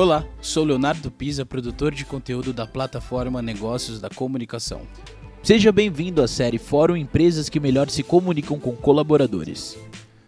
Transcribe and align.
Olá, 0.00 0.24
sou 0.40 0.62
Leonardo 0.62 1.10
Pisa, 1.10 1.44
produtor 1.44 1.92
de 1.92 2.04
conteúdo 2.04 2.52
da 2.52 2.64
plataforma 2.64 3.42
Negócios 3.42 4.00
da 4.00 4.08
Comunicação. 4.08 4.82
Seja 5.42 5.72
bem-vindo 5.72 6.22
à 6.22 6.28
série 6.28 6.56
Fórum 6.56 6.96
Empresas 6.96 7.48
que 7.48 7.58
melhor 7.58 7.90
se 7.90 8.04
comunicam 8.04 8.60
com 8.60 8.76
colaboradores. 8.76 9.76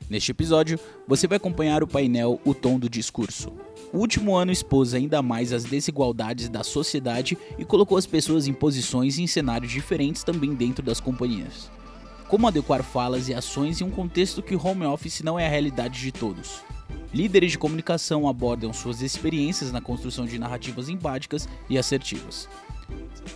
Neste 0.09 0.33
episódio, 0.33 0.77
você 1.07 1.29
vai 1.29 1.37
acompanhar 1.37 1.85
o 1.85 1.87
painel 1.87 2.41
O 2.45 2.53
Tom 2.53 2.81
do 2.81 2.91
Discurso. 2.91 3.53
O 3.93 3.99
último 3.99 4.35
ano 4.35 4.51
expôs 4.51 4.93
ainda 4.93 5.23
mais 5.23 5.53
as 5.53 5.63
desigualdades 5.63 6.49
da 6.49 6.65
sociedade 6.65 7.39
e 7.57 7.65
colocou 7.65 7.97
as 7.97 8.07
pessoas 8.07 8.49
em 8.49 8.53
posições 8.53 9.19
e 9.19 9.23
em 9.23 9.29
cenários 9.29 9.71
diferentes 9.71 10.25
também 10.25 10.53
dentro 10.53 10.85
das 10.85 10.99
companhias. 10.99 11.71
Como 12.31 12.47
adequar 12.47 12.85
falas 12.85 13.29
e 13.29 13.35
ações 13.35 13.81
em 13.81 13.85
um 13.85 13.91
contexto 13.91 14.41
que 14.41 14.55
home 14.55 14.87
office 14.87 15.21
não 15.21 15.37
é 15.37 15.49
a 15.49 15.51
realidade 15.51 16.01
de 16.01 16.13
todos. 16.13 16.63
Líderes 17.13 17.51
de 17.51 17.59
comunicação 17.59 18.29
abordam 18.29 18.73
suas 18.73 19.03
experiências 19.03 19.73
na 19.73 19.81
construção 19.81 20.27
de 20.27 20.39
narrativas 20.39 20.89
empáticas 20.89 21.49
e 21.69 21.77
assertivas. 21.77 22.49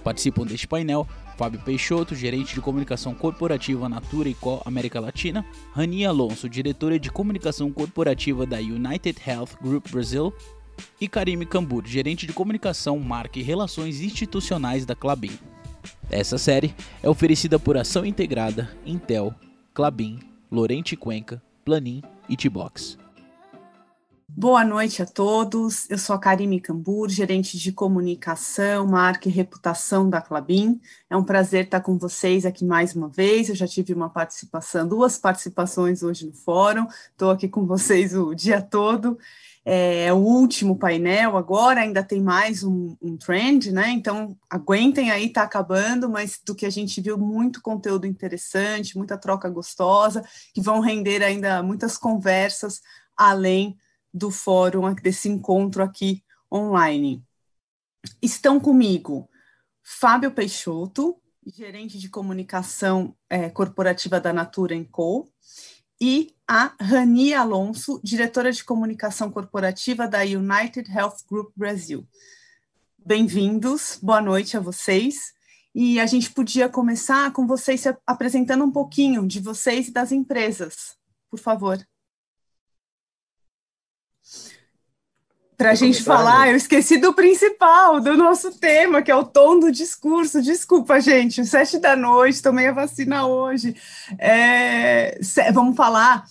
Participam 0.05 0.47
deste 0.47 0.69
painel 0.69 1.09
Fábio 1.37 1.61
Peixoto, 1.63 2.15
gerente 2.15 2.55
de 2.55 2.61
comunicação 2.61 3.15
corporativa 3.15 3.89
Natura 3.89 4.29
e 4.29 4.35
Co 4.35 4.63
América 4.65 5.01
Latina, 5.01 5.45
Rani 5.73 6.07
Alonso, 6.07 6.49
diretora 6.49 6.97
de 6.97 7.11
comunicação 7.11 7.73
corporativa 7.73 8.47
da 8.47 8.59
United 8.59 9.21
Health 9.27 9.59
Group 9.61 9.91
Brasil, 9.91 10.33
e 11.01 11.09
Karime 11.09 11.47
Cambur, 11.47 11.85
gerente 11.85 12.29
de 12.29 12.33
comunicação, 12.33 13.01
marca 13.01 13.41
e 13.41 13.43
relações 13.43 14.01
institucionais 14.01 14.87
da 14.87 14.95
Clabin. 14.95 15.37
Essa 16.11 16.39
série 16.39 16.75
é 17.03 17.09
oferecida 17.09 17.59
por 17.59 17.77
Ação 17.77 18.05
Integrada, 18.05 18.71
Intel, 18.87 19.35
Clabin, 19.73 20.21
Lorente 20.51 20.97
Cuenca, 20.97 21.43
Planin 21.65 22.03
e 22.29 22.37
T-Box. 22.37 23.04
Boa 24.37 24.65
noite 24.65 25.01
a 25.01 25.07
todos. 25.07 25.89
Eu 25.89 25.97
sou 25.97 26.17
a 26.17 26.19
Karime 26.19 26.61
Cambur, 26.61 27.09
gerente 27.09 27.57
de 27.57 27.71
comunicação, 27.71 28.85
marca 28.85 29.29
e 29.29 29.33
reputação 29.33 30.11
da 30.11 30.21
Clabin. 30.21 30.81
É 31.09 31.17
um 31.17 31.23
prazer 31.23 31.67
estar 31.67 31.81
com 31.81 31.97
vocês 31.97 32.45
aqui 32.45 32.65
mais 32.65 32.97
uma 32.97 33.09
vez. 33.09 33.49
Eu 33.49 33.55
já 33.55 33.69
tive 33.69 33.95
uma 33.95 34.11
participação, 34.11 34.89
duas 34.89 35.17
participações 35.17 36.03
hoje 36.03 36.27
no 36.27 36.33
fórum. 36.33 36.89
Estou 37.13 37.31
aqui 37.31 37.49
com 37.49 37.65
vocês 37.65 38.13
o 38.13 38.35
dia 38.35 38.61
todo. 38.61 39.17
É, 39.65 40.13
o 40.13 40.17
último 40.17 40.77
painel 40.77 41.37
agora, 41.37 41.83
ainda 41.83 42.03
tem 42.03 42.21
mais 42.21 42.65
um, 42.65 42.97
um 43.01 43.17
trend, 43.17 43.71
né? 43.71 43.91
Então 43.91 44.37
aguentem 44.51 45.13
aí, 45.13 45.29
tá 45.29 45.45
acabando, 45.45 46.11
mas 46.11 46.41
do 46.45 46.57
que 46.57 46.67
a 46.67 46.71
gente 46.71 47.01
viu, 47.01 47.17
muito 47.17 47.63
conteúdo 47.63 48.05
interessante, 48.05 48.99
muita 48.99 49.17
troca 49.17 49.49
gostosa, 49.49 50.25
que 50.53 50.61
vão 50.61 50.81
render 50.81 51.23
ainda 51.23 51.63
muitas 51.63 51.97
conversas 51.97 52.83
além 53.17 53.79
do 54.15 54.31
fórum, 54.31 54.95
desse 54.95 55.29
encontro 55.29 55.83
aqui 55.83 56.23
online. 56.51 57.21
Estão 58.23 58.61
comigo 58.61 59.29
Fábio 59.83 60.31
Peixoto, 60.31 61.21
gerente 61.45 61.99
de 61.99 62.09
comunicação 62.09 63.15
é, 63.29 63.51
corporativa 63.51 64.21
da 64.21 64.33
Natura 64.33 64.75
Co., 64.93 65.29
e 66.01 66.35
a 66.47 66.75
Rani 66.81 67.33
Alonso, 67.33 68.01
diretora 68.03 68.53
de 68.53 68.65
comunicação 68.65 69.31
corporativa 69.31 70.07
da 70.09 70.21
United 70.23 70.91
Health 70.91 71.19
Group 71.31 71.53
Brasil. 71.57 72.07
Bem-vindos, 72.99 73.99
boa 74.03 74.21
noite 74.21 74.57
a 74.57 74.61
vocês. 74.61 75.33
E 75.75 75.99
a 75.99 76.07
gente 76.07 76.31
podia 76.31 76.69
começar 76.69 77.33
com 77.33 77.47
vocês 77.47 77.81
se 77.81 77.97
apresentando 78.07 78.65
um 78.65 78.71
pouquinho 78.71 79.27
de 79.27 79.41
vocês 79.41 79.89
e 79.89 79.93
das 79.93 80.13
empresas, 80.13 80.97
por 81.31 81.39
favor. 81.39 81.79
Para 85.57 85.71
a 85.71 85.75
gente 85.75 86.03
falar, 86.03 86.49
eu 86.49 86.57
esqueci 86.57 86.99
do 86.99 87.13
principal, 87.13 88.01
do 88.01 88.17
nosso 88.17 88.53
tema, 88.59 89.03
que 89.03 89.11
é 89.11 89.17
o 89.17 89.25
tom 89.25 89.59
do 89.59 89.71
discurso. 89.71 90.43
Desculpa, 90.43 91.01
gente, 91.01 91.45
sete 91.45 91.79
da 91.79 91.95
noite, 91.95 92.43
tomei 92.43 92.67
a 92.67 92.73
vacina 92.73 93.27
hoje. 93.27 93.75
É, 94.19 95.19
vamos 95.53 95.77
falar 95.77 96.25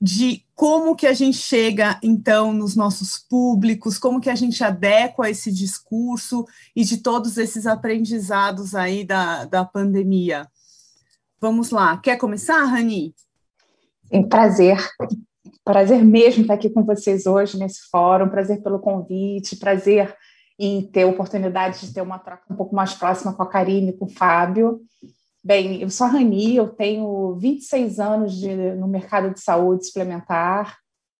de 0.00 0.44
como 0.54 0.94
que 0.94 1.06
a 1.06 1.12
gente 1.12 1.38
chega, 1.38 1.98
então, 2.02 2.52
nos 2.52 2.76
nossos 2.76 3.18
públicos, 3.18 3.98
como 3.98 4.20
que 4.20 4.30
a 4.30 4.34
gente 4.34 4.62
adequa 4.62 5.30
esse 5.30 5.50
discurso 5.50 6.46
e 6.74 6.84
de 6.84 6.98
todos 6.98 7.38
esses 7.38 7.66
aprendizados 7.66 8.74
aí 8.74 9.04
da, 9.04 9.44
da 9.44 9.64
pandemia. 9.64 10.46
Vamos 11.40 11.70
lá, 11.70 11.96
quer 11.98 12.16
começar, 12.16 12.64
Rani? 12.64 13.14
Um 14.12 14.28
prazer. 14.28 14.78
Prazer 15.66 16.04
mesmo 16.04 16.42
estar 16.42 16.54
aqui 16.54 16.70
com 16.70 16.84
vocês 16.84 17.26
hoje 17.26 17.58
nesse 17.58 17.90
fórum, 17.90 18.28
prazer 18.28 18.62
pelo 18.62 18.78
convite, 18.78 19.56
prazer 19.56 20.16
em 20.56 20.80
ter 20.80 21.02
a 21.02 21.08
oportunidade 21.08 21.80
de 21.80 21.92
ter 21.92 22.02
uma 22.02 22.20
troca 22.20 22.44
um 22.48 22.54
pouco 22.54 22.72
mais 22.72 22.94
próxima 22.94 23.34
com 23.34 23.42
a 23.42 23.48
Karine, 23.48 23.92
com 23.92 24.04
o 24.04 24.08
Fábio. 24.08 24.80
Bem, 25.42 25.82
eu 25.82 25.90
sou 25.90 26.06
a 26.06 26.10
Rani, 26.10 26.54
eu 26.54 26.68
tenho 26.68 27.34
26 27.40 27.98
anos 27.98 28.36
de, 28.36 28.54
no 28.76 28.86
mercado 28.86 29.34
de 29.34 29.40
saúde 29.40 29.86
suplementar, 29.86 30.78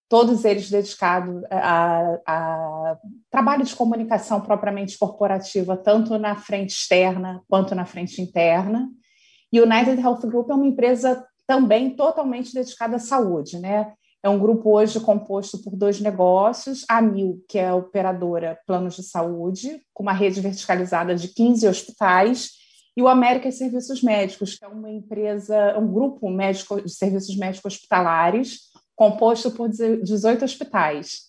todos 0.08 0.44
eles 0.44 0.70
dedicados 0.70 1.42
a, 1.50 2.16
a, 2.24 2.96
trabalho 3.28 3.64
de 3.64 3.74
comunicação 3.74 4.40
propriamente 4.40 4.96
corporativa, 4.96 5.76
tanto 5.76 6.16
na 6.20 6.36
frente 6.36 6.70
externa 6.70 7.42
quanto 7.48 7.74
na 7.74 7.84
frente 7.84 8.22
interna. 8.22 8.88
E 9.52 9.60
o 9.60 9.64
United 9.64 10.00
Health 10.00 10.20
Group 10.20 10.48
é 10.50 10.54
uma 10.54 10.68
empresa 10.68 11.26
também 11.48 11.96
totalmente 11.96 12.54
dedicada 12.54 12.94
à 12.94 13.00
saúde, 13.00 13.58
né? 13.58 13.92
É 14.26 14.28
um 14.28 14.40
grupo 14.40 14.76
hoje 14.76 14.98
composto 14.98 15.56
por 15.62 15.76
dois 15.76 16.00
negócios, 16.00 16.84
a 16.88 17.00
Mil, 17.00 17.44
que 17.48 17.60
é 17.60 17.72
operadora 17.72 18.58
planos 18.66 18.96
de 18.96 19.04
saúde, 19.04 19.80
com 19.94 20.02
uma 20.02 20.12
rede 20.12 20.40
verticalizada 20.40 21.14
de 21.14 21.28
15 21.28 21.68
hospitais, 21.68 22.50
e 22.96 23.02
o 23.02 23.06
América 23.06 23.48
Serviços 23.52 24.02
Médicos, 24.02 24.58
que 24.58 24.64
é 24.64 24.68
uma 24.68 24.90
empresa, 24.90 25.78
um 25.78 25.86
grupo 25.86 26.28
médico 26.28 26.82
de 26.82 26.90
serviços 26.90 27.36
médicos 27.36 27.74
hospitalares, 27.74 28.62
composto 28.96 29.52
por 29.52 29.68
18 29.68 30.44
hospitais. 30.44 31.26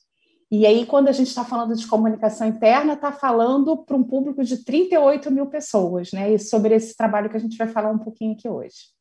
E 0.49 0.65
aí, 0.65 0.83
quando 0.83 1.07
a 1.07 1.11
gente 1.11 1.27
está 1.27 1.45
falando 1.45 1.75
de 1.75 1.85
comunicação 1.85 2.47
interna, 2.47 2.93
está 2.93 3.11
falando 3.11 3.77
para 3.77 3.95
um 3.95 4.03
público 4.03 4.43
de 4.43 4.63
38 4.63 5.29
mil 5.29 5.45
pessoas, 5.45 6.11
né? 6.11 6.33
E 6.33 6.39
sobre 6.39 6.73
esse 6.73 6.97
trabalho 6.97 7.29
que 7.29 7.37
a 7.37 7.39
gente 7.39 7.59
vai 7.59 7.67
falar 7.67 7.91
um 7.91 7.99
pouquinho 7.99 8.33
aqui 8.33 8.49
hoje. 8.49 8.96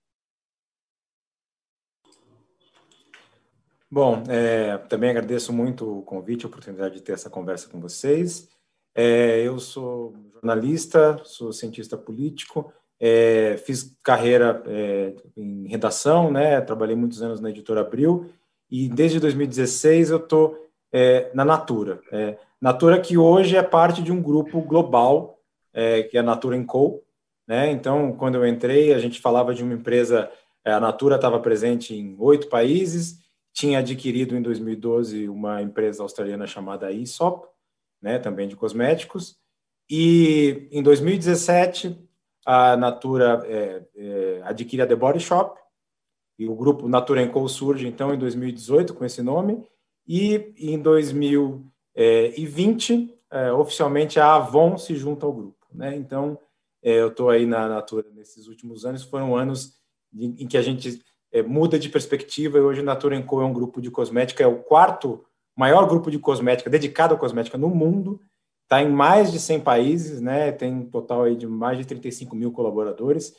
Bom, 3.89 4.25
é, 4.29 4.79
também 4.89 5.11
agradeço 5.11 5.53
muito 5.53 5.99
o 5.99 6.03
convite, 6.03 6.45
a 6.45 6.49
oportunidade 6.49 6.97
de 6.97 7.03
ter 7.03 7.13
essa 7.13 7.31
conversa 7.31 7.69
com 7.69 7.81
vocês. 7.81 8.49
É, 8.93 9.41
eu 9.43 9.61
sou 9.61 10.13
jornalista, 10.33 11.21
sou 11.23 11.53
cientista 11.53 11.97
político, 11.97 12.73
é, 12.99 13.57
fiz 13.59 13.97
carreira 14.03 14.61
é, 14.67 15.15
em 15.37 15.69
redação, 15.69 16.33
né? 16.33 16.61
Trabalhei 16.61 16.97
muitos 16.97 17.23
anos 17.23 17.41
na 17.41 17.51
editora 17.51 17.83
Abril 17.83 18.29
e 18.69 18.89
desde 18.89 19.21
2016 19.21 20.11
eu 20.11 20.17
estou 20.17 20.69
é, 20.93 21.31
na 21.33 21.45
Natura. 21.45 22.01
É, 22.11 22.39
Natura 22.61 23.01
que 23.01 23.17
hoje 23.17 23.57
é 23.57 23.63
parte 23.63 24.03
de 24.03 24.11
um 24.11 24.21
grupo 24.21 24.61
global 24.63 25.35
que 26.11 26.17
é 26.17 26.21
a 26.21 26.23
Natura 26.23 26.59
Co. 26.65 27.05
Né? 27.47 27.71
Então, 27.71 28.17
quando 28.17 28.37
eu 28.37 28.47
entrei, 28.47 28.95
a 28.95 28.99
gente 28.99 29.21
falava 29.21 29.55
de 29.55 29.63
uma 29.63 29.75
empresa, 29.75 30.31
a 30.65 30.81
Natura 30.81 31.17
estava 31.17 31.39
presente 31.39 31.95
em 31.95 32.17
oito 32.19 32.49
países 32.49 33.26
tinha 33.57 33.79
adquirido 33.79 34.37
em 34.37 34.43
2012 34.43 35.31
uma 35.31 35.63
empresa 35.63 36.03
australiana 36.03 36.47
chamada 36.47 36.89
Aesop, 36.89 37.49
né, 38.03 38.19
também 38.19 38.47
de 38.47 38.55
cosméticos, 38.55 39.39
e 39.89 40.69
em 40.71 40.83
2017 40.83 41.99
a 42.45 42.77
Natura 42.77 43.43
é, 43.47 43.83
é, 43.97 44.43
adquire 44.45 44.83
a 44.83 44.87
The 44.87 44.95
Body 44.95 45.21
Shop, 45.21 45.59
e 46.39 46.47
o 46.47 46.55
grupo 46.55 46.87
Natura 46.87 47.27
Co 47.29 47.49
surge 47.49 47.89
então 47.89 48.13
em 48.13 48.19
2018 48.19 48.93
com 48.93 49.07
esse 49.07 49.23
nome, 49.23 49.67
e 50.07 50.53
em 50.59 50.79
2020 50.79 53.19
é, 53.31 53.51
oficialmente 53.55 54.21
a 54.21 54.35
Avon 54.35 54.77
se 54.77 54.95
junta 54.95 55.25
ao 55.25 55.33
grupo. 55.33 55.67
Né? 55.73 55.97
Então 55.97 56.39
é, 56.83 57.01
eu 57.01 57.09
estou 57.09 57.31
aí 57.31 57.47
na 57.47 57.67
Natura 57.67 58.07
nesses 58.13 58.49
últimos 58.49 58.85
anos, 58.85 59.03
foram 59.03 59.35
anos 59.35 59.79
em, 60.15 60.43
em 60.43 60.47
que 60.47 60.59
a 60.59 60.63
gente 60.63 61.03
é, 61.37 61.43
muda 61.43 61.79
de 61.79 61.91
perspectiva 61.91 62.57
e 62.57 62.63
hoje 62.63 62.83
Natura 62.83 63.21
Co 63.23 63.43
é 63.43 63.45
um 63.45 63.53
grupo 63.53 63.81
de 63.81 63.91
cosmética, 63.91 64.43
é 64.43 64.47
o 64.47 64.57
quarto 64.57 65.23
maior 65.55 65.87
grupo 65.87 66.11
de 66.11 66.19
cosmética 66.19 66.71
dedicado 66.71 67.15
à 67.15 67.19
cosmética 67.19 67.59
no 67.59 67.69
mundo, 67.69 68.21
está 68.63 68.83
em 68.83 68.89
mais 68.91 69.31
de 69.31 69.39
100 69.39 69.61
países, 69.61 70.21
né? 70.21 70.51
tem 70.51 70.73
um 70.73 70.87
total 70.87 71.25
aí 71.25 71.37
de 71.37 71.47
mais 71.47 71.77
de 71.77 71.85
35 71.85 72.35
mil 72.35 72.53
colaboradores 72.53 73.35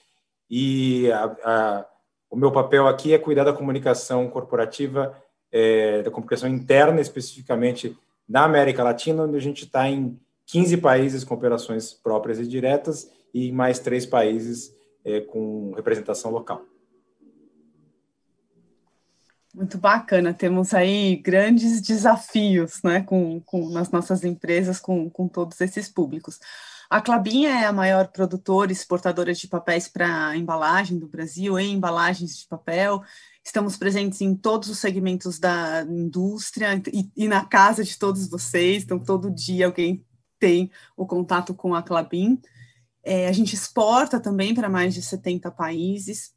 e 0.47 1.11
a, 1.11 1.23
a, 1.43 1.85
o 2.29 2.35
meu 2.35 2.51
papel 2.51 2.87
aqui 2.87 3.13
é 3.13 3.17
cuidar 3.17 3.45
da 3.45 3.53
comunicação 3.53 4.29
corporativa, 4.29 5.15
é, 5.51 6.03
da 6.03 6.11
comunicação 6.11 6.47
interna, 6.47 7.01
especificamente 7.01 7.97
na 8.29 8.43
América 8.43 8.83
Latina, 8.83 9.23
onde 9.23 9.37
a 9.37 9.41
gente 9.41 9.65
está 9.65 9.89
em 9.89 10.19
15 10.45 10.77
países 10.77 11.23
com 11.23 11.33
operações 11.33 11.93
próprias 11.93 12.39
e 12.39 12.47
diretas 12.47 13.09
e 13.33 13.51
mais 13.51 13.79
três 13.79 14.05
países 14.05 14.71
é, 15.03 15.21
com 15.21 15.71
representação 15.75 16.29
local. 16.29 16.61
Muito 19.57 19.79
bacana, 19.79 20.35
temos 20.35 20.71
aí 20.71 21.15
grandes 21.15 21.81
desafios 21.81 22.79
né, 22.83 23.01
com, 23.01 23.41
com, 23.41 23.69
nas 23.71 23.89
nossas 23.89 24.23
empresas 24.23 24.79
com, 24.79 25.09
com 25.09 25.27
todos 25.27 25.59
esses 25.59 25.89
públicos. 25.89 26.39
A 26.87 27.01
Clabinha 27.01 27.49
é 27.49 27.65
a 27.65 27.73
maior 27.73 28.09
produtora 28.09 28.71
e 28.71 28.73
exportadora 28.73 29.33
de 29.33 29.47
papéis 29.47 29.87
para 29.87 30.37
embalagem 30.37 30.99
do 30.99 31.07
Brasil, 31.07 31.57
em 31.57 31.73
embalagens 31.73 32.37
de 32.37 32.47
papel. 32.47 33.01
Estamos 33.43 33.75
presentes 33.75 34.21
em 34.21 34.35
todos 34.35 34.69
os 34.69 34.77
segmentos 34.77 35.39
da 35.39 35.81
indústria 35.89 36.79
e, 36.93 37.09
e 37.17 37.27
na 37.27 37.43
casa 37.43 37.83
de 37.83 37.97
todos 37.97 38.29
vocês, 38.29 38.83
então 38.83 38.99
todo 38.99 39.33
dia 39.33 39.65
alguém 39.65 40.05
tem 40.37 40.69
o 40.95 41.03
contato 41.03 41.55
com 41.55 41.73
a 41.73 41.81
Clabin. 41.81 42.39
É, 43.03 43.27
a 43.27 43.31
gente 43.31 43.55
exporta 43.55 44.19
também 44.19 44.53
para 44.53 44.69
mais 44.69 44.93
de 44.93 45.01
70 45.01 45.49
países, 45.49 46.36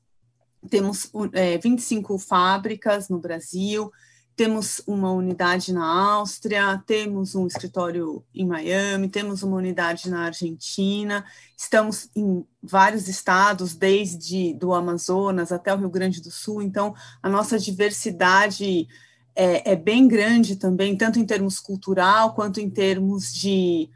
temos 0.68 1.10
é, 1.32 1.56
25 1.58 2.18
fábricas 2.18 3.08
no 3.08 3.18
Brasil, 3.18 3.90
temos 4.36 4.80
uma 4.86 5.12
unidade 5.12 5.72
na 5.72 5.84
Áustria, 5.84 6.82
temos 6.86 7.34
um 7.34 7.46
escritório 7.46 8.24
em 8.34 8.46
Miami, 8.46 9.08
temos 9.08 9.42
uma 9.42 9.56
unidade 9.56 10.08
na 10.08 10.24
Argentina, 10.24 11.24
estamos 11.56 12.08
em 12.16 12.44
vários 12.62 13.06
estados, 13.06 13.74
desde 13.74 14.54
do 14.54 14.72
Amazonas 14.72 15.52
até 15.52 15.74
o 15.74 15.76
Rio 15.76 15.90
Grande 15.90 16.22
do 16.22 16.30
Sul, 16.30 16.62
então 16.62 16.94
a 17.22 17.28
nossa 17.28 17.58
diversidade 17.58 18.88
é, 19.36 19.72
é 19.72 19.76
bem 19.76 20.08
grande 20.08 20.56
também, 20.56 20.96
tanto 20.96 21.18
em 21.18 21.26
termos 21.26 21.60
cultural 21.60 22.34
quanto 22.34 22.60
em 22.60 22.70
termos 22.70 23.32
de 23.32 23.90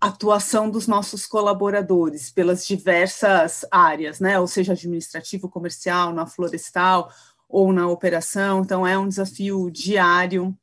atuação 0.00 0.70
dos 0.70 0.86
nossos 0.86 1.26
colaboradores 1.26 2.30
pelas 2.30 2.66
diversas 2.66 3.64
áreas, 3.70 4.20
né? 4.20 4.38
Ou 4.38 4.46
seja, 4.46 4.72
administrativo, 4.72 5.48
comercial, 5.48 6.12
na 6.12 6.26
florestal 6.26 7.10
ou 7.48 7.72
na 7.72 7.88
operação. 7.88 8.60
Então, 8.60 8.86
é 8.86 8.96
um 8.98 9.08
desafio 9.08 9.70
diário 9.70 10.56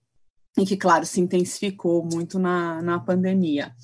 e 0.58 0.66
que, 0.66 0.78
claro, 0.78 1.06
se 1.06 1.20
intensificou 1.20 2.06
muito 2.06 2.40
na, 2.40 2.82
na 2.82 3.00
pandemia. 3.00 3.76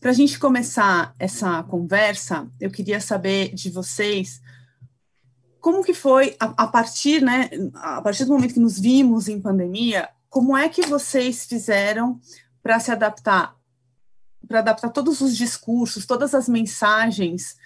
Para 0.00 0.10
a 0.10 0.14
gente 0.14 0.38
começar 0.38 1.14
essa 1.18 1.62
conversa, 1.64 2.48
eu 2.60 2.70
queria 2.70 3.00
saber 3.00 3.52
de 3.54 3.70
vocês 3.70 4.40
como 5.60 5.82
que 5.82 5.94
foi 5.94 6.36
a, 6.38 6.64
a 6.64 6.66
partir, 6.66 7.22
né? 7.22 7.50
A 7.74 8.00
partir 8.02 8.24
do 8.24 8.32
momento 8.32 8.54
que 8.54 8.60
nos 8.60 8.78
vimos 8.78 9.28
em 9.28 9.40
pandemia, 9.40 10.08
como 10.28 10.56
é 10.56 10.68
que 10.68 10.82
vocês 10.86 11.44
fizeram 11.44 12.20
para 12.62 12.78
se 12.78 12.90
adaptar 12.90 13.56
para 14.46 14.60
adaptar 14.60 14.90
todos 14.90 15.20
os 15.20 15.36
discursos, 15.36 16.06
todas 16.06 16.34
as 16.34 16.48
mensagens, 16.48 17.56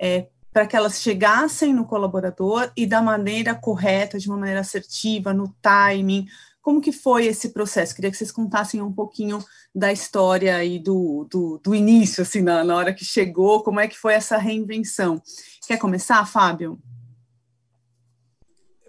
é, 0.00 0.26
para 0.52 0.66
que 0.66 0.76
elas 0.76 1.00
chegassem 1.00 1.74
no 1.74 1.84
colaborador 1.84 2.70
e 2.76 2.86
da 2.86 3.02
maneira 3.02 3.54
correta, 3.54 4.18
de 4.18 4.28
uma 4.28 4.38
maneira 4.38 4.60
assertiva, 4.60 5.32
no 5.32 5.54
timing. 5.60 6.26
Como 6.62 6.80
que 6.80 6.92
foi 6.92 7.26
esse 7.26 7.50
processo? 7.50 7.94
Queria 7.94 8.10
que 8.10 8.16
vocês 8.16 8.32
contassem 8.32 8.80
um 8.80 8.92
pouquinho 8.92 9.44
da 9.74 9.92
história 9.92 10.64
e 10.64 10.78
do, 10.78 11.26
do, 11.30 11.60
do 11.62 11.74
início, 11.74 12.22
assim, 12.22 12.40
na, 12.40 12.64
na 12.64 12.74
hora 12.74 12.94
que 12.94 13.04
chegou, 13.04 13.62
como 13.62 13.80
é 13.80 13.86
que 13.86 13.98
foi 13.98 14.14
essa 14.14 14.38
reinvenção. 14.38 15.20
Quer 15.66 15.76
começar, 15.76 16.24
Fábio? 16.26 16.78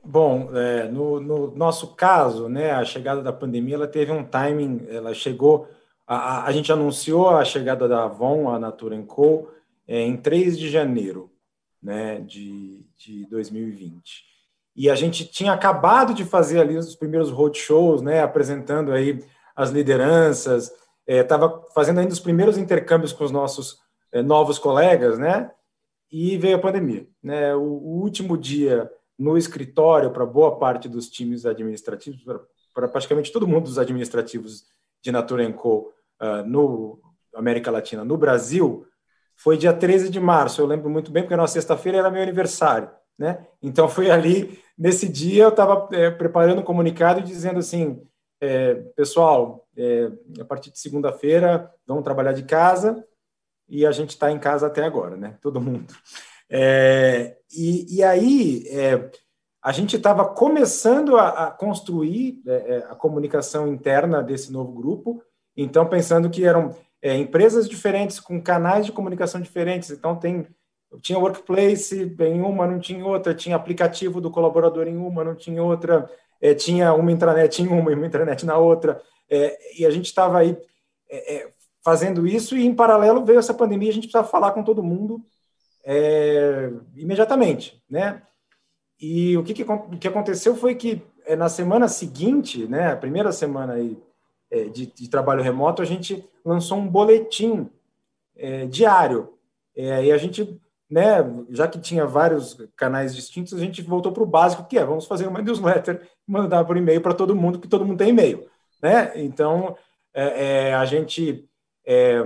Bom, 0.04 0.50
é, 0.56 0.88
no, 0.88 1.20
no, 1.20 1.52
nosso 1.54 1.88
caso, 1.96 2.48
né, 2.48 2.72
a 2.72 2.86
chegada 2.86 3.22
da 3.22 3.34
pandemia, 3.34 3.76
ela 3.76 3.88
teve 3.88 4.10
um 4.10 4.24
timing, 4.24 4.88
ela 4.88 5.14
chegou 5.14 5.68
a, 6.08 6.46
a, 6.46 6.52
gente 6.52 6.72
anunciou 6.72 7.30
a 7.30 7.44
chegada 7.44 7.88
da 7.88 8.06
Avon, 8.06 8.50
a 8.50 8.58
Natura 8.58 8.98
Co, 9.04 9.52
é, 9.86 10.02
em 10.02 10.16
3 10.16 10.58
de 10.58 10.70
janeiro 10.70 11.30
né, 11.84 12.22
de, 12.22 12.86
de 12.98 13.26
2020. 13.26 14.26
E 14.76 14.90
a 14.90 14.96
gente 14.96 15.26
tinha 15.26 15.52
acabado 15.52 16.14
de 16.14 16.24
fazer 16.24 16.62
ali 16.62 16.78
os 16.78 16.96
primeiros 16.96 17.30
roadshows, 17.30 18.02
né, 18.02 18.22
apresentando 18.22 18.92
aí 18.92 19.24
as 19.56 19.72
lideranças, 19.72 20.72
estava 21.06 21.64
é, 21.68 21.74
fazendo 21.74 22.00
ainda 22.00 22.14
os 22.14 22.20
primeiros 22.20 22.58
intercâmbios 22.58 23.12
com 23.12 23.24
os 23.24 23.32
nossos 23.32 23.80
é, 24.12 24.22
novos 24.22 24.58
colegas, 24.58 25.20
né, 25.20 25.52
e 26.12 26.38
veio 26.38 26.56
a 26.56 26.62
pandemia. 26.62 27.08
Né, 27.22 27.54
o, 27.56 27.62
o 27.62 28.02
último 28.02 28.38
dia 28.38 28.90
no 29.18 29.38
escritório 29.38 30.12
para 30.12 30.26
boa 30.26 30.58
parte 30.58 30.88
dos 30.88 31.10
times 31.10 31.46
administrativos, 31.46 32.24
para 32.74 32.88
praticamente 32.88 33.32
todo 33.32 33.48
mundo 33.48 33.64
dos 33.64 33.80
administrativos 33.80 34.66
de 35.02 35.12
Natura 35.12 35.52
Co, 35.54 35.92
uh, 36.22 36.48
no 36.48 37.00
América 37.36 37.72
Latina, 37.72 38.04
no 38.04 38.18
Brasil, 38.18 38.86
foi 39.36 39.58
dia 39.58 39.72
13 39.72 40.10
de 40.10 40.20
março. 40.20 40.60
Eu 40.60 40.66
lembro 40.66 40.90
muito 40.90 41.12
bem, 41.12 41.24
porque 41.24 41.36
na 41.36 41.48
sexta-feira 41.48 42.00
era 42.00 42.12
meu 42.12 42.22
aniversário. 42.22 42.90
Né? 43.18 43.46
Então 43.62 43.88
foi 43.88 44.12
ali, 44.12 44.60
nesse 44.78 45.08
dia, 45.08 45.44
eu 45.44 45.50
estava 45.50 45.88
é, 45.92 46.12
preparando 46.12 46.60
um 46.60 46.66
comunicado 46.66 47.22
dizendo 47.22 47.60
assim: 47.60 48.04
é, 48.42 48.76
pessoal, 48.96 49.68
é, 49.76 50.12
a 50.40 50.46
partir 50.46 50.72
de 50.72 50.80
segunda-feira 50.80 51.72
vamos 51.86 52.04
trabalhar 52.04 52.34
de 52.34 52.44
casa 52.44 53.04
e 53.68 53.86
a 53.86 53.92
gente 53.92 54.12
está 54.12 54.32
em 54.32 54.40
casa 54.40 54.68
até 54.68 54.84
agora, 54.84 55.18
né? 55.18 55.38
Todo 55.42 55.62
mundo. 55.62 55.94
E, 56.50 57.98
e, 57.98 58.04
aí 58.04 58.66
a 59.62 59.72
gente 59.72 59.98
estava 59.98 60.26
começando 60.26 61.18
a, 61.18 61.48
a 61.48 61.52
construir 61.52 62.42
a 62.90 62.96
comunicação 62.96 63.68
interna 63.68 64.24
desse 64.24 64.52
novo 64.52 64.72
grupo 64.72 65.22
então, 65.58 65.88
pensando 65.88 66.30
que 66.30 66.46
eram 66.46 66.76
é, 67.02 67.16
empresas 67.18 67.68
diferentes, 67.68 68.20
com 68.20 68.42
canais 68.42 68.86
de 68.86 68.92
comunicação 68.92 69.42
diferentes. 69.42 69.90
Então, 69.90 70.16
tem 70.16 70.48
tinha 71.02 71.20
workplace 71.20 72.16
em 72.20 72.42
uma, 72.42 72.66
não 72.66 72.80
tinha 72.80 73.06
outra, 73.06 73.34
tinha 73.34 73.56
aplicativo 73.56 74.22
do 74.22 74.32
colaborador 74.32 74.88
em 74.88 74.96
uma, 74.96 75.24
não 75.24 75.36
tinha 75.36 75.62
outra, 75.62 76.10
é, 76.42 76.54
tinha 76.54 76.94
uma 76.94 77.12
intranet 77.12 77.62
em 77.62 77.68
uma 77.68 77.92
e 77.92 77.96
uma 77.96 78.08
intranet 78.08 78.46
na 78.46 78.58
outra. 78.58 79.02
É, 79.30 79.80
e 79.80 79.86
a 79.86 79.92
gente 79.92 80.06
estava 80.06 80.40
aí 80.40 80.58
é, 81.10 81.36
é, 81.36 81.52
fazendo 81.84 82.26
isso, 82.26 82.56
e 82.56 82.66
em 82.66 82.74
paralelo 82.74 83.26
veio 83.26 83.40
essa 83.40 83.54
pandemia, 83.54 83.90
a 83.90 83.94
gente 83.94 84.04
precisava 84.04 84.28
falar 84.28 84.52
com 84.52 84.64
todo 84.64 84.84
mundo 84.84 85.22
é, 85.84 86.72
imediatamente. 86.96 87.84
Né? 87.90 88.22
E 89.00 89.38
o 89.38 89.44
que, 89.44 89.54
que, 89.54 89.66
que 90.00 90.08
aconteceu 90.08 90.56
foi 90.56 90.76
que 90.76 91.02
na 91.38 91.50
semana 91.50 91.90
seguinte, 91.90 92.66
né, 92.68 92.94
a 92.94 92.96
primeira 92.96 93.34
semana 93.34 93.74
aí 93.74 93.98
de, 94.50 94.86
de, 94.88 95.10
trabalho 95.10 95.44
remoto, 95.44 95.82
a 95.82 95.86
gente 95.86 96.24
lançou 96.44 96.78
um 96.78 96.88
boletim 96.88 97.70
é, 98.36 98.66
diário. 98.66 99.34
É, 99.76 100.06
e 100.06 100.12
a 100.12 100.18
gente, 100.18 100.60
né, 100.90 101.18
já 101.50 101.68
que 101.68 101.80
tinha 101.80 102.06
vários 102.06 102.56
canais 102.76 103.16
distintos, 103.16 103.54
a 103.54 103.60
gente 103.60 103.82
voltou 103.82 104.12
para 104.12 104.24
o 104.24 104.28
básico, 104.28 104.66
que 104.66 104.78
é 104.78 104.86
vamos 104.86 105.06
fazer 105.06 105.28
uma 105.28 105.42
newsletter 105.44 106.10
e 106.28 106.32
mandar 106.32 106.66
por 106.66 106.78
e-mail 106.78 107.02
para 107.02 107.14
todo 107.14 107.36
mundo, 107.36 107.60
que 107.60 107.68
todo 107.68 107.86
mundo 107.86 107.98
tem 107.98 108.10
e-mail. 108.10 108.48
Né? 108.82 109.12
Então, 109.16 109.76
é, 110.14 110.70
é, 110.70 110.74
a 110.74 110.86
gente. 110.86 111.48
É, 111.86 112.24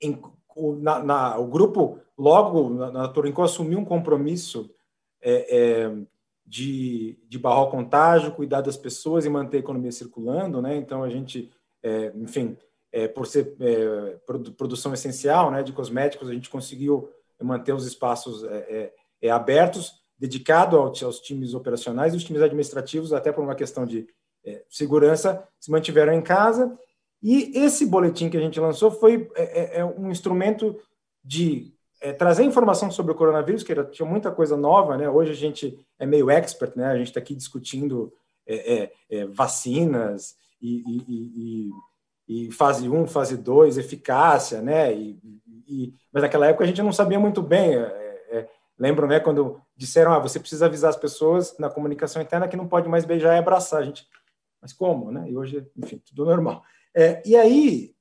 em, 0.00 0.20
o, 0.54 0.74
na, 0.74 0.98
na, 0.98 1.38
o 1.38 1.46
grupo, 1.46 1.98
logo 2.16 2.70
na, 2.70 2.90
na 2.90 3.08
Turinco, 3.08 3.42
assumiu 3.42 3.78
um 3.78 3.84
compromisso 3.84 4.70
de, 6.48 7.18
de 7.28 7.38
barrar 7.38 7.64
o 7.64 7.70
contágio, 7.70 8.32
cuidar 8.32 8.62
das 8.62 8.76
pessoas 8.76 9.26
e 9.26 9.28
manter 9.28 9.58
a 9.58 9.60
economia 9.60 9.92
circulando, 9.92 10.62
né? 10.62 10.76
Então 10.76 11.02
a 11.02 11.10
gente, 11.10 11.52
é, 11.82 12.10
enfim, 12.16 12.56
é, 12.90 13.06
por 13.06 13.26
ser 13.26 13.54
é, 13.60 14.16
produção 14.56 14.94
essencial, 14.94 15.50
né, 15.50 15.62
de 15.62 15.74
cosméticos, 15.74 16.28
a 16.28 16.32
gente 16.32 16.48
conseguiu 16.48 17.10
manter 17.40 17.74
os 17.74 17.86
espaços 17.86 18.42
é, 18.44 18.56
é, 18.56 18.94
é, 19.22 19.30
abertos, 19.30 20.00
dedicado 20.18 20.78
aos, 20.78 21.02
aos 21.02 21.20
times 21.20 21.52
operacionais 21.52 22.14
e 22.14 22.16
os 22.16 22.24
times 22.24 22.40
administrativos, 22.40 23.12
até 23.12 23.30
por 23.30 23.44
uma 23.44 23.54
questão 23.54 23.84
de 23.86 24.06
segurança, 24.70 25.46
se 25.60 25.70
mantiveram 25.70 26.14
em 26.14 26.22
casa. 26.22 26.76
E 27.22 27.52
esse 27.58 27.84
boletim 27.84 28.30
que 28.30 28.36
a 28.36 28.40
gente 28.40 28.58
lançou 28.58 28.90
foi 28.90 29.28
um 29.98 30.10
instrumento 30.10 30.80
de 31.22 31.74
é, 32.00 32.12
trazer 32.12 32.44
informação 32.44 32.90
sobre 32.90 33.12
o 33.12 33.14
coronavírus, 33.14 33.62
que 33.62 33.72
era, 33.72 33.84
tinha 33.84 34.08
muita 34.08 34.30
coisa 34.30 34.56
nova, 34.56 34.96
né? 34.96 35.08
Hoje 35.08 35.32
a 35.32 35.34
gente 35.34 35.78
é 35.98 36.06
meio 36.06 36.30
expert, 36.30 36.76
né? 36.76 36.86
A 36.86 36.96
gente 36.96 37.08
está 37.08 37.20
aqui 37.20 37.34
discutindo 37.34 38.12
é, 38.46 38.74
é, 38.74 38.92
é 39.10 39.26
vacinas 39.26 40.36
e, 40.60 40.82
e, 40.86 41.70
e, 42.28 42.46
e, 42.46 42.52
fase 42.52 42.88
1, 42.88 43.06
fase 43.06 43.36
2, 43.36 43.78
eficácia, 43.78 44.62
né? 44.62 44.88
mas 46.12 46.22
naquela 46.22 46.46
época 46.46 46.64
a 46.64 46.66
gente 46.66 46.82
não 46.82 46.92
sabia 46.92 47.18
muito 47.18 47.42
bem. 47.42 47.74
É, 47.74 48.22
é, 48.30 48.48
lembro, 48.78 49.06
né, 49.06 49.20
quando 49.20 49.60
disseram, 49.76 50.12
ah, 50.12 50.18
você 50.18 50.40
precisa 50.40 50.66
avisar 50.66 50.90
as 50.90 50.96
pessoas 50.96 51.56
na 51.58 51.68
comunicação 51.68 52.22
interna 52.22 52.48
que 52.48 52.56
não 52.56 52.66
pode 52.66 52.88
mais 52.88 53.04
beijar 53.04 53.34
e 53.34 53.38
abraçar. 53.38 53.82
A 53.82 53.84
gente, 53.84 54.06
mas 54.62 54.72
como, 54.72 55.12
né? 55.12 55.28
E 55.28 55.36
hoje, 55.36 55.66
enfim, 55.76 56.00
tudo 56.06 56.24
normal. 56.24 56.62
e 57.24 57.36
aí, 57.36 57.94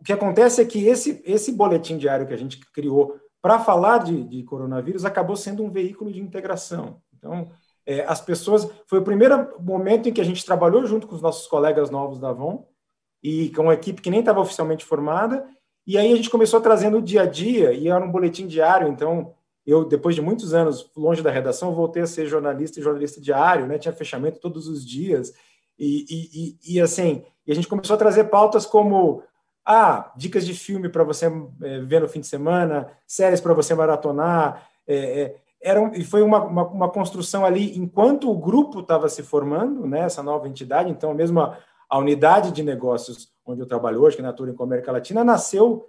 o 0.00 0.04
que 0.04 0.12
acontece 0.12 0.60
é 0.60 0.64
que 0.64 0.86
esse, 0.86 1.22
esse 1.24 1.52
boletim 1.52 1.96
diário 1.96 2.26
que 2.26 2.34
a 2.34 2.38
gente 2.38 2.58
criou 2.72 3.18
para 3.42 3.58
falar 3.58 3.98
de, 3.98 4.24
de, 4.24 4.42
coronavírus 4.42 5.04
acabou 5.04 5.36
sendo 5.36 5.64
um 5.64 5.70
veículo 5.70 6.12
de 6.12 6.20
integração. 6.20 7.00
Então, 7.16 7.50
é, 7.86 8.04
as 8.04 8.20
pessoas. 8.20 8.68
Foi 8.86 8.98
o 8.98 9.04
primeiro 9.04 9.54
momento 9.60 10.08
em 10.08 10.12
que 10.12 10.20
a 10.20 10.24
gente 10.24 10.44
trabalhou 10.44 10.84
junto 10.86 11.06
com 11.06 11.14
os 11.14 11.22
nossos 11.22 11.46
colegas 11.46 11.90
novos 11.90 12.18
da 12.18 12.30
Avon 12.30 12.66
e 13.22 13.50
com 13.50 13.62
uma 13.62 13.74
equipe 13.74 14.02
que 14.02 14.10
nem 14.10 14.20
estava 14.20 14.40
oficialmente 14.40 14.84
formada. 14.84 15.48
E 15.86 15.96
aí 15.96 16.12
a 16.12 16.16
gente 16.16 16.30
começou 16.30 16.60
trazendo 16.60 16.98
o 16.98 17.02
dia 17.02 17.22
a 17.22 17.26
dia, 17.26 17.72
e 17.72 17.88
era 17.88 18.04
um 18.04 18.10
boletim 18.10 18.46
diário, 18.46 18.88
então 18.88 19.32
eu, 19.66 19.84
depois 19.84 20.14
de 20.14 20.20
muitos 20.20 20.52
anos 20.52 20.90
longe 20.96 21.22
da 21.22 21.30
redação, 21.30 21.74
voltei 21.74 22.02
a 22.02 22.06
ser 22.06 22.26
jornalista 22.26 22.78
e 22.78 22.82
jornalista 22.82 23.20
diário, 23.20 23.66
né? 23.66 23.78
Tinha 23.78 23.92
fechamento 23.92 24.38
todos 24.38 24.68
os 24.68 24.86
dias. 24.86 25.32
E, 25.78 26.04
e, 26.08 26.72
e, 26.72 26.74
e 26.74 26.80
assim, 26.80 27.24
e 27.46 27.52
a 27.52 27.54
gente 27.54 27.68
começou 27.68 27.94
a 27.94 27.98
trazer 27.98 28.24
pautas 28.24 28.66
como 28.66 29.22
ah, 29.68 30.12
dicas 30.16 30.46
de 30.46 30.54
filme 30.54 30.88
para 30.88 31.04
você 31.04 31.26
é, 31.62 31.80
ver 31.80 32.00
no 32.00 32.08
fim 32.08 32.20
de 32.20 32.26
semana, 32.26 32.90
séries 33.06 33.40
para 33.40 33.52
você 33.52 33.74
maratonar. 33.74 34.66
É, 34.86 34.96
é, 34.96 35.36
era, 35.60 35.90
e 35.94 36.04
foi 36.04 36.22
uma, 36.22 36.42
uma, 36.42 36.66
uma, 36.66 36.88
construção 36.88 37.44
ali, 37.44 37.76
enquanto 37.76 38.30
o 38.30 38.38
grupo 38.38 38.80
estava 38.80 39.08
se 39.08 39.22
formando, 39.22 39.86
né, 39.86 40.00
essa 40.00 40.22
nova 40.22 40.48
entidade, 40.48 40.90
então, 40.90 41.12
mesmo 41.12 41.40
a, 41.40 41.58
a 41.90 41.98
unidade 41.98 42.52
de 42.52 42.62
negócios 42.62 43.28
onde 43.44 43.60
eu 43.60 43.66
trabalho 43.66 44.00
hoje, 44.00 44.16
que 44.16 44.22
é 44.22 44.24
na 44.24 44.30
Natura 44.30 44.50
em 44.50 44.62
América 44.62 44.92
Latina, 44.92 45.22
nasceu 45.22 45.88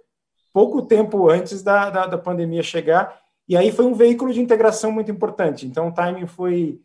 pouco 0.52 0.82
tempo 0.82 1.30
antes 1.30 1.62
da, 1.62 1.88
da, 1.88 2.06
da 2.06 2.18
pandemia 2.18 2.62
chegar 2.62 3.20
e 3.50 3.56
aí 3.56 3.72
foi 3.72 3.84
um 3.84 3.94
veículo 3.94 4.32
de 4.32 4.40
integração 4.40 4.92
muito 4.92 5.10
importante. 5.10 5.66
Então 5.66 5.88
o 5.88 5.92
timing 5.92 6.28
foi 6.28 6.80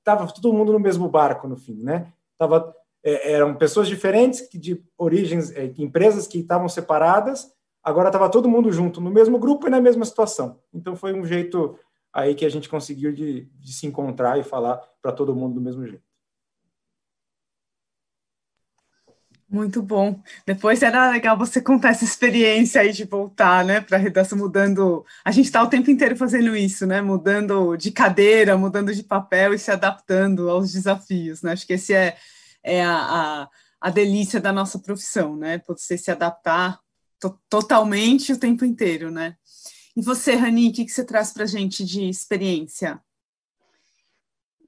estava 0.00 0.24
é, 0.24 0.26
todo 0.26 0.52
mundo 0.52 0.72
no 0.72 0.80
mesmo 0.80 1.08
barco 1.08 1.46
no 1.46 1.56
fim, 1.56 1.84
né? 1.84 2.12
Eram 3.04 3.54
pessoas 3.54 3.86
diferentes 3.86 4.48
de 4.52 4.82
origens, 4.96 5.50
é, 5.50 5.70
empresas 5.78 6.26
que 6.26 6.38
estavam 6.38 6.68
separadas. 6.68 7.52
Agora 7.82 8.08
estava 8.08 8.30
todo 8.30 8.48
mundo 8.48 8.72
junto 8.72 9.00
no 9.00 9.10
mesmo 9.10 9.38
grupo 9.38 9.66
e 9.66 9.70
na 9.70 9.80
mesma 9.80 10.04
situação. 10.04 10.58
Então 10.72 10.96
foi 10.96 11.12
um 11.12 11.24
jeito 11.26 11.78
aí 12.12 12.34
que 12.34 12.46
a 12.46 12.48
gente 12.48 12.68
conseguiu 12.68 13.12
de, 13.12 13.42
de 13.60 13.72
se 13.72 13.86
encontrar 13.86 14.38
e 14.38 14.42
falar 14.42 14.80
para 15.02 15.12
todo 15.12 15.34
mundo 15.34 15.54
do 15.54 15.60
mesmo 15.60 15.86
jeito. 15.86 16.02
Muito 19.54 19.82
bom. 19.82 20.20
Depois 20.44 20.82
era 20.82 21.10
legal 21.10 21.38
você 21.38 21.60
contar 21.60 21.90
essa 21.90 22.04
experiência 22.04 22.80
aí 22.80 22.90
de 22.90 23.04
voltar, 23.04 23.64
né, 23.64 23.80
para 23.80 23.96
a 23.96 24.00
redação, 24.00 24.36
mudando. 24.36 25.04
A 25.24 25.30
gente 25.30 25.44
está 25.44 25.62
o 25.62 25.68
tempo 25.68 25.90
inteiro 25.90 26.16
fazendo 26.16 26.56
isso, 26.56 26.86
né, 26.86 27.00
mudando 27.00 27.76
de 27.76 27.92
cadeira, 27.92 28.56
mudando 28.56 28.92
de 28.92 29.04
papel 29.04 29.54
e 29.54 29.58
se 29.58 29.70
adaptando 29.70 30.50
aos 30.50 30.72
desafios, 30.72 31.42
né. 31.42 31.52
Acho 31.52 31.66
que 31.66 31.74
esse 31.74 31.94
é, 31.94 32.16
é 32.64 32.82
a, 32.82 32.96
a, 32.96 33.48
a 33.80 33.90
delícia 33.90 34.40
da 34.40 34.52
nossa 34.52 34.78
profissão, 34.78 35.36
né, 35.36 35.62
você 35.68 35.96
se 35.98 36.10
adaptar 36.10 36.80
to 37.20 37.38
totalmente 37.48 38.32
o 38.32 38.38
tempo 38.38 38.64
inteiro, 38.64 39.10
né. 39.10 39.36
E 39.96 40.02
você, 40.02 40.34
Rani, 40.34 40.70
o 40.70 40.72
que, 40.72 40.84
que 40.84 40.90
você 40.90 41.04
traz 41.04 41.32
para 41.32 41.44
a 41.44 41.46
gente 41.46 41.84
de 41.84 42.08
experiência? 42.08 43.00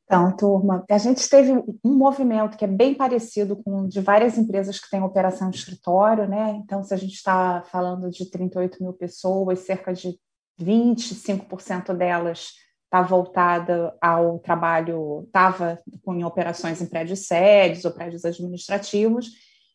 Então, 0.04 0.36
turma, 0.36 0.84
a 0.88 0.98
gente 0.98 1.28
teve 1.28 1.52
um 1.84 1.94
movimento 1.96 2.56
que 2.56 2.64
é 2.64 2.68
bem 2.68 2.94
parecido 2.94 3.56
com 3.56 3.80
o 3.80 3.88
de 3.88 4.00
várias 4.00 4.38
empresas 4.38 4.78
que 4.78 4.88
têm 4.88 5.02
operação 5.02 5.50
de 5.50 5.56
escritório, 5.56 6.28
né? 6.28 6.52
Então, 6.62 6.84
se 6.84 6.94
a 6.94 6.96
gente 6.96 7.14
está 7.14 7.64
falando 7.72 8.08
de 8.08 8.30
38 8.30 8.80
mil 8.80 8.92
pessoas, 8.92 9.60
cerca 9.60 9.92
de 9.92 10.16
25% 10.60 11.92
delas 11.92 12.52
está 12.96 13.02
voltada 13.02 13.94
ao 14.00 14.38
trabalho, 14.38 15.24
estava 15.26 15.78
em 16.08 16.24
operações 16.24 16.80
em 16.80 16.86
prédios 16.86 17.26
sérios 17.26 17.84
ou 17.84 17.90
prédios 17.90 18.24
administrativos. 18.24 19.30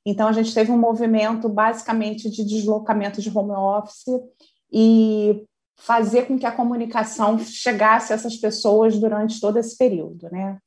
Então, 0.06 0.28
a 0.28 0.32
gente 0.32 0.54
teve 0.54 0.72
um 0.72 0.78
movimento 0.78 1.48
basicamente 1.48 2.30
de 2.30 2.44
deslocamento 2.44 3.22
de 3.22 3.30
home 3.30 3.52
office 3.52 4.06
e 4.74 5.44
fazer 5.78 6.26
com 6.28 6.38
que 6.38 6.46
a 6.46 6.52
comunicação 6.52 7.38
chegasse 7.40 8.12
a 8.12 8.16
essas 8.16 8.36
pessoas 8.38 8.98
durante 8.98 9.40
todo 9.40 9.58
esse 9.58 9.78
período, 9.78 10.28
né? 10.32 10.58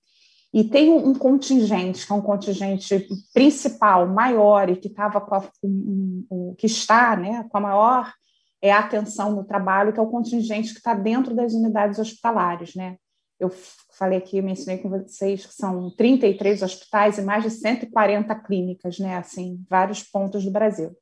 E 0.53 0.63
tem 0.63 0.93
um 0.93 1.15
contingente, 1.15 2.07
que 2.07 2.13
é 2.13 2.15
um 2.15 2.21
contingente 2.21 3.09
principal, 3.33 4.07
maior, 4.07 4.71
e 4.71 4.77
que 4.77 4.87
estava 4.87 5.21
com 5.21 5.35
a, 5.35 5.45
que 6.57 6.67
está 6.67 7.17
né, 7.17 7.45
com 7.51 7.59
a 7.59 7.61
maior 7.61 8.13
é, 8.65 8.73
atenção 8.73 9.31
no 9.37 9.45
trabalho, 9.45 9.93
que 9.93 10.01
é 10.01 10.03
o 10.03 10.11
contingente 10.11 10.73
que 10.73 10.79
está 10.79 10.95
dentro 10.95 11.35
das 11.35 11.53
unidades 11.53 11.99
hospitalares. 11.99 12.75
Né? 12.75 12.97
Eu 13.39 13.53
falei 13.93 14.17
aqui, 14.17 14.41
mencionei 14.41 14.83
com 14.83 14.89
vocês 14.89 15.45
que 15.45 15.53
são 15.53 15.91
33 15.91 16.63
hospitais 16.63 17.19
e 17.19 17.23
mais 17.23 17.45
de 17.45 17.51
140 17.51 18.35
clínicas, 18.37 18.99
né? 18.99 19.19
assim, 19.19 19.63
vários 19.69 20.03
pontos 20.03 20.47
do 20.47 20.51
Brasil. 20.51 20.97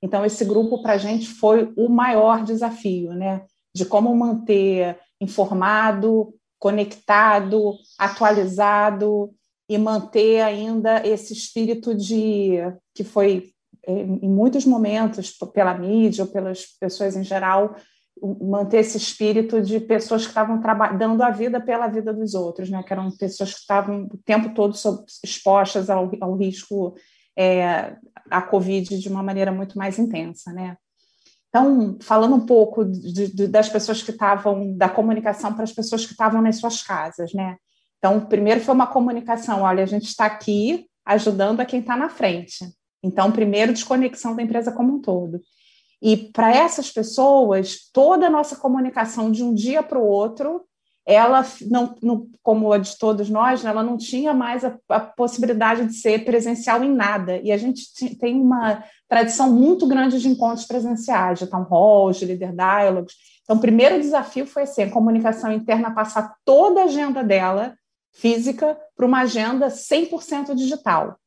Então, 0.00 0.24
esse 0.24 0.44
grupo, 0.44 0.80
para 0.80 0.92
a 0.92 0.96
gente, 0.96 1.26
foi 1.26 1.74
o 1.76 1.88
maior 1.88 2.44
desafio, 2.44 3.12
né? 3.12 3.44
de 3.74 3.84
como 3.84 4.14
manter 4.14 4.96
informado, 5.20 6.32
conectado, 6.56 7.74
atualizado 7.98 9.34
e 9.68 9.76
manter 9.76 10.40
ainda 10.40 11.04
esse 11.04 11.32
espírito 11.32 11.96
de 11.96 12.58
que 12.94 13.02
foi 13.02 13.50
em 13.90 14.28
muitos 14.28 14.66
momentos 14.66 15.34
pela 15.52 15.74
mídia 15.74 16.24
ou 16.24 16.30
pelas 16.30 16.66
pessoas 16.78 17.16
em 17.16 17.24
geral 17.24 17.74
manter 18.40 18.78
esse 18.78 18.96
espírito 18.96 19.62
de 19.62 19.80
pessoas 19.80 20.22
que 20.22 20.28
estavam 20.28 20.60
dando 20.98 21.22
a 21.22 21.30
vida 21.30 21.60
pela 21.60 21.86
vida 21.86 22.12
dos 22.12 22.34
outros, 22.34 22.68
né? 22.68 22.82
Que 22.82 22.92
eram 22.92 23.10
pessoas 23.10 23.54
que 23.54 23.60
estavam 23.60 24.08
o 24.12 24.18
tempo 24.24 24.54
todo 24.54 24.74
expostas 25.24 25.88
ao, 25.88 26.10
ao 26.20 26.36
risco 26.36 26.94
é, 27.36 27.96
à 28.30 28.42
Covid 28.42 28.98
de 28.98 29.08
uma 29.08 29.22
maneira 29.22 29.52
muito 29.52 29.78
mais 29.78 29.98
intensa, 29.98 30.52
né? 30.52 30.76
Então, 31.48 31.96
falando 32.02 32.34
um 32.34 32.44
pouco 32.44 32.84
de, 32.84 33.32
de, 33.32 33.46
das 33.46 33.68
pessoas 33.68 34.02
que 34.02 34.10
estavam, 34.10 34.76
da 34.76 34.88
comunicação 34.88 35.54
para 35.54 35.64
as 35.64 35.72
pessoas 35.72 36.04
que 36.04 36.12
estavam 36.12 36.42
nas 36.42 36.56
suas 36.56 36.82
casas, 36.82 37.32
né? 37.32 37.56
Então, 37.98 38.20
primeiro 38.26 38.60
foi 38.60 38.74
uma 38.74 38.86
comunicação: 38.86 39.62
olha, 39.62 39.82
a 39.82 39.86
gente 39.86 40.06
está 40.06 40.26
aqui 40.26 40.86
ajudando 41.06 41.60
a 41.60 41.64
quem 41.64 41.80
está 41.80 41.96
na 41.96 42.08
frente. 42.08 42.66
Então, 43.02 43.30
primeiro, 43.30 43.72
desconexão 43.72 44.34
da 44.34 44.42
empresa 44.42 44.72
como 44.72 44.94
um 44.94 45.00
todo. 45.00 45.40
E 46.00 46.16
para 46.16 46.54
essas 46.54 46.90
pessoas, 46.90 47.90
toda 47.92 48.26
a 48.26 48.30
nossa 48.30 48.56
comunicação 48.56 49.30
de 49.30 49.42
um 49.42 49.52
dia 49.52 49.82
para 49.82 49.98
o 49.98 50.06
outro 50.06 50.64
ela 51.08 51.42
não, 51.70 51.94
não, 52.02 52.26
como 52.42 52.70
a 52.70 52.76
de 52.76 52.98
todos 52.98 53.30
nós, 53.30 53.62
né, 53.62 53.70
ela 53.70 53.82
não 53.82 53.96
tinha 53.96 54.34
mais 54.34 54.62
a, 54.62 54.76
a, 54.90 55.00
possibilidade 55.00 55.86
de 55.86 55.94
ser 55.94 56.22
presencial 56.22 56.84
em 56.84 56.94
nada. 56.94 57.38
E 57.38 57.50
a 57.50 57.56
gente 57.56 57.82
tem 58.18 58.38
uma 58.38 58.84
tradição 59.08 59.50
muito 59.50 59.86
grande 59.86 60.20
de 60.20 60.28
encontros 60.28 60.66
presenciais, 60.66 61.38
de 61.38 61.46
town 61.46 61.62
halls, 61.62 62.18
de 62.18 62.26
líder 62.26 62.52
diálogos. 62.52 63.14
Então, 63.42 63.56
o 63.56 63.60
primeiro 63.60 63.98
desafio 63.98 64.44
foi 64.44 64.64
assim, 64.64 64.82
a 64.82 64.90
comunicação 64.90 65.50
interna 65.50 65.94
passar 65.94 66.36
toda 66.44 66.82
a 66.82 66.84
agenda 66.84 67.24
dela, 67.24 67.74
física, 68.12 68.78
para 68.94 69.06
uma 69.06 69.20
agenda 69.20 69.68
100% 69.68 70.54
digital. 70.54 71.18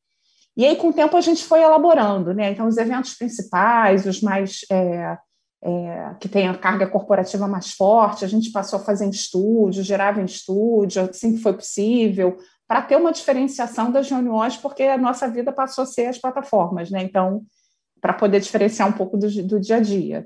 E 0.56 0.66
aí, 0.66 0.76
com 0.76 0.90
o 0.90 0.94
tempo, 0.94 1.16
a 1.16 1.22
gente 1.22 1.44
foi 1.44 1.62
elaborando. 1.62 2.34
Né? 2.34 2.52
Então, 2.52 2.68
os 2.68 2.78
eventos 2.78 3.14
principais, 3.14 4.06
os 4.06 4.22
mais... 4.22 4.62
É, 4.72 5.18
é, 5.64 6.16
que 6.20 6.28
tem 6.28 6.48
a 6.48 6.58
carga 6.58 6.88
corporativa 6.88 7.48
mais 7.48 7.72
forte, 7.72 8.26
a 8.26 8.28
gente 8.28 8.52
passou 8.52 8.80
a 8.80 8.84
fazer 8.84 9.06
em 9.06 9.12
estúdio, 9.12 9.84
gerava 9.84 10.20
em 10.20 10.26
estúdio, 10.26 11.04
assim 11.04 11.36
que 11.36 11.42
foi 11.42 11.54
possível, 11.54 12.36
para 12.68 12.82
ter 12.82 12.96
uma 12.96 13.12
diferenciação 13.12 13.92
das 13.92 14.10
reuniões, 14.10 14.58
porque 14.58 14.84
a 14.84 14.98
nossa 14.98 15.28
vida 15.28 15.52
passou 15.52 15.84
a 15.84 15.86
ser 15.86 16.08
as 16.08 16.18
plataformas, 16.18 16.90
né? 16.90 17.04
Então, 17.04 17.44
para 18.02 18.14
poder 18.14 18.40
diferenciar 18.40 18.90
um 18.90 18.94
pouco 18.94 19.18
do, 19.18 19.28
do 19.44 19.60
dia 19.60 19.76
a 19.76 19.80
dia. 19.80 20.26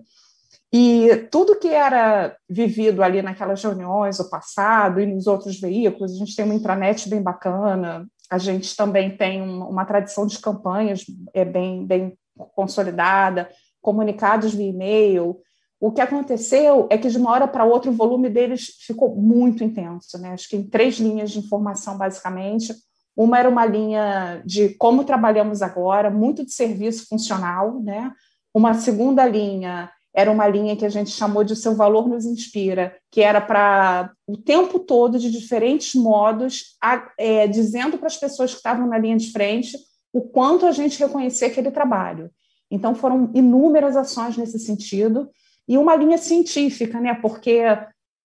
E 0.72 1.28
tudo 1.32 1.60
que 1.60 1.68
era 1.68 2.36
vivido 2.50 3.04
ali 3.04 3.22
naquelas 3.22 3.62
reuniões, 3.62 4.20
o 4.20 4.30
passado 4.30 5.02
e 5.02 5.06
nos 5.06 5.28
outros 5.28 5.60
veículos, 5.60 6.14
a 6.14 6.18
gente 6.18 6.36
tem 6.36 6.46
uma 6.46 6.54
intranet 6.54 7.10
bem 7.10 7.22
bacana, 7.22 8.08
a 8.30 8.38
gente 8.38 8.76
também 8.76 9.16
tem 9.16 9.42
uma, 9.42 9.86
tradição 9.86 10.26
de 10.26 10.40
campanhas 10.40 11.06
é 11.34 11.46
bem, 11.46 11.86
bem 11.86 12.18
consolidada, 12.56 13.50
comunicados 13.82 14.54
via 14.54 14.70
e-mail. 14.70 15.40
O 15.80 15.92
que 15.92 16.02
aconteceu 16.02 16.88
é 16.90 16.98
que, 16.98 17.10
de 17.10 17.18
uma 17.18 17.32
hora 17.32 17.48
para 17.48 17.66
outra, 17.66 17.92
o 17.92 17.94
volume 17.94 18.30
deles 18.30 18.78
ficou 18.82 19.16
muito 19.16 19.64
intenso. 19.64 20.18
Né? 20.20 20.30
Acho 20.30 20.50
que 20.50 20.56
em 20.56 20.64
três 20.64 20.96
linhas 20.96 21.32
de 21.32 21.40
informação, 21.40 21.98
basicamente. 21.98 22.74
Uma 23.16 23.40
era 23.40 23.48
uma 23.48 23.66
linha 23.66 24.42
de 24.46 24.70
como 24.76 25.06
trabalhamos 25.06 25.62
agora, 25.62 26.10
muito 26.10 26.44
de 26.44 26.52
serviço 26.52 27.08
funcional. 27.08 27.80
Né? 27.82 28.12
Uma 28.54 28.74
segunda 28.74 29.26
linha 29.26 29.92
era 30.16 30.32
uma 30.32 30.48
linha 30.48 30.78
que 30.78 30.86
a 30.86 30.90
gente 30.90 31.12
chamou 31.12 31.44
de 31.44 31.56
seu 31.58 31.76
valor 31.76 32.08
nos 32.08 32.26
inspira, 32.26 32.96
que 33.12 33.22
era 33.22 33.42
para 33.42 34.14
o 34.26 34.38
tempo 34.38 34.80
todo, 34.80 35.20
de 35.20 35.30
diferentes 35.30 35.94
modos, 35.94 36.78
a, 36.82 37.12
é, 37.20 37.46
dizendo 37.48 37.98
para 37.98 38.08
as 38.08 38.16
pessoas 38.16 38.52
que 38.52 38.58
estavam 38.58 38.88
na 38.88 38.98
linha 38.98 39.18
de 39.18 39.32
frente 39.32 39.78
o 40.14 40.22
quanto 40.22 40.66
a 40.66 40.72
gente 40.72 40.98
reconhecia 40.98 41.48
aquele 41.50 41.70
trabalho. 41.70 42.32
Então, 42.72 42.96
foram 42.96 43.30
inúmeras 43.34 43.98
ações 43.98 44.38
nesse 44.38 44.58
sentido, 44.58 45.30
e 45.68 45.78
uma 45.78 45.96
linha 45.96 46.18
científica, 46.18 47.02
né? 47.02 47.14
porque 47.16 47.62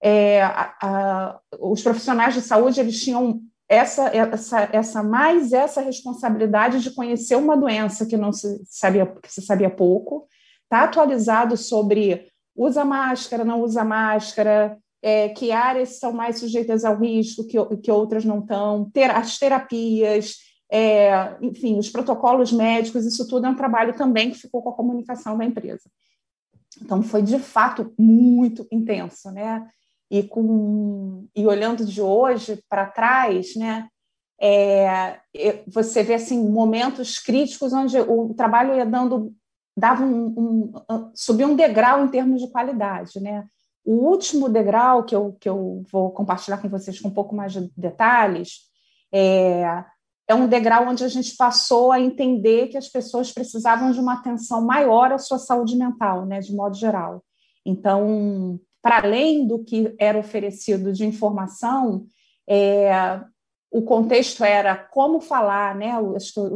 é, 0.00 0.42
a, 0.42 0.74
a, 0.80 1.40
os 1.58 1.82
profissionais 1.82 2.34
de 2.34 2.40
saúde 2.40 2.78
eles 2.78 3.02
tinham 3.02 3.40
essa, 3.68 4.08
essa, 4.08 4.68
essa 4.72 5.02
mais 5.02 5.52
essa 5.52 5.80
responsabilidade 5.80 6.80
de 6.80 6.90
conhecer 6.90 7.36
uma 7.36 7.56
doença 7.56 8.06
que 8.06 8.16
não 8.16 8.32
se 8.32 8.60
sabia, 8.66 9.06
que 9.06 9.32
se 9.32 9.42
sabia 9.42 9.70
pouco, 9.70 10.28
está 10.70 10.84
atualizado 10.84 11.56
sobre 11.56 12.30
usa 12.54 12.84
máscara, 12.84 13.44
não 13.44 13.60
usa 13.60 13.82
máscara, 13.84 14.78
é, 15.02 15.30
que 15.30 15.50
áreas 15.50 15.98
são 15.98 16.12
mais 16.12 16.38
sujeitas 16.38 16.84
ao 16.84 16.96
risco, 16.96 17.46
que, 17.46 17.58
que 17.78 17.90
outras 17.90 18.24
não 18.24 18.38
estão, 18.38 18.88
ter, 18.90 19.10
as 19.10 19.36
terapias, 19.36 20.36
é, 20.70 21.36
enfim, 21.42 21.76
os 21.76 21.90
protocolos 21.90 22.52
médicos, 22.52 23.04
isso 23.04 23.26
tudo 23.26 23.46
é 23.46 23.50
um 23.50 23.56
trabalho 23.56 23.96
também 23.96 24.30
que 24.30 24.38
ficou 24.38 24.62
com 24.62 24.70
a 24.70 24.74
comunicação 24.74 25.36
da 25.36 25.44
empresa. 25.44 25.90
Então 26.80 27.02
foi 27.02 27.22
de 27.22 27.38
fato 27.40 27.92
muito 27.98 28.64
intenso, 28.70 29.32
né? 29.32 29.66
E 30.08 30.22
com 30.22 31.26
e 31.34 31.46
olhando 31.46 31.84
de 31.84 32.00
hoje 32.00 32.62
para 32.68 32.86
trás, 32.86 33.56
né? 33.56 33.88
É, 34.40 35.18
você 35.66 36.02
vê 36.02 36.14
assim 36.14 36.48
momentos 36.48 37.18
críticos 37.18 37.72
onde 37.72 37.98
o 37.98 38.32
trabalho 38.34 38.74
ia 38.74 38.86
dando 38.86 39.34
dava 39.76 40.04
um, 40.04 40.72
um, 40.88 41.12
subia 41.14 41.46
um 41.46 41.56
degrau 41.56 42.04
em 42.04 42.08
termos 42.08 42.40
de 42.40 42.50
qualidade, 42.50 43.20
né? 43.20 43.46
O 43.84 43.94
último 43.94 44.48
degrau 44.48 45.04
que 45.04 45.14
eu, 45.14 45.36
que 45.40 45.48
eu 45.48 45.82
vou 45.90 46.10
compartilhar 46.10 46.58
com 46.58 46.68
vocês 46.68 47.00
com 47.00 47.08
um 47.08 47.14
pouco 47.14 47.34
mais 47.34 47.52
de 47.52 47.70
detalhes 47.76 48.68
é, 49.12 49.84
é 50.28 50.34
um 50.34 50.46
degrau 50.46 50.88
onde 50.88 51.02
a 51.02 51.08
gente 51.08 51.36
passou 51.36 51.90
a 51.90 52.00
entender 52.00 52.68
que 52.68 52.76
as 52.76 52.88
pessoas 52.88 53.32
precisavam 53.32 53.90
de 53.90 53.98
uma 53.98 54.14
atenção 54.14 54.64
maior 54.64 55.12
à 55.12 55.18
sua 55.18 55.38
saúde 55.38 55.76
mental, 55.76 56.26
né, 56.26 56.40
de 56.40 56.54
modo 56.54 56.76
geral. 56.76 57.24
Então, 57.64 58.60
para 58.82 58.98
além 58.98 59.46
do 59.46 59.64
que 59.64 59.94
era 59.98 60.18
oferecido 60.18 60.92
de 60.92 61.04
informação, 61.04 62.06
é, 62.48 63.20
o 63.70 63.82
contexto 63.82 64.42
era 64.42 64.74
como 64.74 65.20
falar, 65.20 65.76
né? 65.76 65.92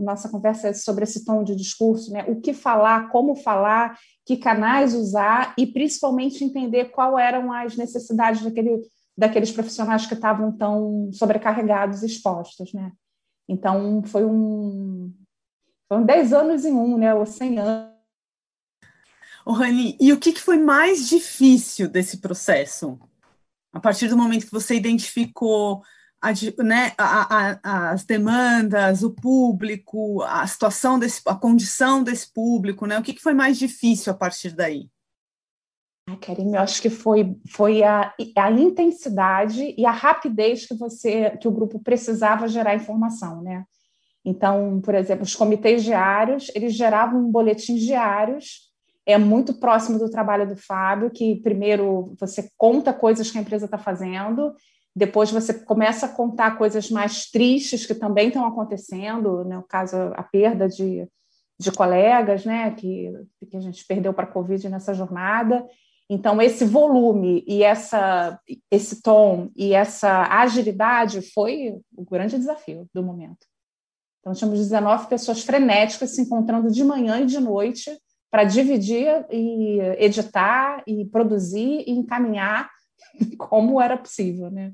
Nossa 0.02 0.28
conversa 0.28 0.68
é 0.68 0.72
sobre 0.74 1.04
esse 1.04 1.24
tom 1.24 1.44
de 1.44 1.54
discurso, 1.54 2.12
né? 2.12 2.24
O 2.26 2.40
que 2.40 2.52
falar, 2.52 3.08
como 3.10 3.36
falar, 3.36 3.96
que 4.26 4.36
canais 4.36 4.94
usar 4.94 5.54
e 5.56 5.64
principalmente 5.64 6.42
entender 6.42 6.86
qual 6.86 7.16
eram 7.16 7.52
as 7.52 7.76
necessidades 7.76 8.42
daquele, 8.42 8.82
daqueles 9.16 9.52
profissionais 9.52 10.06
que 10.06 10.14
estavam 10.14 10.50
tão 10.50 11.10
sobrecarregados 11.12 12.02
expostos, 12.02 12.72
né? 12.72 12.90
Então 13.48 14.02
foi 14.02 14.24
um 14.24 15.12
foram 15.88 16.04
10 16.04 16.32
anos 16.32 16.64
em 16.64 16.72
um, 16.72 16.98
né? 16.98 17.14
Ou 17.14 17.24
100 17.24 17.58
anos. 17.58 17.94
O 19.46 19.52
Rani, 19.52 19.96
e 20.00 20.12
o 20.12 20.18
que 20.18 20.32
foi 20.32 20.58
mais 20.58 21.08
difícil 21.08 21.88
desse 21.88 22.16
processo? 22.16 22.98
A 23.72 23.78
partir 23.78 24.08
do 24.08 24.16
momento 24.16 24.46
que 24.46 24.52
você 24.52 24.74
identificou 24.74 25.82
a, 26.24 26.62
né, 26.62 26.92
a, 26.96 27.58
a, 27.62 27.90
as 27.90 28.04
demandas, 28.04 29.02
o 29.02 29.10
público, 29.10 30.22
a 30.22 30.46
situação 30.46 30.98
desse, 30.98 31.20
a 31.26 31.34
condição 31.34 32.02
desse 32.02 32.32
público, 32.32 32.86
né? 32.86 32.98
O 32.98 33.02
que, 33.02 33.12
que 33.12 33.22
foi 33.22 33.34
mais 33.34 33.58
difícil 33.58 34.10
a 34.10 34.16
partir 34.16 34.50
daí? 34.50 34.88
Ai, 36.08 36.16
Karim, 36.16 36.54
eu 36.54 36.60
acho 36.60 36.80
que 36.80 36.88
foi, 36.88 37.36
foi 37.50 37.82
a, 37.82 38.14
a 38.36 38.50
intensidade 38.50 39.74
e 39.76 39.84
a 39.84 39.90
rapidez 39.90 40.66
que 40.66 40.74
você 40.74 41.36
que 41.38 41.48
o 41.48 41.52
grupo 41.52 41.78
precisava 41.78 42.48
gerar 42.48 42.74
informação, 42.74 43.42
né? 43.42 43.64
Então, 44.24 44.80
por 44.80 44.94
exemplo, 44.94 45.24
os 45.24 45.34
comitês 45.34 45.84
diários, 45.84 46.50
eles 46.54 46.72
geravam 46.72 47.30
boletins 47.30 47.82
diários, 47.82 48.72
é 49.04 49.18
muito 49.18 49.52
próximo 49.54 49.98
do 49.98 50.08
trabalho 50.08 50.48
do 50.48 50.56
Fábio, 50.56 51.10
que 51.10 51.36
primeiro 51.36 52.14
você 52.18 52.48
conta 52.56 52.94
coisas 52.94 53.30
que 53.30 53.36
a 53.36 53.40
empresa 53.42 53.66
está 53.66 53.76
fazendo 53.76 54.54
depois 54.94 55.30
você 55.30 55.52
começa 55.52 56.06
a 56.06 56.08
contar 56.08 56.56
coisas 56.56 56.88
mais 56.90 57.28
tristes 57.30 57.84
que 57.84 57.94
também 57.94 58.28
estão 58.28 58.46
acontecendo, 58.46 59.38
no 59.38 59.44
né? 59.44 59.64
caso, 59.68 59.96
a 60.14 60.22
perda 60.22 60.68
de, 60.68 61.08
de 61.58 61.72
colegas, 61.72 62.44
né, 62.44 62.70
que, 62.72 63.12
que 63.50 63.56
a 63.56 63.60
gente 63.60 63.84
perdeu 63.86 64.14
para 64.14 64.24
a 64.24 64.30
Covid 64.30 64.68
nessa 64.68 64.94
jornada. 64.94 65.66
Então, 66.08 66.40
esse 66.40 66.64
volume 66.64 67.42
e 67.46 67.62
essa, 67.62 68.38
esse 68.70 69.02
tom 69.02 69.50
e 69.56 69.72
essa 69.72 70.28
agilidade 70.30 71.22
foi 71.32 71.74
o 71.96 72.04
grande 72.04 72.38
desafio 72.38 72.86
do 72.94 73.02
momento. 73.02 73.46
Então, 74.20 74.32
tínhamos 74.32 74.60
19 74.60 75.08
pessoas 75.08 75.42
frenéticas 75.42 76.14
se 76.14 76.22
encontrando 76.22 76.70
de 76.70 76.84
manhã 76.84 77.20
e 77.20 77.26
de 77.26 77.40
noite 77.40 77.90
para 78.30 78.44
dividir 78.44 79.26
e 79.30 79.80
editar 79.98 80.82
e 80.86 81.04
produzir 81.06 81.84
e 81.86 81.90
encaminhar 81.90 82.70
como 83.38 83.80
era 83.80 83.96
possível, 83.96 84.50
né? 84.50 84.72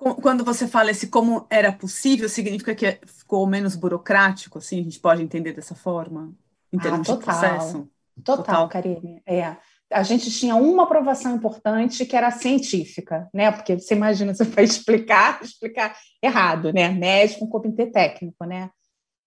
Quando 0.00 0.42
você 0.42 0.66
fala 0.66 0.90
esse 0.90 1.08
como 1.08 1.46
era 1.50 1.70
possível, 1.70 2.26
significa 2.26 2.74
que 2.74 2.98
ficou 3.06 3.46
menos 3.46 3.76
burocrático, 3.76 4.56
assim, 4.56 4.80
a 4.80 4.82
gente 4.82 4.98
pode 4.98 5.22
entender 5.22 5.52
dessa 5.52 5.74
forma, 5.74 6.32
em 6.72 6.78
ah, 6.78 6.82
termos 6.82 7.10
ah, 7.10 7.16
total, 7.16 7.18
de 7.18 7.24
processo? 7.24 7.88
Total, 8.24 8.44
total. 8.44 8.68
Karine. 8.70 9.22
É. 9.26 9.56
A 9.92 10.02
gente 10.02 10.30
tinha 10.30 10.56
uma 10.56 10.84
aprovação 10.84 11.36
importante 11.36 12.06
que 12.06 12.16
era 12.16 12.30
científica, 12.30 13.28
né? 13.34 13.52
Porque 13.52 13.78
você 13.78 13.94
imagina, 13.94 14.32
você 14.32 14.44
vai 14.44 14.64
explicar, 14.64 15.40
explicar 15.44 15.94
errado, 16.22 16.72
né? 16.72 16.88
Médico, 16.88 17.44
um 17.44 17.48
comitê 17.48 17.86
técnico, 17.86 18.44
né? 18.46 18.70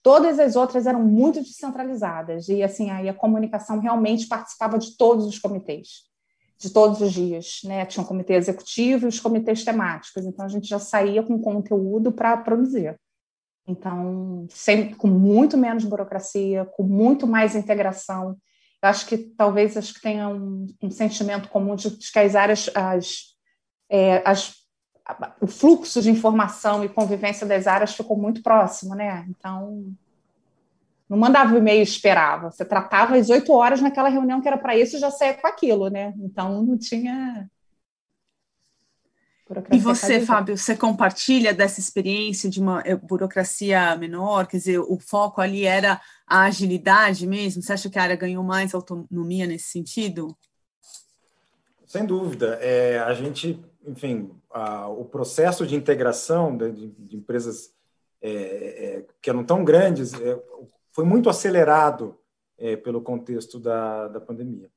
Todas 0.01 0.39
as 0.39 0.55
outras 0.55 0.87
eram 0.87 1.03
muito 1.03 1.39
descentralizadas 1.39 2.49
e 2.49 2.63
assim 2.63 2.89
aí 2.89 3.07
a 3.07 3.13
comunicação 3.13 3.79
realmente 3.79 4.27
participava 4.27 4.79
de 4.79 4.97
todos 4.97 5.25
os 5.27 5.37
comitês 5.37 6.12
de 6.63 6.71
todos 6.71 7.01
os 7.01 7.11
dias, 7.11 7.59
né? 7.65 7.85
Tinha 7.85 8.01
um 8.01 8.07
comitê 8.07 8.35
executivo 8.35 9.05
e 9.05 9.09
os 9.09 9.19
comitês 9.19 9.65
temáticos, 9.65 10.25
então 10.25 10.45
a 10.45 10.47
gente 10.47 10.65
já 10.65 10.79
saía 10.79 11.21
com 11.21 11.37
conteúdo 11.37 12.09
para 12.09 12.37
produzir. 12.37 12.97
Então, 13.67 14.47
sempre 14.49 14.95
com 14.95 15.07
muito 15.07 15.57
menos 15.57 15.83
burocracia, 15.83 16.63
com 16.63 16.83
muito 16.83 17.27
mais 17.27 17.53
integração. 17.53 18.37
Eu 18.81 18.89
acho 18.89 19.05
que 19.05 19.17
talvez 19.17 19.75
acho 19.75 19.93
que 19.93 20.01
tenha 20.01 20.29
um, 20.29 20.67
um 20.81 20.89
sentimento 20.89 21.49
comum 21.49 21.75
de, 21.75 21.89
de 21.97 22.11
que 22.11 22.19
as 22.19 22.33
áreas, 22.33 22.69
as, 22.73 23.35
é, 23.89 24.21
as, 24.25 24.53
o 25.41 25.47
fluxo 25.47 26.01
de 26.01 26.09
informação 26.09 26.83
e 26.83 26.89
convivência 26.89 27.45
das 27.45 27.67
áreas 27.67 27.93
ficou 27.93 28.17
muito 28.17 28.41
próximo, 28.41 28.95
né? 28.95 29.25
Então, 29.29 29.93
não 31.13 31.19
mandava 31.19 31.53
o 31.53 31.57
e-mail 31.59 31.79
e 31.79 31.83
esperava. 31.83 32.49
Você 32.49 32.65
tratava 32.65 33.15
às 33.15 33.29
oito 33.29 33.53
horas 33.53 33.79
naquela 33.79 34.09
reunião 34.09 34.41
que 34.41 34.47
era 34.47 34.57
para 34.57 34.75
isso 34.75 34.95
e 34.95 34.99
já 34.99 35.11
saía 35.11 35.35
com 35.35 35.45
aquilo, 35.45 35.87
né? 35.87 36.11
Então 36.17 36.63
não 36.63 36.75
tinha. 36.75 37.47
E 39.71 39.77
você, 39.77 40.25
Fábio, 40.25 40.57
você 40.57 40.75
compartilha 40.75 41.53
dessa 41.53 41.79
experiência 41.79 42.49
de 42.49 42.59
uma 42.59 42.81
eh, 42.83 42.95
burocracia 42.95 43.95
menor? 43.95 44.47
Quer 44.47 44.57
dizer, 44.57 44.79
o 44.79 44.97
foco 44.99 45.39
ali 45.39 45.65
era 45.65 46.01
a 46.25 46.45
agilidade 46.45 47.27
mesmo? 47.27 47.61
Você 47.61 47.73
acha 47.73 47.91
que 47.91 47.99
a 47.99 48.03
área 48.03 48.15
ganhou 48.15 48.43
mais 48.43 48.73
autonomia 48.73 49.45
nesse 49.45 49.65
sentido? 49.65 50.35
Sem 51.85 52.07
dúvida. 52.07 52.57
É, 52.59 52.97
a 52.97 53.13
gente, 53.13 53.63
enfim, 53.85 54.31
a, 54.49 54.87
o 54.87 55.05
processo 55.05 55.67
de 55.67 55.75
integração 55.75 56.57
de, 56.57 56.71
de, 56.71 56.87
de 56.87 57.17
empresas 57.17 57.71
é, 58.19 58.29
é, 58.31 59.05
que 59.21 59.29
eram 59.29 59.43
tão 59.43 59.63
grandes, 59.63 60.13
é, 60.13 60.41
foi 60.93 61.03
muito 61.03 61.29
acelerado 61.29 62.17
é, 62.57 62.77
pelo 62.77 63.01
contexto 63.01 63.59
da, 63.59 64.07
da 64.07 64.21
pandemia. 64.21 64.69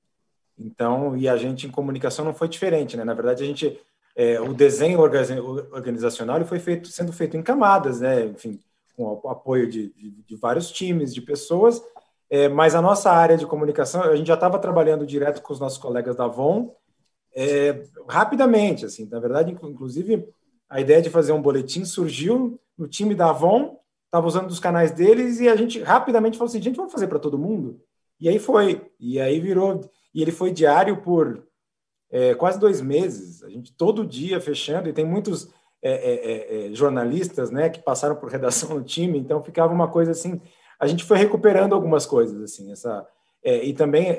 Então, 0.59 1.17
e 1.17 1.29
a 1.29 1.37
gente 1.37 1.67
em 1.67 1.71
comunicação 1.71 2.25
não 2.25 2.35
foi 2.35 2.49
diferente, 2.49 2.97
né? 2.97 3.05
Na 3.05 3.15
verdade, 3.15 3.45
a 3.45 3.47
gente 3.47 3.79
é, 4.17 4.41
o 4.41 4.55
desenho 4.55 4.99
organizacional 4.99 6.43
foi 6.47 6.59
feito 6.59 6.89
sendo 6.89 7.13
feito 7.13 7.37
em 7.37 7.43
camadas, 7.43 8.01
né? 8.01 8.25
Enfim, 8.25 8.59
com 8.97 9.21
o 9.23 9.29
apoio 9.29 9.69
de, 9.69 9.93
de, 9.93 10.11
de 10.11 10.37
vários 10.37 10.71
times, 10.71 11.15
de 11.15 11.21
pessoas. 11.21 11.83
É, 12.31 12.49
mas 12.49 12.75
a 12.75 12.81
nossa 12.81 13.13
área 13.13 13.37
de 13.37 13.47
comunicação, 13.47 14.03
a 14.03 14.17
gente 14.17 14.27
já 14.27 14.35
estava 14.35 14.59
trabalhando 14.59 15.07
direto 15.07 15.43
com 15.43 15.53
os 15.53 15.61
nossos 15.61 15.79
colegas 15.79 16.17
da 16.17 16.25
Avon, 16.25 16.75
é, 17.35 17.83
rapidamente, 18.09 18.87
assim. 18.87 19.07
Na 19.11 19.21
verdade, 19.21 19.53
inclusive, 19.53 20.27
a 20.69 20.81
ideia 20.81 21.03
de 21.03 21.11
fazer 21.11 21.33
um 21.33 21.43
boletim 21.43 21.85
surgiu 21.85 22.59
no 22.77 22.89
time 22.89 23.15
da 23.15 23.29
Avon 23.29 23.79
estava 24.07 24.27
usando 24.27 24.49
dos 24.49 24.61
canais 24.61 24.91
deles 24.91 25.41
e 25.41 25.49
a 25.49 25.57
gente 25.57 25.81
rapidamente 25.83 26.39
falou 26.39 26.49
assim, 26.49 26.63
gente, 26.63 26.77
vamos 26.77 26.93
fazer 26.93 27.07
para 27.07 27.19
todo 27.19 27.39
mundo? 27.39 27.81
E 28.19 28.29
aí 28.29 28.39
foi, 28.39 28.91
e 28.99 29.21
aí 29.21 29.39
virou, 29.39 29.81
e 30.15 30.23
ele 30.23 30.33
foi 30.33 30.51
diário 30.51 31.03
por 31.03 31.47
é, 32.11 32.35
quase 32.35 32.59
dois 32.59 32.81
meses, 32.81 33.43
a 33.43 33.51
gente 33.51 33.73
todo 33.77 34.07
dia 34.07 34.41
fechando, 34.41 34.89
e 34.89 34.93
tem 34.93 35.05
muitos 35.05 35.53
é, 35.83 35.91
é, 35.91 36.15
é, 36.15 36.67
é 36.71 36.75
jornalistas, 36.75 37.51
né, 37.51 37.69
que 37.69 37.83
passaram 37.83 38.17
por 38.17 38.31
redação 38.31 38.71
no 38.77 38.83
time, 38.83 39.19
então 39.19 39.43
ficava 39.43 39.73
uma 39.73 39.91
coisa 39.91 40.13
assim, 40.13 40.41
a 40.81 40.87
gente 40.87 41.05
foi 41.05 41.19
recuperando 41.19 41.75
algumas 41.75 42.07
coisas, 42.07 42.41
assim, 42.41 42.73
essa, 42.73 43.07
é, 43.45 43.65
e 43.65 43.75
também 43.75 44.17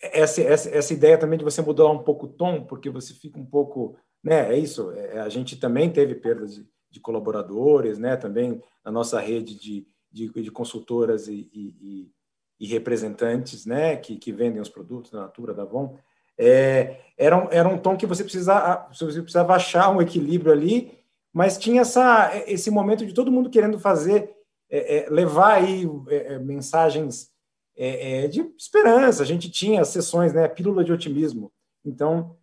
essa, 0.00 0.40
essa, 0.42 0.70
essa 0.70 0.92
ideia 0.94 1.18
também 1.18 1.38
de 1.38 1.44
você 1.44 1.60
mudar 1.60 1.88
um 1.90 2.02
pouco 2.02 2.26
o 2.26 2.32
tom, 2.32 2.64
porque 2.64 2.88
você 2.88 3.12
fica 3.12 3.38
um 3.38 3.46
pouco, 3.46 3.96
né, 4.24 4.54
é 4.54 4.58
isso, 4.58 4.90
a 5.22 5.28
gente 5.28 5.56
também 5.56 5.90
teve 5.90 6.14
perdas 6.14 6.54
de 6.54 6.66
de 6.90 7.00
colaboradores, 7.00 7.98
né, 7.98 8.16
também 8.16 8.62
na 8.84 8.90
nossa 8.90 9.20
rede 9.20 9.54
de, 9.54 9.86
de, 10.10 10.28
de 10.28 10.50
consultoras 10.50 11.28
e, 11.28 11.48
e, 11.52 12.10
e, 12.58 12.66
representantes, 12.66 13.66
né, 13.66 13.96
que, 13.96 14.16
que 14.16 14.32
vendem 14.32 14.60
os 14.60 14.68
produtos 14.68 15.10
da 15.10 15.20
Natura, 15.20 15.54
da 15.54 15.62
Avon, 15.62 15.96
é, 16.36 17.00
era, 17.16 17.36
um, 17.36 17.48
era 17.50 17.68
um 17.68 17.78
tom 17.78 17.96
que 17.96 18.06
você 18.06 18.22
precisava, 18.22 18.88
você 18.92 19.20
precisava 19.20 19.54
achar 19.54 19.90
um 19.90 20.00
equilíbrio 20.00 20.52
ali, 20.52 20.96
mas 21.32 21.58
tinha 21.58 21.82
essa, 21.82 22.30
esse 22.46 22.70
momento 22.70 23.04
de 23.04 23.12
todo 23.12 23.30
mundo 23.30 23.50
querendo 23.50 23.78
fazer, 23.78 24.34
é, 24.70 24.98
é, 24.98 25.10
levar 25.10 25.54
aí 25.54 25.84
é, 26.08 26.34
é, 26.34 26.38
mensagens 26.38 27.30
é, 27.76 28.26
de 28.28 28.40
esperança. 28.56 29.22
A 29.22 29.26
gente 29.26 29.50
tinha 29.50 29.84
sessões, 29.84 30.32
né, 30.32 30.48
pílula 30.48 30.84
de 30.84 30.92
otimismo. 30.92 31.52
Então, 31.84 32.36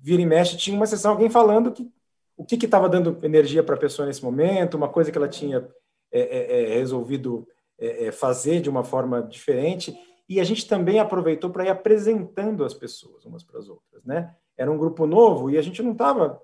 vira 0.00 0.22
e 0.22 0.26
mexe, 0.26 0.56
tinha 0.56 0.76
uma 0.76 0.86
sessão, 0.86 1.12
alguém 1.12 1.30
falando 1.30 1.72
que 1.72 1.90
o 2.36 2.44
que 2.44 2.56
estava 2.64 2.88
dando 2.88 3.18
energia 3.22 3.62
para 3.62 3.74
a 3.74 3.78
pessoa 3.78 4.06
nesse 4.06 4.22
momento, 4.22 4.76
uma 4.76 4.88
coisa 4.88 5.10
que 5.10 5.18
ela 5.18 5.28
tinha 5.28 5.68
é, 6.10 6.20
é, 6.20 6.72
é 6.72 6.74
resolvido 6.78 7.46
é, 7.78 8.06
é, 8.06 8.12
fazer 8.12 8.60
de 8.60 8.70
uma 8.70 8.84
forma 8.84 9.22
diferente. 9.22 9.96
E 10.28 10.40
a 10.40 10.44
gente 10.44 10.66
também 10.66 10.98
aproveitou 10.98 11.50
para 11.50 11.64
ir 11.64 11.68
apresentando 11.68 12.64
as 12.64 12.74
pessoas 12.74 13.24
umas 13.24 13.42
para 13.42 13.58
as 13.58 13.68
outras, 13.68 14.04
né? 14.04 14.34
Era 14.56 14.70
um 14.70 14.78
grupo 14.78 15.06
novo 15.06 15.50
e 15.50 15.58
a 15.58 15.62
gente 15.62 15.82
não 15.82 15.92
estava 15.92 16.40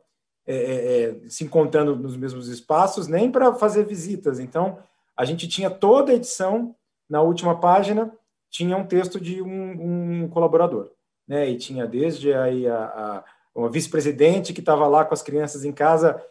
se 1.29 1.45
encontrando 1.45 1.95
nos 1.95 2.17
mesmos 2.17 2.49
espaços 2.49 3.07
nem 3.07 3.31
para 3.31 3.53
fazer 3.53 3.85
visitas. 3.85 4.41
Então, 4.41 4.79
a 5.15 5.23
gente 5.27 5.47
tinha 5.47 5.69
toda 5.69 6.11
a 6.11 6.15
edição 6.15 6.75
na 7.09 7.21
última 7.21 7.61
página 7.61 8.11
tinha 8.51 8.77
um 8.77 8.87
texto 8.87 9.21
de 9.21 9.43
um, 9.43 10.23
um 10.23 10.29
colaborador, 10.29 10.91
né? 11.27 11.49
E 11.49 11.57
tinha 11.57 11.87
desde 11.87 12.33
aí 12.33 12.67
a, 12.67 12.85
a 12.85 13.25
uma 13.59 13.69
vice-presidente 13.69 14.53
que 14.53 14.61
estava 14.61 14.87
lá 14.87 15.05
com 15.05 15.15
as 15.15 15.23
crianças 15.23 15.65
em 15.65 15.73
casa, 15.73 16.23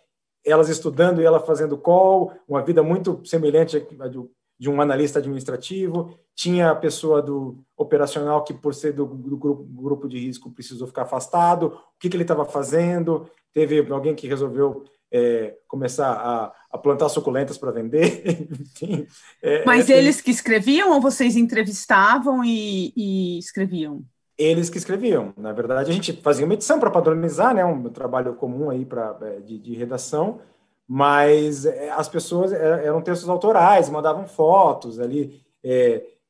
elas 0.46 0.70
estudando 0.70 1.22
e 1.22 1.26
ela 1.26 1.40
fazendo 1.40 1.78
call, 1.78 2.32
uma 2.48 2.64
vida 2.64 2.82
muito 2.82 3.22
semelhante 3.26 3.80
de, 3.80 4.30
de 4.58 4.70
um 4.70 4.82
analista 4.82 5.20
administrativo. 5.20 6.18
Tinha 6.34 6.72
a 6.72 6.76
pessoa 6.76 7.22
do 7.22 7.58
operacional 7.76 8.44
que, 8.44 8.54
por 8.54 8.74
ser 8.74 8.94
do, 8.94 9.06
do 9.06 9.38
grupo, 9.38 9.64
grupo, 9.64 10.08
de 10.08 10.18
risco, 10.18 10.52
precisou 10.52 10.88
ficar 10.88 11.02
afastado. 11.02 11.68
O 11.68 12.00
que, 12.00 12.10
que 12.10 12.16
ele 12.16 12.24
estava 12.24 12.46
fazendo? 12.46 13.30
Teve 13.54 13.86
alguém 13.92 14.16
que 14.16 14.28
resolveu 14.28 14.86
é, 15.12 15.56
começar 15.68 16.12
a, 16.12 16.54
a, 16.72 16.78
plantar 16.78 17.10
suculentas 17.10 17.58
para 17.58 17.72
vender. 17.72 18.24
Enfim, 18.62 19.06
é, 19.42 19.66
Mas 19.66 19.90
é, 19.90 19.98
eles 19.98 20.22
que 20.22 20.32
escreviam 20.32 20.92
ou 20.94 21.02
vocês 21.02 21.36
entrevistavam 21.36 22.44
e, 22.44 22.94
e, 22.96 23.40
escreviam? 23.40 24.02
Eles 24.38 24.70
que 24.70 24.78
escreviam. 24.78 25.34
Na 25.36 25.52
verdade, 25.52 25.90
a 25.90 25.94
gente 25.94 26.14
fazia 26.22 26.46
uma 26.46 26.54
edição 26.54 26.80
para 26.80 26.92
padronizar, 26.92 27.56
né, 27.56 27.66
um 27.66 27.90
trabalho 27.90 28.36
comum 28.36 28.70
aí 28.70 28.86
pra, 28.86 29.18
é, 29.22 29.40
de, 29.40 29.58
de 29.58 29.74
redação, 29.74 30.40
mas 30.88 31.66
é, 31.66 31.90
as 31.90 32.08
pessoas 32.08 32.54
é, 32.54 32.86
eram 32.86 33.02
textos 33.02 33.28
autorais, 33.30 33.90
mandavam 33.90 34.28
fotos 34.28 35.00
ali, 35.00 35.42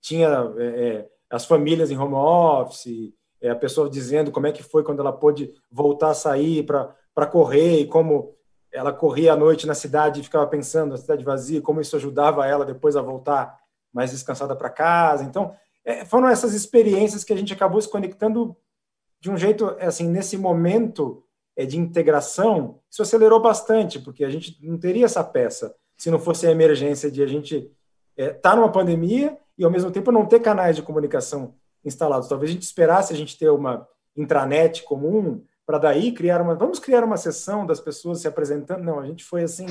tinha 0.01 0.51
as 1.29 1.45
famílias 1.45 1.91
em 1.91 1.97
home 1.97 2.15
office, 2.15 3.13
a 3.43 3.53
pessoa 3.53 3.89
dizendo 3.89 4.31
como 4.31 4.47
é 4.47 4.51
que 4.51 4.63
foi 4.63 4.83
quando 4.83 4.99
ela 4.99 5.13
pôde 5.13 5.53
voltar 5.71 6.09
a 6.09 6.15
sair 6.15 6.63
para 6.63 7.27
correr 7.27 7.81
e 7.81 7.87
como 7.87 8.33
ela 8.71 8.93
corria 8.93 9.33
à 9.33 9.35
noite 9.35 9.67
na 9.67 9.73
cidade 9.73 10.21
e 10.21 10.23
ficava 10.23 10.47
pensando 10.47 10.91
na 10.91 10.97
cidade 10.97 11.23
vazia, 11.23 11.61
como 11.61 11.81
isso 11.81 11.95
ajudava 11.95 12.45
ela 12.45 12.65
depois 12.65 12.95
a 12.95 13.01
voltar 13.01 13.59
mais 13.93 14.11
descansada 14.11 14.55
para 14.55 14.69
casa. 14.69 15.23
Então, 15.23 15.53
é, 15.87 16.03
foram 16.03 16.27
essas 16.27 16.53
experiências 16.53 17.23
que 17.23 17.31
a 17.31 17.37
gente 17.37 17.53
acabou 17.53 17.79
se 17.81 17.89
conectando 17.89 18.53
de 19.21 19.31
um 19.31 19.37
jeito, 19.37 19.65
assim, 19.79 20.09
nesse 20.09 20.37
momento 20.37 21.23
é, 21.55 21.65
de 21.65 21.79
integração, 21.79 22.79
isso 22.91 23.01
acelerou 23.01 23.41
bastante, 23.41 23.97
porque 23.97 24.25
a 24.25 24.29
gente 24.29 24.57
não 24.61 24.77
teria 24.77 25.05
essa 25.05 25.23
peça 25.23 25.73
se 25.97 26.11
não 26.11 26.19
fosse 26.19 26.45
a 26.45 26.51
emergência 26.51 27.09
de 27.09 27.23
a 27.23 27.25
gente 27.25 27.71
estar 28.17 28.29
é, 28.29 28.33
tá 28.33 28.53
numa 28.53 28.69
pandemia 28.69 29.37
e, 29.57 29.63
ao 29.63 29.71
mesmo 29.71 29.89
tempo, 29.89 30.11
não 30.11 30.25
ter 30.25 30.41
canais 30.41 30.75
de 30.75 30.81
comunicação 30.81 31.55
instalados. 31.85 32.27
Talvez 32.27 32.51
a 32.51 32.53
gente 32.53 32.63
esperasse 32.63 33.13
a 33.13 33.15
gente 33.15 33.37
ter 33.37 33.49
uma 33.49 33.87
intranet 34.15 34.83
comum, 34.83 35.41
para 35.65 35.77
daí 35.77 36.11
criar 36.11 36.41
uma. 36.41 36.53
Vamos 36.53 36.79
criar 36.79 37.03
uma 37.03 37.17
sessão 37.17 37.65
das 37.65 37.79
pessoas 37.79 38.19
se 38.19 38.27
apresentando? 38.27 38.83
Não, 38.83 38.99
a 38.99 39.05
gente 39.05 39.23
foi 39.23 39.43
assim, 39.43 39.67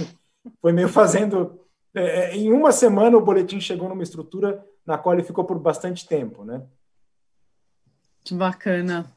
foi 0.63 0.73
meio 0.73 0.89
fazendo. 0.89 1.61
É, 1.95 2.31
é, 2.31 2.37
em 2.37 2.53
uma 2.53 2.73
semana 2.73 3.17
o 3.17 3.25
boletim 3.25 3.61
chegou 3.61 3.89
numa 3.89 4.03
estrutura 4.03 4.65
na 4.87 4.97
qual 4.97 5.15
ele 5.15 5.25
ficou 5.25 5.45
por 5.45 5.59
bastante 5.59 6.07
tempo, 6.07 6.45
né? 6.45 6.63
Que 8.25 8.35
bacana. 8.35 9.11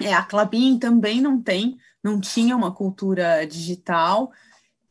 É, 0.00 0.12
a 0.12 0.22
Clabin 0.22 0.78
também 0.78 1.20
não 1.20 1.40
tem, 1.40 1.78
não 2.02 2.20
tinha 2.20 2.56
uma 2.56 2.72
cultura 2.72 3.46
digital, 3.46 4.30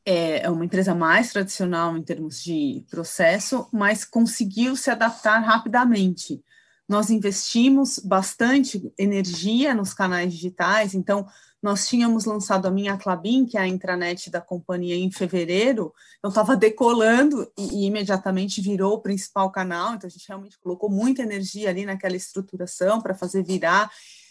é, 0.05 0.45
é 0.45 0.49
uma 0.49 0.65
empresa 0.65 0.95
mais 0.95 1.31
tradicional 1.31 1.97
em 1.97 2.01
termos 2.01 2.41
de 2.43 2.85
processo, 2.89 3.67
mas 3.71 4.03
conseguiu 4.05 4.75
se 4.75 4.89
adaptar 4.89 5.39
rapidamente 5.39 6.43
nós 6.87 7.09
investimos 7.09 7.99
bastante 7.99 8.93
energia 8.97 9.73
nos 9.73 9.93
canais 9.93 10.31
digitais, 10.31 10.93
então 10.93 11.25
nós 11.65 11.87
tínhamos 11.87 12.25
lançado 12.25 12.67
a 12.67 12.71
minha 12.71 12.95
Clabin, 12.95 13.43
que 13.43 13.57
é 13.57 13.61
a 13.61 13.67
intranet 13.67 14.29
da 14.29 14.39
companhia, 14.39 14.95
em 14.95 15.11
fevereiro, 15.11 15.91
eu 16.21 16.29
estava 16.29 16.55
decolando 16.55 17.51
e, 17.57 17.81
e, 17.81 17.85
imediatamente 17.87 18.61
virou 18.61 18.93
o 18.93 19.01
principal 19.01 19.49
canal, 19.49 19.95
então 19.95 20.05
a 20.05 20.11
gente 20.11 20.27
realmente 20.27 20.59
colocou 20.59 20.91
muita 20.91 21.23
energia 21.23 21.71
ali 21.71 21.83
naquela 21.83 22.15
estruturação 22.15 23.01
para 23.01 23.15
fazer 23.15 23.43
virar, 23.43 23.89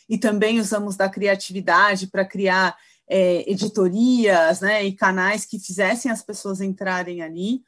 e 0.09 0.17
também 0.17 0.61
usamos 0.61 0.95
da 0.95 1.09
criatividade 1.09 2.07
para 2.07 2.25
criar 2.25 2.77
é, 3.09 3.51
editorias 3.51 4.61
né, 4.61 4.85
e 4.85 4.93
canais 4.93 5.45
que 5.45 5.59
fizessem 5.59 6.13
as 6.13 6.23
pessoas 6.23 6.61
entrarem 6.61 7.21
ali. 7.21 7.65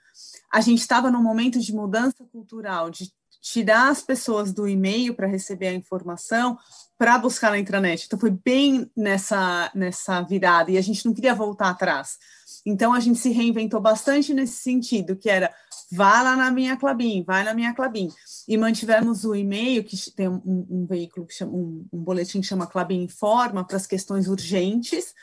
A 0.48 0.60
gente 0.60 0.78
estava 0.78 1.10
num 1.10 1.22
momento 1.22 1.58
de 1.58 1.74
mudança 1.74 2.24
cultural, 2.30 2.88
de 2.88 3.12
tirar 3.52 3.90
as 3.90 4.02
pessoas 4.02 4.52
do 4.52 4.66
e-mail 4.66 5.14
para 5.14 5.28
receber 5.28 5.68
a 5.68 5.74
informação 5.74 6.58
para 6.98 7.16
buscar 7.16 7.50
na 7.50 7.58
intranet. 7.58 8.04
Então 8.06 8.18
foi 8.18 8.30
bem 8.30 8.90
nessa 8.96 9.70
nessa 9.72 10.20
virada 10.22 10.70
e 10.70 10.76
a 10.76 10.80
gente 10.80 11.06
não 11.06 11.14
queria 11.14 11.34
voltar 11.34 11.70
atrás. 11.70 12.18
Então 12.64 12.92
a 12.92 12.98
gente 12.98 13.18
se 13.20 13.30
reinventou 13.30 13.80
bastante 13.80 14.34
nesse 14.34 14.56
sentido, 14.56 15.14
que 15.14 15.30
era 15.30 15.54
vá 15.92 16.22
lá 16.22 16.34
na 16.34 16.50
minha 16.50 16.76
Clabin, 16.76 17.22
vai 17.22 17.44
na 17.44 17.54
minha 17.54 17.72
Clabin. 17.72 18.08
E 18.48 18.56
mantivemos 18.56 19.24
o 19.24 19.34
e-mail, 19.34 19.84
que 19.84 19.96
tem 20.10 20.28
um, 20.28 20.42
um 20.44 20.86
veículo, 20.86 21.26
que 21.26 21.34
chama, 21.34 21.52
um, 21.52 21.86
um, 21.92 22.02
boletim 22.02 22.40
que 22.40 22.46
chama 22.46 22.66
Clabin 22.66 23.04
Informa 23.04 23.64
para 23.64 23.76
as 23.76 23.86
questões 23.86 24.26
urgentes. 24.26 25.14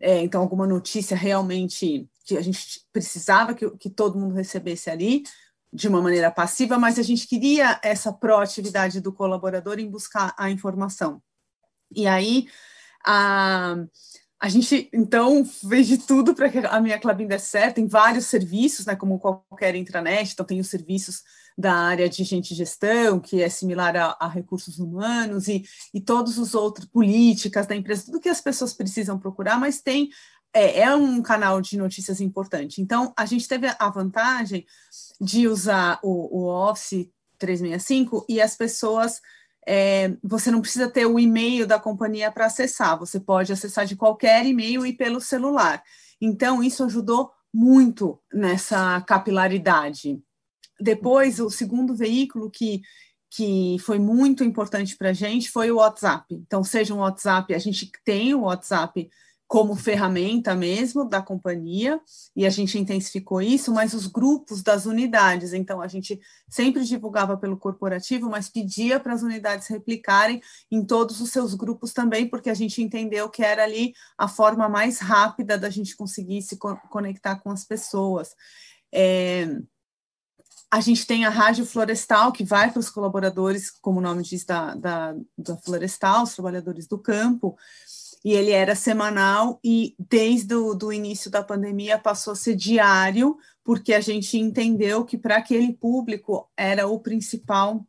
É, 0.00 0.20
então, 0.22 0.40
alguma 0.40 0.66
notícia 0.66 1.16
realmente 1.16 2.08
que 2.24 2.36
a 2.36 2.42
gente 2.42 2.84
precisava 2.92 3.54
que, 3.54 3.70
que 3.76 3.88
todo 3.88 4.18
mundo 4.18 4.34
recebesse 4.34 4.90
ali, 4.90 5.22
de 5.72 5.88
uma 5.88 6.02
maneira 6.02 6.30
passiva, 6.30 6.78
mas 6.78 6.98
a 6.98 7.02
gente 7.02 7.26
queria 7.26 7.78
essa 7.82 8.12
proatividade 8.12 9.00
do 9.00 9.12
colaborador 9.12 9.78
em 9.78 9.90
buscar 9.90 10.34
a 10.36 10.50
informação. 10.50 11.22
E 11.94 12.06
aí, 12.06 12.48
a, 13.04 13.76
a 14.40 14.48
gente, 14.48 14.88
então, 14.92 15.44
fez 15.44 15.86
de 15.86 15.98
tudo 15.98 16.34
para 16.34 16.48
que 16.48 16.58
a 16.58 16.80
minha 16.80 16.98
Clabin 16.98 17.26
desse 17.26 17.48
certo, 17.48 17.76
tem 17.76 17.86
vários 17.86 18.26
serviços, 18.26 18.86
né, 18.86 18.96
como 18.96 19.18
qualquer 19.18 19.74
intranet, 19.74 20.32
então 20.32 20.46
tem 20.46 20.60
os 20.60 20.68
serviços 20.68 21.22
da 21.56 21.74
área 21.74 22.08
de 22.08 22.24
gente 22.24 22.54
gestão, 22.54 23.20
que 23.20 23.42
é 23.42 23.48
similar 23.48 23.96
a, 23.96 24.16
a 24.18 24.28
recursos 24.28 24.78
humanos, 24.78 25.46
e, 25.46 25.62
e 25.92 26.00
todos 26.00 26.38
os 26.38 26.54
outros, 26.54 26.86
políticas 26.86 27.66
da 27.66 27.76
empresa, 27.76 28.06
tudo 28.06 28.20
que 28.20 28.28
as 28.28 28.40
pessoas 28.40 28.72
precisam 28.72 29.18
procurar, 29.18 29.58
mas 29.58 29.80
tem 29.80 30.08
é, 30.52 30.80
é, 30.80 30.94
um 30.94 31.22
canal 31.22 31.60
de 31.60 31.76
notícias 31.76 32.20
importante. 32.20 32.80
Então, 32.80 33.12
a 33.16 33.24
gente 33.24 33.46
teve 33.46 33.66
a 33.78 33.90
vantagem 33.90 34.66
de 35.20 35.46
usar 35.46 35.98
o, 36.02 36.38
o 36.38 36.46
Office 36.48 37.08
365 37.38 38.26
e 38.28 38.40
as 38.40 38.56
pessoas. 38.56 39.20
É, 39.66 40.16
você 40.22 40.50
não 40.50 40.60
precisa 40.60 40.88
ter 40.88 41.06
o 41.06 41.18
e-mail 41.18 41.66
da 41.66 41.78
companhia 41.78 42.32
para 42.32 42.46
acessar, 42.46 42.98
você 42.98 43.20
pode 43.20 43.52
acessar 43.52 43.84
de 43.84 43.94
qualquer 43.94 44.44
e-mail 44.46 44.84
e 44.86 44.92
pelo 44.92 45.20
celular. 45.20 45.82
Então, 46.20 46.62
isso 46.62 46.82
ajudou 46.84 47.30
muito 47.52 48.18
nessa 48.32 49.00
capilaridade. 49.02 50.20
Depois, 50.80 51.40
o 51.40 51.50
segundo 51.50 51.94
veículo 51.94 52.50
que, 52.50 52.80
que 53.30 53.76
foi 53.80 53.98
muito 53.98 54.42
importante 54.42 54.96
para 54.96 55.10
a 55.10 55.12
gente 55.12 55.50
foi 55.50 55.70
o 55.70 55.76
WhatsApp. 55.76 56.34
Então, 56.34 56.64
seja 56.64 56.94
um 56.94 56.98
WhatsApp, 56.98 57.54
a 57.54 57.58
gente 57.58 57.90
tem 58.04 58.34
o 58.34 58.42
WhatsApp 58.42 59.10
como 59.50 59.74
ferramenta 59.74 60.54
mesmo 60.54 61.04
da 61.04 61.20
companhia, 61.20 62.00
e 62.36 62.46
a 62.46 62.50
gente 62.50 62.78
intensificou 62.78 63.42
isso, 63.42 63.74
mas 63.74 63.94
os 63.94 64.06
grupos 64.06 64.62
das 64.62 64.86
unidades, 64.86 65.52
então 65.52 65.82
a 65.82 65.88
gente 65.88 66.20
sempre 66.48 66.84
divulgava 66.84 67.36
pelo 67.36 67.56
corporativo, 67.56 68.30
mas 68.30 68.48
pedia 68.48 69.00
para 69.00 69.12
as 69.12 69.22
unidades 69.22 69.66
replicarem 69.66 70.40
em 70.70 70.84
todos 70.84 71.20
os 71.20 71.30
seus 71.30 71.52
grupos 71.52 71.92
também, 71.92 72.28
porque 72.28 72.48
a 72.48 72.54
gente 72.54 72.80
entendeu 72.80 73.28
que 73.28 73.42
era 73.42 73.64
ali 73.64 73.92
a 74.16 74.28
forma 74.28 74.68
mais 74.68 75.00
rápida 75.00 75.58
da 75.58 75.68
gente 75.68 75.96
conseguir 75.96 76.42
se 76.42 76.56
conectar 76.88 77.34
com 77.40 77.50
as 77.50 77.64
pessoas. 77.64 78.36
É, 78.94 79.48
a 80.70 80.80
gente 80.80 81.04
tem 81.04 81.24
a 81.24 81.28
Rádio 81.28 81.66
Florestal, 81.66 82.30
que 82.30 82.44
vai 82.44 82.70
para 82.70 82.78
os 82.78 82.88
colaboradores, 82.88 83.68
como 83.68 83.98
o 83.98 84.02
nome 84.02 84.22
diz, 84.22 84.44
da, 84.44 84.76
da, 84.76 85.16
da 85.36 85.56
Florestal, 85.56 86.22
os 86.22 86.34
trabalhadores 86.34 86.86
do 86.86 86.96
campo, 86.96 87.58
e 88.24 88.32
ele 88.32 88.50
era 88.50 88.74
semanal 88.74 89.58
e 89.64 89.94
desde 89.98 90.54
o 90.54 90.74
do 90.74 90.92
início 90.92 91.30
da 91.30 91.42
pandemia 91.42 91.98
passou 91.98 92.34
a 92.34 92.36
ser 92.36 92.54
diário, 92.54 93.36
porque 93.64 93.94
a 93.94 94.00
gente 94.00 94.38
entendeu 94.38 95.04
que 95.04 95.16
para 95.16 95.36
aquele 95.36 95.72
público 95.72 96.50
era 96.56 96.86
o 96.86 97.00
principal 97.00 97.86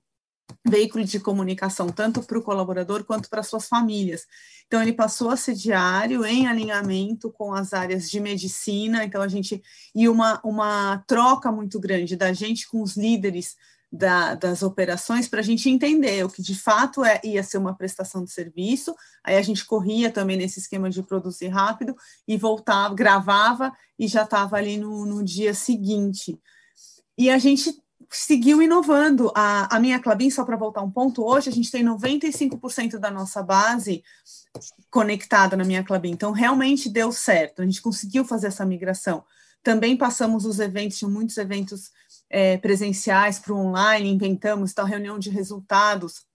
veículo 0.67 1.03
de 1.03 1.19
comunicação, 1.19 1.89
tanto 1.89 2.21
para 2.23 2.37
o 2.37 2.41
colaborador 2.41 3.03
quanto 3.03 3.29
para 3.29 3.43
suas 3.43 3.67
famílias. 3.67 4.25
Então, 4.67 4.81
ele 4.81 4.93
passou 4.93 5.29
a 5.29 5.37
ser 5.37 5.53
diário 5.53 6.25
em 6.25 6.47
alinhamento 6.47 7.29
com 7.31 7.53
as 7.53 7.73
áreas 7.73 8.09
de 8.09 8.19
medicina, 8.19 9.03
então 9.03 9.21
a 9.21 9.27
gente, 9.27 9.61
e 9.93 10.07
uma, 10.07 10.39
uma 10.43 11.03
troca 11.07 11.51
muito 11.51 11.79
grande 11.79 12.15
da 12.15 12.31
gente 12.31 12.69
com 12.69 12.81
os 12.81 12.95
líderes 12.95 13.55
da, 13.91 14.35
das 14.35 14.63
operações 14.63 15.27
para 15.27 15.41
a 15.41 15.43
gente 15.43 15.69
entender 15.69 16.23
o 16.23 16.29
que 16.29 16.41
de 16.41 16.55
fato 16.55 17.03
é, 17.03 17.19
ia 17.23 17.43
ser 17.43 17.57
uma 17.57 17.75
prestação 17.75 18.23
de 18.23 18.31
serviço. 18.31 18.95
Aí 19.23 19.35
a 19.35 19.41
gente 19.41 19.65
corria 19.65 20.09
também 20.09 20.37
nesse 20.37 20.59
esquema 20.59 20.89
de 20.89 21.03
produzir 21.03 21.49
rápido 21.49 21.95
e 22.27 22.37
voltava, 22.37 22.95
gravava 22.95 23.73
e 23.99 24.07
já 24.07 24.23
estava 24.23 24.55
ali 24.55 24.77
no, 24.77 25.05
no 25.05 25.23
dia 25.23 25.53
seguinte. 25.53 26.39
E 27.17 27.29
a 27.29 27.37
gente 27.37 27.75
seguiu 28.09 28.61
inovando. 28.61 29.31
A, 29.35 29.75
a 29.75 29.79
minha 29.79 29.99
Clabin, 29.99 30.29
só 30.29 30.45
para 30.45 30.55
voltar 30.55 30.81
um 30.81 30.91
ponto, 30.91 31.23
hoje 31.23 31.49
a 31.49 31.53
gente 31.53 31.69
tem 31.69 31.83
95% 31.83 32.97
da 32.97 33.11
nossa 33.11 33.43
base 33.43 34.03
conectada 34.89 35.57
na 35.57 35.65
minha 35.65 35.83
Clabin. 35.83 36.11
Então, 36.11 36.31
realmente 36.31 36.89
deu 36.89 37.11
certo. 37.11 37.61
A 37.61 37.65
gente 37.65 37.81
conseguiu 37.81 38.23
fazer 38.23 38.47
essa 38.47 38.65
migração. 38.65 39.23
Também 39.63 39.95
passamos 39.95 40.45
os 40.45 40.59
eventos, 40.59 41.01
muitos 41.03 41.37
eventos 41.37 41.91
é, 42.31 42.57
presenciais 42.57 43.37
para 43.37 43.53
o 43.53 43.57
online, 43.57 44.09
inventamos 44.09 44.73
tal 44.73 44.85
reunião 44.85 45.19
de 45.19 45.29
resultados. 45.29 46.25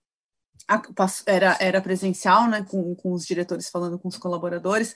Era, 1.24 1.56
era 1.58 1.80
presencial, 1.80 2.48
né, 2.48 2.62
com, 2.62 2.94
com 2.94 3.12
os 3.12 3.24
diretores 3.24 3.68
falando 3.68 3.98
com 3.98 4.08
os 4.08 4.18
colaboradores, 4.18 4.94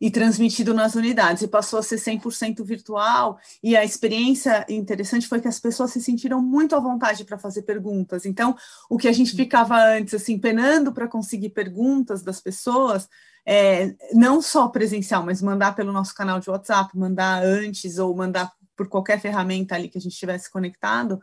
e 0.00 0.10
transmitido 0.10 0.74
nas 0.74 0.96
unidades, 0.96 1.42
e 1.42 1.48
passou 1.48 1.78
a 1.78 1.82
ser 1.82 1.96
100% 1.96 2.64
virtual, 2.64 3.38
e 3.62 3.76
a 3.76 3.84
experiência 3.84 4.66
interessante 4.68 5.28
foi 5.28 5.40
que 5.40 5.48
as 5.48 5.60
pessoas 5.60 5.92
se 5.92 6.00
sentiram 6.00 6.42
muito 6.42 6.74
à 6.74 6.80
vontade 6.80 7.24
para 7.24 7.38
fazer 7.38 7.62
perguntas, 7.62 8.26
então, 8.26 8.56
o 8.90 8.98
que 8.98 9.08
a 9.08 9.12
gente 9.12 9.36
ficava 9.36 9.76
antes, 9.78 10.14
assim, 10.14 10.38
penando 10.38 10.92
para 10.92 11.06
conseguir 11.06 11.50
perguntas 11.50 12.22
das 12.22 12.40
pessoas, 12.40 13.08
é, 13.46 13.94
não 14.12 14.42
só 14.42 14.68
presencial, 14.68 15.24
mas 15.24 15.40
mandar 15.40 15.76
pelo 15.76 15.92
nosso 15.92 16.14
canal 16.14 16.40
de 16.40 16.50
WhatsApp, 16.50 16.96
mandar 16.98 17.44
antes, 17.44 17.98
ou 17.98 18.14
mandar 18.16 18.52
por 18.76 18.88
qualquer 18.88 19.20
ferramenta 19.20 19.74
ali 19.74 19.88
que 19.88 19.98
a 19.98 20.00
gente 20.00 20.16
tivesse 20.16 20.50
conectado, 20.50 21.20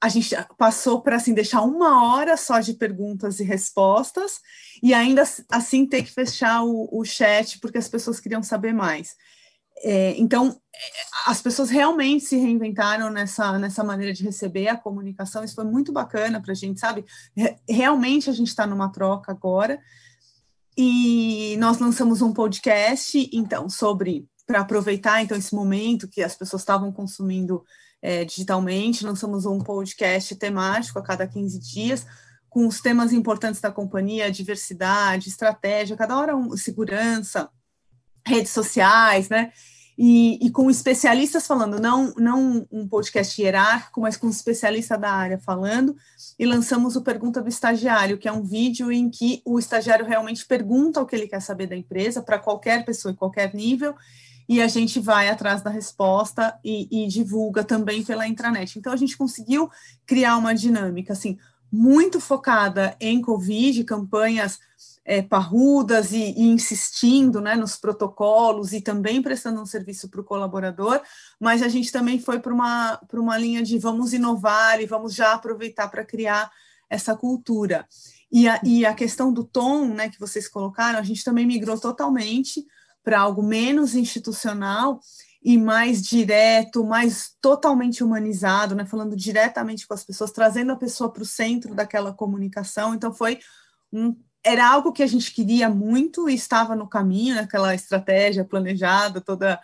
a 0.00 0.08
gente 0.08 0.34
passou 0.56 1.02
para 1.02 1.16
assim 1.16 1.34
deixar 1.34 1.60
uma 1.60 2.10
hora 2.10 2.36
só 2.36 2.60
de 2.60 2.74
perguntas 2.74 3.38
e 3.38 3.44
respostas 3.44 4.40
e 4.82 4.94
ainda 4.94 5.24
assim 5.50 5.84
ter 5.84 6.02
que 6.02 6.10
fechar 6.10 6.62
o, 6.62 6.88
o 6.90 7.04
chat 7.04 7.58
porque 7.60 7.76
as 7.76 7.88
pessoas 7.88 8.18
queriam 8.18 8.42
saber 8.42 8.72
mais. 8.72 9.14
É, 9.82 10.14
então, 10.18 10.60
as 11.26 11.40
pessoas 11.40 11.70
realmente 11.70 12.24
se 12.24 12.36
reinventaram 12.36 13.10
nessa, 13.10 13.58
nessa 13.58 13.82
maneira 13.82 14.12
de 14.12 14.22
receber 14.22 14.68
a 14.68 14.76
comunicação, 14.76 15.42
isso 15.42 15.54
foi 15.54 15.64
muito 15.64 15.90
bacana 15.90 16.40
para 16.40 16.52
a 16.52 16.54
gente, 16.54 16.78
sabe? 16.78 17.04
Realmente 17.68 18.28
a 18.28 18.32
gente 18.32 18.48
está 18.48 18.66
numa 18.66 18.92
troca 18.92 19.32
agora, 19.32 19.80
e 20.82 21.56
nós 21.58 21.78
lançamos 21.78 22.22
um 22.22 22.32
podcast, 22.32 23.28
então, 23.32 23.68
sobre, 23.68 24.26
para 24.50 24.62
aproveitar, 24.62 25.22
então, 25.22 25.38
esse 25.38 25.54
momento 25.54 26.08
que 26.08 26.24
as 26.24 26.34
pessoas 26.34 26.62
estavam 26.62 26.90
consumindo 26.90 27.64
é, 28.02 28.24
digitalmente, 28.24 29.06
lançamos 29.06 29.46
um 29.46 29.60
podcast 29.60 30.34
temático 30.34 30.98
a 30.98 31.02
cada 31.02 31.24
15 31.24 31.60
dias, 31.60 32.04
com 32.48 32.66
os 32.66 32.80
temas 32.80 33.12
importantes 33.12 33.60
da 33.60 33.70
companhia, 33.70 34.28
diversidade, 34.28 35.28
estratégia, 35.28 35.96
cada 35.96 36.18
hora 36.18 36.34
um, 36.34 36.56
segurança, 36.56 37.48
redes 38.26 38.50
sociais, 38.50 39.28
né? 39.28 39.52
E, 39.96 40.44
e, 40.44 40.50
com 40.50 40.68
especialistas 40.68 41.46
falando, 41.46 41.78
não, 41.78 42.12
não 42.16 42.66
um 42.72 42.88
podcast 42.88 43.40
hierárquico, 43.40 44.00
mas 44.00 44.16
com 44.16 44.28
especialista 44.28 44.98
da 44.98 45.12
área 45.12 45.38
falando, 45.38 45.94
e 46.36 46.44
lançamos 46.44 46.96
o 46.96 47.02
Pergunta 47.02 47.40
do 47.40 47.48
Estagiário, 47.48 48.18
que 48.18 48.26
é 48.26 48.32
um 48.32 48.42
vídeo 48.42 48.90
em 48.90 49.10
que 49.10 49.42
o 49.44 49.60
estagiário 49.60 50.06
realmente 50.06 50.44
pergunta 50.44 51.00
o 51.00 51.06
que 51.06 51.14
ele 51.14 51.28
quer 51.28 51.40
saber 51.40 51.68
da 51.68 51.76
empresa, 51.76 52.20
para 52.20 52.38
qualquer 52.38 52.84
pessoa 52.84 53.12
em 53.12 53.14
qualquer 53.14 53.54
nível, 53.54 53.94
e 54.50 54.60
a 54.60 54.66
gente 54.66 54.98
vai 54.98 55.28
atrás 55.28 55.62
da 55.62 55.70
resposta 55.70 56.58
e, 56.64 56.88
e, 56.90 57.06
divulga 57.06 57.62
também 57.62 58.02
pela 58.02 58.26
intranet. 58.26 58.76
Então, 58.76 58.92
a 58.92 58.96
gente 58.96 59.16
conseguiu 59.16 59.70
criar 60.04 60.36
uma 60.36 60.52
dinâmica, 60.52 61.12
assim, 61.12 61.38
muito 61.70 62.18
focada 62.18 62.96
em 62.98 63.22
Covid, 63.22 63.84
campanhas 63.84 64.58
é, 65.04 65.22
parrudas 65.22 66.10
e, 66.10 66.34
e, 66.36 66.48
insistindo 66.48 67.40
né, 67.40 67.54
nos 67.54 67.76
protocolos 67.76 68.72
e 68.72 68.80
também 68.80 69.22
prestando 69.22 69.62
um 69.62 69.66
serviço 69.66 70.08
para 70.08 70.20
o 70.20 70.24
colaborador, 70.24 71.00
mas 71.38 71.62
a 71.62 71.68
gente 71.68 71.92
também 71.92 72.18
foi 72.18 72.40
para 72.40 72.52
uma, 72.52 73.00
uma 73.12 73.38
linha 73.38 73.62
de 73.62 73.78
vamos 73.78 74.12
inovar 74.12 74.80
e 74.80 74.86
vamos 74.86 75.14
já 75.14 75.32
aproveitar 75.32 75.86
para 75.86 76.04
criar 76.04 76.50
essa 76.88 77.14
cultura. 77.14 77.86
E 78.32 78.48
a, 78.48 78.60
e 78.64 78.84
a 78.84 78.94
questão 78.94 79.32
do 79.32 79.44
tom 79.44 79.86
né, 79.86 80.08
que 80.08 80.18
vocês 80.18 80.48
colocaram, 80.48 80.98
a 80.98 81.04
gente 81.04 81.22
também 81.22 81.46
migrou 81.46 81.78
totalmente 81.78 82.66
para 83.02 83.20
algo 83.20 83.42
menos 83.42 83.94
institucional 83.94 85.00
e 85.42 85.56
mais 85.56 86.02
direto, 86.02 86.84
mais 86.84 87.34
totalmente 87.40 88.04
humanizado, 88.04 88.74
né? 88.74 88.84
Falando 88.84 89.16
diretamente 89.16 89.86
com 89.86 89.94
as 89.94 90.04
pessoas, 90.04 90.30
trazendo 90.30 90.72
a 90.72 90.76
pessoa 90.76 91.10
para 91.10 91.22
o 91.22 91.26
centro 91.26 91.74
daquela 91.74 92.12
comunicação. 92.12 92.94
Então 92.94 93.12
foi 93.12 93.38
um, 93.92 94.14
era 94.44 94.68
algo 94.68 94.92
que 94.92 95.02
a 95.02 95.06
gente 95.06 95.32
queria 95.32 95.68
muito 95.68 96.28
e 96.28 96.34
estava 96.34 96.74
no 96.74 96.88
caminho, 96.88 97.34
naquela 97.34 97.74
estratégia 97.74 98.44
planejada, 98.44 99.20
toda 99.20 99.60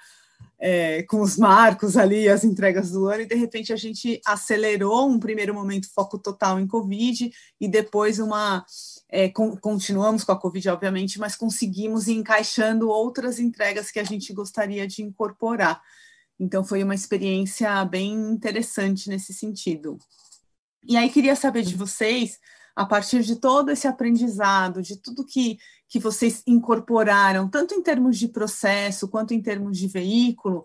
é, 0.59 1.03
com 1.03 1.21
os 1.21 1.37
marcos 1.37 1.97
ali, 1.97 2.29
as 2.29 2.45
entregas 2.45 2.91
do 2.91 3.07
ano, 3.07 3.23
e 3.23 3.27
de 3.27 3.35
repente 3.35 3.73
a 3.73 3.77
gente 3.77 4.21
acelerou 4.25 5.09
um 5.09 5.19
primeiro 5.19 5.55
momento 5.55 5.93
foco 5.95 6.19
total 6.19 6.59
em 6.59 6.67
Covid 6.67 7.31
e 7.61 7.69
depois 7.69 8.19
uma 8.19 8.65
é, 9.09 9.29
com, 9.29 9.57
continuamos 9.57 10.25
com 10.25 10.33
a 10.33 10.41
Covid, 10.41 10.69
obviamente, 10.71 11.19
mas 11.19 11.37
conseguimos 11.37 12.09
ir 12.09 12.15
encaixando 12.15 12.89
outras 12.89 13.39
entregas 13.39 13.91
que 13.91 13.99
a 13.99 14.05
gente 14.05 14.33
gostaria 14.33 14.87
de 14.87 15.03
incorporar. 15.03 15.81
Então, 16.39 16.65
foi 16.65 16.83
uma 16.83 16.95
experiência 16.95 17.85
bem 17.85 18.13
interessante 18.13 19.09
nesse 19.09 19.33
sentido. 19.33 19.99
E 20.85 20.97
aí, 20.97 21.09
queria 21.09 21.37
saber 21.37 21.63
de 21.63 21.75
vocês, 21.75 22.39
a 22.75 22.85
partir 22.85 23.23
de 23.23 23.37
todo 23.37 23.71
esse 23.71 23.89
aprendizado, 23.89 24.83
de 24.83 24.97
tudo 25.01 25.25
que, 25.25 25.57
que 25.89 25.99
vocês 25.99 26.43
incorporaram, 26.47 27.49
tanto 27.49 27.75
em 27.75 27.83
termos 27.83 28.19
de 28.19 28.29
processo 28.29 29.09
quanto 29.09 29.33
em 29.33 29.41
termos 29.41 29.79
de 29.79 29.87
veículo, 29.87 30.65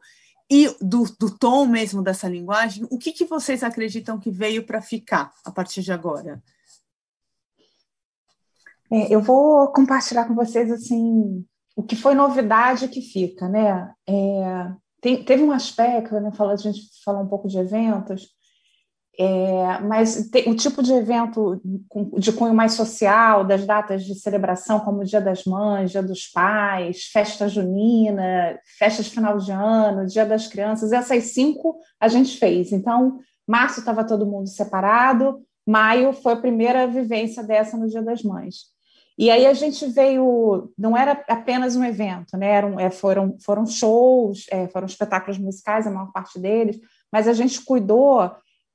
e 0.50 0.68
do, 0.82 1.04
do 1.18 1.38
tom 1.38 1.66
mesmo 1.66 2.02
dessa 2.02 2.28
linguagem, 2.28 2.86
o 2.90 2.98
que, 2.98 3.14
que 3.14 3.24
vocês 3.24 3.64
acreditam 3.64 4.20
que 4.20 4.30
veio 4.30 4.66
para 4.66 4.82
ficar 4.82 5.32
a 5.46 5.52
partir 5.52 5.82
de 5.82 5.94
agora? 5.94 6.44
É, 8.92 9.14
eu 9.14 9.22
vou 9.22 9.72
compartilhar 9.72 10.26
com 10.26 10.36
vocês 10.36 10.70
assim 10.70 11.46
o 11.74 11.82
que 11.82 11.96
foi 11.96 12.14
novidade 12.14 12.90
que 12.90 13.00
fica, 13.02 13.48
né? 13.48 13.94
É, 14.06 14.72
tem, 15.00 15.24
teve 15.24 15.42
um 15.42 15.54
aspecto, 15.54 16.20
né? 16.20 16.32
Fala, 16.34 16.54
a 16.54 16.58
gente 16.58 16.82
falou 17.04 17.24
um 17.24 17.28
pouco 17.28 17.48
de 17.48 17.58
eventos, 17.58 18.28
é, 19.19 19.80
mas 19.82 20.30
o 20.47 20.56
tipo 20.56 20.82
de 20.82 20.93
evento 20.93 21.62
de 22.17 22.32
cunho 22.32 22.54
mais 22.54 22.74
social, 22.74 23.43
das 23.43 23.65
datas 23.65 24.06
de 24.06 24.15
celebração, 24.15 24.80
como 24.80 25.02
o 25.02 25.06
Dia 25.06 25.19
das 25.19 25.43
Mães, 25.43 25.91
Dia 25.91 26.02
dos 26.02 26.28
Pais, 26.28 27.04
festa 27.12 27.47
junina, 27.47 28.58
festa 28.80 29.04
de 29.04 29.10
final 29.10 29.38
de 29.38 29.52
ano, 29.52 30.08
Dia 30.08 30.26
das 30.26 30.47
Crianças, 30.47 30.93
essas 30.93 31.26
cinco 31.26 31.78
a 32.00 32.08
gente 32.08 32.38
fez. 32.38 32.71
Então, 32.71 33.19
março 33.47 33.80
estava 33.80 34.06
todo 34.06 34.26
mundo 34.26 34.47
separado, 34.47 35.41
maio 35.67 36.13
foi 36.13 36.34
a 36.34 36.41
primeira 36.41 36.88
vivência 36.88 37.43
dessa 37.43 37.78
no 37.78 37.89
Dia 37.89 38.02
das 38.02 38.24
Mães. 38.24 38.71
E 39.17 39.30
aí 39.30 39.45
a 39.45 39.54
gente 39.54 39.86
veio, 39.88 40.71
não 40.78 40.95
era 40.97 41.24
apenas 41.28 41.76
um 41.76 41.84
evento, 41.84 42.38
né? 42.38 42.47
Eram, 42.47 42.80
é, 42.80 42.89
foram, 42.89 43.38
foram 43.39 43.65
shows, 43.67 44.45
é, 44.50 44.67
foram 44.69 44.88
espetáculos 44.88 45.38
musicais, 45.38 45.86
a 45.86 45.91
maior 45.91 46.12
parte 46.13 46.39
deles, 46.39 46.80
mas 47.12 47.28
a 47.28 47.34
gente 47.34 47.63
cuidou 47.63 48.32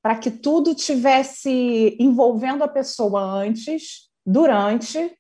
para 0.07 0.15
que 0.15 0.31
tudo 0.31 0.73
tivesse 0.73 1.97
envolvendo 1.99 2.63
a 2.63 2.69
pessoa 2.69 3.21
antes, 3.21 4.09
durante 4.25 5.13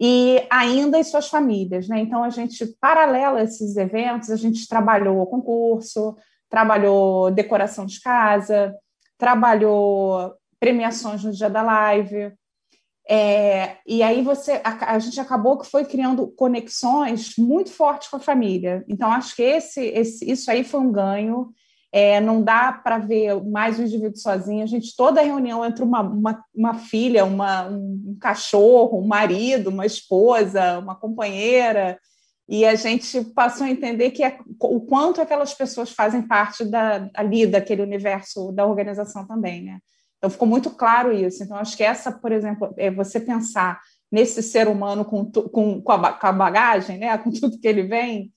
e 0.00 0.46
ainda 0.48 0.98
as 0.98 1.08
suas 1.08 1.28
famílias, 1.28 1.86
né? 1.88 2.00
Então 2.00 2.24
a 2.24 2.30
gente, 2.30 2.74
paralelo 2.80 3.36
a 3.36 3.42
esses 3.42 3.76
eventos, 3.76 4.30
a 4.30 4.36
gente 4.36 4.66
trabalhou 4.66 5.26
concurso, 5.26 6.16
trabalhou 6.48 7.30
decoração 7.30 7.84
de 7.84 8.00
casa, 8.00 8.74
trabalhou 9.18 10.32
premiações 10.58 11.22
no 11.22 11.30
dia 11.30 11.50
da 11.50 11.60
live, 11.60 12.32
é, 13.06 13.76
e 13.86 14.02
aí 14.02 14.22
você, 14.22 14.62
a, 14.64 14.94
a, 14.94 14.98
gente 14.98 15.20
acabou 15.20 15.58
que 15.58 15.66
foi 15.66 15.84
criando 15.84 16.28
conexões 16.28 17.36
muito 17.36 17.70
fortes 17.70 18.08
com 18.08 18.16
a 18.16 18.20
família. 18.20 18.82
Então 18.88 19.12
acho 19.12 19.36
que 19.36 19.42
esse, 19.42 19.84
esse 19.84 20.30
isso 20.30 20.50
aí 20.50 20.64
foi 20.64 20.80
um 20.80 20.90
ganho. 20.90 21.50
É, 21.90 22.20
não 22.20 22.42
dá 22.42 22.70
para 22.72 22.98
ver 22.98 23.42
mais 23.44 23.78
um 23.78 23.84
indivíduo 23.84 24.18
sozinho. 24.18 24.62
A 24.62 24.66
gente 24.66 24.94
toda 24.94 25.22
reunião 25.22 25.64
entre 25.64 25.82
uma, 25.82 26.02
uma, 26.02 26.44
uma 26.54 26.74
filha, 26.74 27.24
uma, 27.24 27.66
um 27.68 28.16
cachorro, 28.20 29.00
um 29.00 29.06
marido, 29.06 29.70
uma 29.70 29.86
esposa, 29.86 30.78
uma 30.78 30.94
companheira, 30.94 31.98
e 32.48 32.64
a 32.64 32.74
gente 32.74 33.22
passou 33.34 33.66
a 33.66 33.70
entender 33.70 34.10
que 34.10 34.24
é, 34.24 34.38
o 34.62 34.80
quanto 34.80 35.20
aquelas 35.20 35.52
pessoas 35.52 35.90
fazem 35.90 36.22
parte 36.22 36.64
da, 36.64 37.10
ali 37.14 37.46
daquele 37.46 37.82
universo 37.82 38.50
da 38.52 38.64
organização 38.64 39.26
também, 39.26 39.62
né? 39.62 39.78
Então, 40.16 40.30
ficou 40.30 40.48
muito 40.48 40.70
claro 40.70 41.12
isso. 41.12 41.42
Então, 41.42 41.58
acho 41.58 41.76
que 41.76 41.84
essa, 41.84 42.10
por 42.10 42.32
exemplo, 42.32 42.72
é 42.78 42.90
você 42.90 43.20
pensar 43.20 43.80
nesse 44.10 44.42
ser 44.42 44.66
humano 44.66 45.04
com, 45.04 45.30
com, 45.30 45.82
com, 45.82 45.92
a, 45.92 46.12
com 46.12 46.26
a 46.26 46.32
bagagem, 46.32 46.98
né, 46.98 47.16
com 47.18 47.30
tudo 47.30 47.58
que 47.58 47.68
ele 47.68 47.82
vem, 47.82 48.32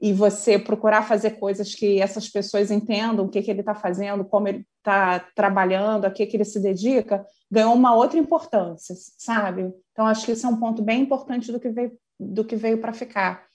e 0.00 0.12
você 0.12 0.58
procurar 0.58 1.02
fazer 1.02 1.32
coisas 1.32 1.74
que 1.74 2.00
essas 2.00 2.28
pessoas 2.28 2.70
entendam 2.70 3.24
o 3.24 3.28
que, 3.28 3.40
que 3.40 3.50
ele 3.50 3.60
está 3.60 3.74
fazendo, 3.74 4.24
como 4.24 4.48
ele 4.48 4.66
está 4.78 5.20
trabalhando, 5.34 6.04
a 6.04 6.10
que, 6.10 6.26
que 6.26 6.36
ele 6.36 6.44
se 6.44 6.60
dedica, 6.60 7.24
ganhou 7.50 7.74
uma 7.74 7.94
outra 7.94 8.18
importância, 8.18 8.94
sabe? 9.16 9.72
Então, 9.92 10.06
acho 10.06 10.26
que 10.26 10.32
esse 10.32 10.44
é 10.44 10.48
um 10.48 10.58
ponto 10.58 10.82
bem 10.82 11.00
importante 11.02 11.50
do 11.50 11.58
que 11.58 11.70
veio, 11.70 11.92
do 12.20 12.44
que 12.44 12.56
veio 12.56 12.78
para 12.78 12.92
ficar. 12.92 13.46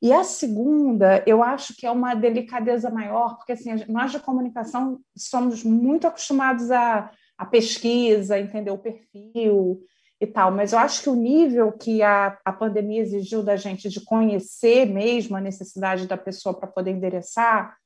E 0.00 0.12
a 0.12 0.22
segunda, 0.22 1.24
eu 1.26 1.42
acho 1.42 1.74
que 1.74 1.86
é 1.86 1.90
uma 1.90 2.14
delicadeza 2.14 2.90
maior, 2.90 3.36
porque 3.36 3.52
assim, 3.52 3.70
nós 3.88 4.12
de 4.12 4.20
comunicação 4.20 5.00
somos 5.16 5.64
muito 5.64 6.06
acostumados 6.06 6.70
a, 6.70 7.10
a 7.36 7.46
pesquisa, 7.46 8.38
entender 8.38 8.70
o 8.70 8.78
perfil 8.78 9.80
e 10.20 10.26
tal, 10.26 10.50
mas 10.50 10.72
eu 10.72 10.78
acho 10.78 11.02
que 11.02 11.08
o 11.08 11.14
nível 11.14 11.70
que 11.72 12.02
a, 12.02 12.36
a 12.44 12.52
pandemia 12.52 13.00
exigiu 13.00 13.42
da 13.42 13.54
gente 13.54 13.88
de 13.88 14.00
conhecer 14.04 14.84
mesmo 14.86 15.36
a 15.36 15.40
necessidade 15.40 16.08
da 16.08 16.16
pessoa 16.16 16.58
para 16.58 16.66
poder 16.66 16.90
endereçar 16.90 17.76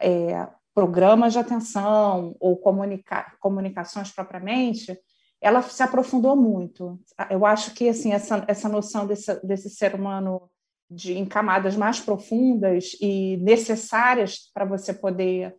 é, 0.00 0.46
programas 0.74 1.32
de 1.32 1.38
atenção 1.38 2.36
ou 2.38 2.56
comunica, 2.56 3.32
comunicações 3.40 4.10
propriamente, 4.10 4.98
ela 5.40 5.62
se 5.62 5.82
aprofundou 5.82 6.36
muito. 6.36 7.00
Eu 7.30 7.46
acho 7.46 7.74
que 7.74 7.88
assim 7.88 8.12
essa, 8.12 8.44
essa 8.46 8.68
noção 8.68 9.06
desse, 9.06 9.34
desse 9.44 9.70
ser 9.70 9.94
humano 9.94 10.50
de, 10.90 11.14
em 11.14 11.24
camadas 11.24 11.74
mais 11.74 12.00
profundas 12.00 12.96
e 13.00 13.38
necessárias 13.38 14.50
para 14.52 14.64
você 14.64 14.92
poder, 14.92 15.56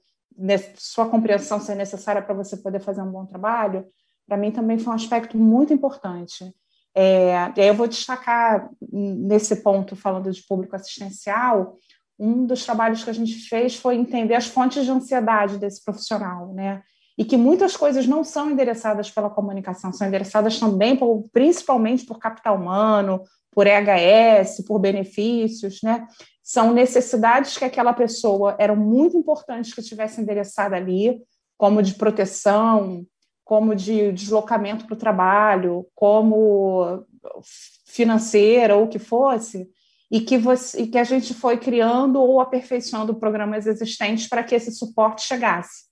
sua 0.77 1.09
compreensão 1.09 1.59
ser 1.59 1.75
necessária 1.75 2.21
para 2.21 2.35
você 2.35 2.55
poder 2.55 2.79
fazer 2.79 3.01
um 3.01 3.11
bom 3.11 3.25
trabalho, 3.25 3.85
para 4.27 4.37
mim 4.37 4.51
também 4.51 4.79
foi 4.79 4.93
um 4.93 4.95
aspecto 4.95 5.37
muito 5.37 5.73
importante. 5.73 6.53
É, 6.95 7.51
e 7.55 7.61
aí 7.61 7.67
eu 7.67 7.73
vou 7.73 7.87
destacar 7.87 8.69
nesse 8.91 9.57
ponto, 9.57 9.95
falando 9.95 10.31
de 10.31 10.43
público 10.43 10.75
assistencial, 10.75 11.75
um 12.19 12.45
dos 12.45 12.63
trabalhos 12.63 13.03
que 13.03 13.09
a 13.09 13.13
gente 13.13 13.35
fez 13.49 13.75
foi 13.75 13.95
entender 13.95 14.35
as 14.35 14.45
fontes 14.45 14.85
de 14.85 14.91
ansiedade 14.91 15.57
desse 15.57 15.83
profissional, 15.83 16.53
né? 16.53 16.81
E 17.17 17.25
que 17.25 17.37
muitas 17.37 17.75
coisas 17.75 18.07
não 18.07 18.23
são 18.23 18.49
endereçadas 18.49 19.09
pela 19.09 19.29
comunicação, 19.29 19.91
são 19.91 20.07
endereçadas 20.07 20.59
também, 20.59 20.95
por, 20.95 21.23
principalmente 21.31 22.05
por 22.05 22.19
capital 22.19 22.55
humano, 22.55 23.21
por 23.51 23.67
EHS, 23.67 24.63
por 24.65 24.79
benefícios, 24.79 25.79
né? 25.83 26.07
São 26.43 26.73
necessidades 26.73 27.57
que 27.57 27.65
aquela 27.65 27.93
pessoa 27.93 28.55
eram 28.59 28.75
muito 28.75 29.17
importantes 29.17 29.73
que 29.73 29.81
tivesse 29.81 30.21
endereçada 30.21 30.75
ali, 30.75 31.21
como 31.57 31.81
de 31.81 31.93
proteção, 31.95 33.05
como 33.43 33.75
de 33.75 34.11
deslocamento 34.11 34.85
para 34.85 34.93
o 34.93 34.97
trabalho, 34.97 35.85
como 35.93 37.05
financeira 37.85 38.75
ou 38.75 38.85
o 38.85 38.87
que 38.87 38.99
fosse, 38.99 39.69
e 40.09 40.21
que, 40.21 40.37
você, 40.37 40.83
e 40.83 40.87
que 40.87 40.97
a 40.97 41.03
gente 41.03 41.33
foi 41.33 41.57
criando 41.57 42.21
ou 42.21 42.39
aperfeiçoando 42.39 43.15
programas 43.15 43.65
existentes 43.65 44.27
para 44.27 44.43
que 44.43 44.55
esse 44.55 44.71
suporte 44.71 45.23
chegasse. 45.23 45.85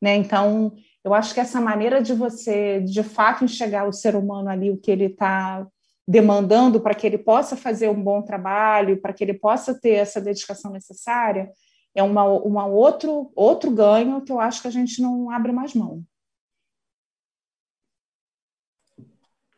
Né? 0.00 0.16
Então, 0.16 0.74
eu 1.04 1.14
acho 1.14 1.32
que 1.32 1.40
essa 1.40 1.60
maneira 1.60 2.02
de 2.02 2.12
você, 2.12 2.80
de 2.80 3.02
fato, 3.02 3.44
enxergar 3.44 3.88
o 3.88 3.92
ser 3.92 4.14
humano 4.14 4.48
ali, 4.48 4.70
o 4.70 4.76
que 4.76 4.90
ele 4.90 5.06
está 5.06 5.66
demandando 6.06 6.80
para 6.80 6.94
que 6.94 7.06
ele 7.06 7.18
possa 7.18 7.56
fazer 7.56 7.88
um 7.88 8.02
bom 8.02 8.22
trabalho, 8.22 9.00
para 9.00 9.12
que 9.12 9.24
ele 9.24 9.34
possa 9.34 9.78
ter 9.78 9.92
essa 9.92 10.20
dedicação 10.20 10.70
necessária, 10.70 11.50
é 11.94 12.02
uma, 12.02 12.24
uma 12.24 12.66
outro, 12.66 13.30
outro 13.34 13.70
ganho 13.70 14.20
que 14.22 14.32
eu 14.32 14.40
acho 14.40 14.62
que 14.62 14.68
a 14.68 14.72
gente 14.72 15.00
não 15.00 15.30
abre 15.30 15.52
mais 15.52 15.74
mão. 15.74 16.02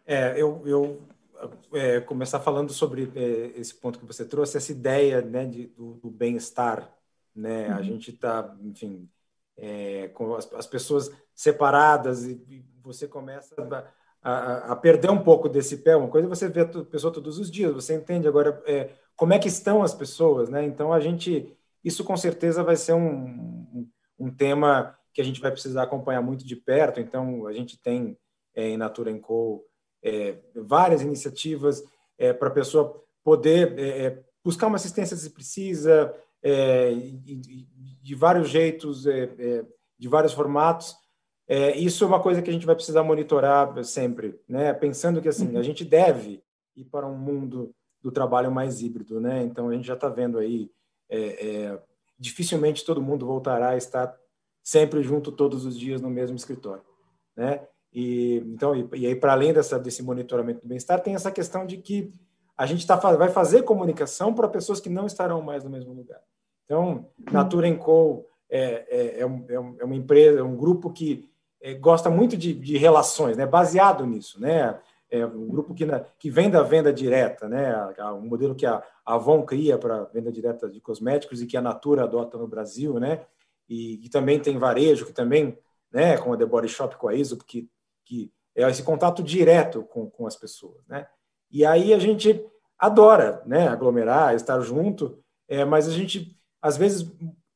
É, 0.07 0.41
eu, 0.41 0.63
eu 0.67 1.03
é, 1.73 2.01
começar 2.01 2.41
falando 2.41 2.73
sobre 2.73 3.11
é, 3.15 3.59
esse 3.59 3.75
ponto 3.75 3.99
que 3.99 4.07
você 4.07 4.25
trouxe, 4.25 4.57
essa 4.57 4.73
ideia 4.73 5.21
né, 5.21 5.47
de, 5.47 5.67
do, 5.69 5.95
do 5.95 6.11
bem-estar. 6.11 6.91
Né? 7.35 7.69
Uhum. 7.69 7.75
A 7.75 7.83
gente 7.83 8.11
está, 8.11 8.55
enfim, 8.63 9.09
é, 9.57 10.09
com 10.09 10.35
as, 10.35 10.53
as, 10.53 10.67
pessoas 10.67 11.11
separadas 11.35 12.25
e, 12.25 12.33
e 12.49 12.65
você 12.83 13.09
começa 13.09 13.55
a, 14.23 14.31
a, 14.31 14.73
a, 14.73 14.77
perder 14.77 15.11
um 15.11 15.23
pouco 15.23 15.49
desse 15.49 15.79
pé. 15.79 15.97
Uma 15.97 16.09
coisa 16.09 16.27
é 16.27 16.31
você 16.31 16.49
ver 16.49 16.67
a 16.67 16.85
pessoa 16.85 17.13
todos 17.13 17.39
os 17.39 17.51
dias, 17.51 17.73
você 17.73 17.95
entende 17.95 18.29
agora 18.29 18.63
é, 18.67 18.91
como 19.17 19.33
é 19.33 19.39
que 19.39 19.49
estão 19.49 19.83
as 19.83 19.95
pessoas. 19.95 20.49
Né? 20.49 20.65
Então, 20.65 20.93
a 20.93 21.01
gente, 21.01 21.57
isso 21.83 22.05
com 22.05 22.17
certeza 22.17 22.63
vai 22.63 22.77
ser 22.77 22.93
um, 22.93 23.09
um, 23.09 23.91
um 24.19 24.31
tema 24.31 24.97
que 25.13 25.21
a 25.21 25.25
gente 25.25 25.41
vai 25.41 25.51
precisar 25.51 25.85
acompanhar 25.85 26.23
muito 26.23 26.45
de 26.45 26.57
perto. 26.57 27.01
Então, 27.01 27.47
a 27.47 27.53
gente 27.53 27.81
tem 27.81 28.17
é, 28.55 28.69
em 28.69 28.77
Natura 28.77 29.17
Co 29.19 29.65
é, 30.05 30.37
várias 30.55 31.01
iniciativas 31.01 31.83
é, 32.19 32.33
para 32.33 32.49
a 32.49 32.53
pessoa 32.53 33.03
poder 33.25 33.79
é, 33.79 34.07
é, 34.07 34.25
buscar 34.45 34.67
uma 34.67 34.77
assistência 34.77 35.17
se 35.17 35.31
precisa, 35.31 36.15
é, 36.43 36.93
de, 36.93 37.67
de, 38.03 38.15
vários 38.15 38.51
jeitos, 38.51 39.05
de 39.99 40.09
vários 40.09 40.35
formatos. 40.35 40.95
isso 41.75 42.05
é 42.05 42.07
uma 42.07 42.21
coisa 42.21 42.43
que 42.43 42.51
a 42.51 42.53
gente 42.53 42.67
vai 42.67 42.75
precisar 42.75 43.03
monitorar 43.03 43.83
sempre, 43.83 44.39
né? 44.47 44.75
pensando 44.75 45.23
que 45.23 45.29
assim, 45.29 45.55
a 45.55 45.59
uhum. 45.59 45.63
gente 45.63 45.87
deve 45.87 46.45
ir 46.77 46.85
para 46.85 47.07
um 47.07 47.17
mundo 47.17 47.75
do 48.03 48.13
trabalho 48.13 48.53
mais 48.53 48.83
híbrido. 48.83 49.19
Né? 49.19 49.43
Então, 49.43 49.71
a 49.71 49.73
gente 49.73 49.87
já 49.87 49.95
está 49.95 50.11
vendo 50.11 50.39
aí, 50.39 50.71
dificilmente 52.19 52.85
todo 52.85 53.01
mundo 53.01 53.25
voltará 53.25 53.71
a 53.71 53.77
estar 53.79 54.15
sempre 54.63 55.03
junto 55.03 55.33
todos 55.33 55.65
os 55.65 55.79
dias 55.79 56.03
no 56.03 56.11
mesmo 56.11 56.37
escritório. 56.37 56.85
Né? 57.35 57.67
E, 57.95 58.39
então, 58.47 58.75
e, 58.75 58.89
e 58.95 59.07
aí, 59.07 59.15
para 59.15 59.33
além 59.33 59.53
dessa, 59.53 59.79
desse 59.79 60.03
monitoramento 60.03 60.61
do 60.61 60.69
bem-estar, 60.69 61.01
tem 61.01 61.15
essa 61.15 61.31
questão 61.31 61.65
de 61.65 61.77
que 61.77 62.11
a 62.57 62.67
gente 62.67 62.87
tá, 62.87 62.97
vai 62.97 63.29
fazer 63.29 63.63
comunicação 63.63 64.35
para 64.35 64.49
pessoas 64.49 64.81
que 64.81 64.89
não 64.89 65.07
estarão 65.07 65.41
mais 65.41 65.63
no 65.65 65.71
mesmo 65.71 65.93
lugar. 65.93 66.21
Então, 66.65 67.07
Natura 67.31 67.73
Co. 67.77 68.27
É, 68.51 68.87
é, 68.89 69.21
é, 69.21 69.27
um, 69.27 69.45
é, 69.49 69.55
é 69.55 69.85
uma 69.85 69.97
empresa, 69.97 70.39
é 70.39 70.43
um 70.43 70.57
grupo 70.57 70.91
que 70.91 71.29
é, 71.61 71.75
gosta 71.75 72.11
muito 72.11 72.37
de, 72.37 72.53
de, 72.53 72.77
relações, 72.77 73.37
né? 73.37 73.47
baseado 73.47 74.07
nisso. 74.07 74.41
Né? 74.41 74.79
É 75.11 75.25
um 75.27 75.49
grupo 75.49 75.75
que, 75.75 75.85
na, 75.85 76.01
que 76.19 76.31
vem 76.31 76.51
da 76.51 76.63
venda 76.63 76.93
direta, 76.93 77.49
né? 77.49 77.75
um 78.15 78.29
modelo 78.29 78.55
que 78.55 78.67
a 78.67 78.83
Avon 79.05 79.43
cria 79.43 79.79
para 79.79 80.05
venda 80.05 80.31
direta 80.31 80.69
de 80.69 80.81
cosméticos 80.81 81.43
e 81.43 81.47
que 81.47 81.57
a 81.57 81.63
Natura 81.63 82.05
adota 82.05 82.39
no 82.39 82.47
Brasil, 82.47 83.01
né? 83.01 83.23
e, 83.69 84.05
e 84.05 84.09
também 84.09 84.39
tem 84.39 84.59
varejo, 84.59 85.07
que 85.07 85.13
também, 85.13 85.59
né, 85.93 86.17
com 86.19 86.33
a 86.33 86.37
The 86.37 86.47
Body 86.47 86.69
Shop, 86.69 86.97
com 86.97 87.09
a 87.09 87.15
ISO, 87.15 87.39
que 87.39 87.69
que 88.05 88.33
é 88.55 88.69
esse 88.69 88.83
contato 88.83 89.23
direto 89.23 89.83
com, 89.85 90.09
com 90.09 90.27
as 90.27 90.37
pessoas, 90.37 90.87
né? 90.87 91.07
E 91.51 91.65
aí 91.65 91.93
a 91.93 91.99
gente 91.99 92.45
adora, 92.79 93.43
né, 93.47 93.69
aglomerar, 93.69 94.35
estar 94.35 94.61
junto, 94.61 95.19
é, 95.49 95.65
mas 95.65 95.89
a 95.89 95.91
gente, 95.91 96.37
às 96.61 96.77
vezes, 96.77 97.11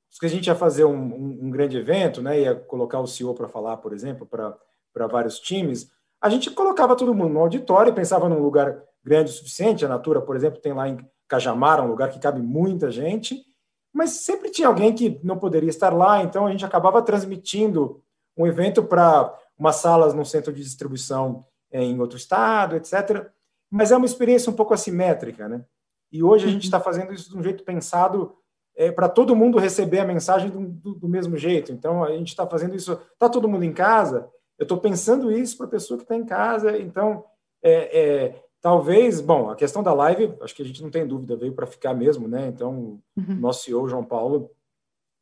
se 0.08 0.24
a 0.24 0.28
gente 0.28 0.46
ia 0.46 0.54
fazer 0.54 0.84
um, 0.84 0.96
um, 0.96 1.38
um 1.42 1.50
grande 1.50 1.76
evento, 1.76 2.22
né, 2.22 2.40
ia 2.40 2.54
colocar 2.54 3.00
o 3.00 3.06
CEO 3.06 3.34
para 3.34 3.48
falar, 3.48 3.76
por 3.78 3.92
exemplo, 3.92 4.26
para 4.26 5.06
vários 5.06 5.38
times, 5.40 5.90
a 6.20 6.28
gente 6.28 6.50
colocava 6.50 6.96
todo 6.96 7.14
mundo 7.14 7.34
no 7.34 7.40
auditório, 7.40 7.94
pensava 7.94 8.28
num 8.28 8.42
lugar 8.42 8.82
grande 9.04 9.30
o 9.30 9.34
suficiente, 9.34 9.84
a 9.84 9.88
Natura, 9.88 10.20
por 10.20 10.36
exemplo, 10.36 10.60
tem 10.60 10.72
lá 10.72 10.88
em 10.88 10.98
Cajamar, 11.28 11.84
um 11.84 11.88
lugar 11.88 12.10
que 12.10 12.18
cabe 12.18 12.40
muita 12.40 12.90
gente, 12.90 13.44
mas 13.92 14.10
sempre 14.10 14.50
tinha 14.50 14.68
alguém 14.68 14.94
que 14.94 15.20
não 15.22 15.38
poderia 15.38 15.68
estar 15.68 15.92
lá, 15.92 16.22
então 16.22 16.46
a 16.46 16.50
gente 16.50 16.64
acabava 16.64 17.02
transmitindo 17.02 18.02
um 18.36 18.46
evento 18.46 18.82
para 18.82 19.36
umas 19.58 19.76
salas 19.76 20.14
num 20.14 20.24
centro 20.24 20.52
de 20.52 20.62
distribuição 20.62 21.44
em 21.72 21.98
outro 22.00 22.16
estado, 22.16 22.76
etc. 22.76 23.26
Mas 23.70 23.90
é 23.90 23.96
uma 23.96 24.06
experiência 24.06 24.50
um 24.50 24.54
pouco 24.54 24.72
assimétrica, 24.72 25.48
né? 25.48 25.64
E 26.10 26.22
hoje 26.22 26.46
a 26.46 26.50
gente 26.50 26.64
está 26.64 26.80
fazendo 26.80 27.12
isso 27.12 27.30
de 27.30 27.36
um 27.36 27.42
jeito 27.42 27.64
pensado 27.64 28.34
é, 28.74 28.90
para 28.90 29.08
todo 29.08 29.36
mundo 29.36 29.58
receber 29.58 29.98
a 29.98 30.04
mensagem 30.04 30.48
do, 30.48 30.66
do, 30.66 30.94
do 30.94 31.08
mesmo 31.08 31.36
jeito. 31.36 31.72
Então 31.72 32.02
a 32.02 32.12
gente 32.12 32.28
está 32.28 32.46
fazendo 32.46 32.74
isso. 32.74 32.92
Está 33.12 33.28
todo 33.28 33.48
mundo 33.48 33.64
em 33.64 33.72
casa? 33.72 34.30
Eu 34.58 34.62
estou 34.62 34.78
pensando 34.78 35.30
isso 35.30 35.56
para 35.56 35.66
a 35.66 35.70
pessoa 35.70 35.98
que 35.98 36.04
está 36.04 36.16
em 36.16 36.24
casa. 36.24 36.78
Então 36.78 37.24
é, 37.62 38.00
é, 38.00 38.44
talvez, 38.60 39.20
bom, 39.20 39.50
a 39.50 39.56
questão 39.56 39.82
da 39.82 39.92
live, 39.92 40.34
acho 40.40 40.54
que 40.54 40.62
a 40.62 40.64
gente 40.64 40.82
não 40.82 40.90
tem 40.90 41.06
dúvida, 41.06 41.36
veio 41.36 41.52
para 41.52 41.66
ficar 41.66 41.94
mesmo, 41.94 42.28
né? 42.28 42.48
Então, 42.48 43.00
uhum. 43.16 43.34
nosso 43.40 43.64
CEO, 43.64 43.88
João 43.88 44.04
Paulo, 44.04 44.50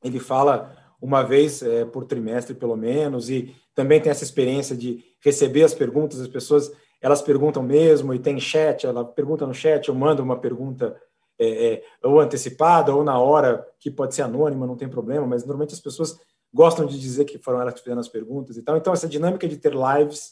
ele 0.03 0.21
fala 0.21 0.77
uma 1.01 1.23
vez 1.23 1.63
é, 1.63 1.85
por 1.85 2.05
trimestre, 2.05 2.55
pelo 2.55 2.77
menos, 2.77 3.29
e 3.31 3.55
também 3.75 4.01
tem 4.01 4.11
essa 4.11 4.25
experiência 4.25 4.77
de 4.77 5.05
receber 5.21 5.63
as 5.63 5.75
perguntas, 5.75 6.21
as 6.21 6.29
pessoas 6.29 6.73
elas 7.01 7.21
perguntam 7.21 7.63
mesmo, 7.63 8.15
e 8.15 8.19
tem 8.19 8.41
chat, 8.41 8.87
ela 8.87 9.05
pergunta 9.05 9.47
no 9.47 9.55
chat, 9.55 9.89
eu 9.89 9.95
mando 9.95 10.23
uma 10.23 10.39
pergunta 10.39 10.97
é, 11.39 11.75
é, 11.75 11.83
ou 12.03 12.19
antecipada, 12.19 12.95
ou 12.95 13.05
na 13.05 13.19
hora, 13.19 13.67
que 13.79 13.91
pode 13.91 14.15
ser 14.15 14.23
anônima, 14.23 14.67
não 14.67 14.77
tem 14.77 14.89
problema, 14.89 15.27
mas 15.27 15.45
normalmente 15.45 15.75
as 15.75 15.81
pessoas 15.81 16.19
gostam 16.53 16.87
de 16.87 16.99
dizer 16.99 17.27
que 17.27 17.39
foram 17.39 17.61
elas 17.61 17.75
que 17.75 17.81
fizeram 17.81 18.01
as 18.01 18.09
perguntas 18.09 18.57
e 18.57 18.63
tal. 18.63 18.77
Então, 18.77 18.93
essa 18.93 19.07
dinâmica 19.07 19.47
de 19.47 19.59
ter 19.59 19.75
lives 19.75 20.31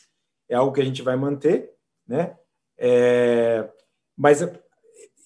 é 0.49 0.55
algo 0.55 0.73
que 0.73 0.81
a 0.81 0.85
gente 0.85 1.03
vai 1.03 1.17
manter, 1.17 1.71
né? 2.07 2.37
É, 2.79 3.69
mas, 4.17 4.41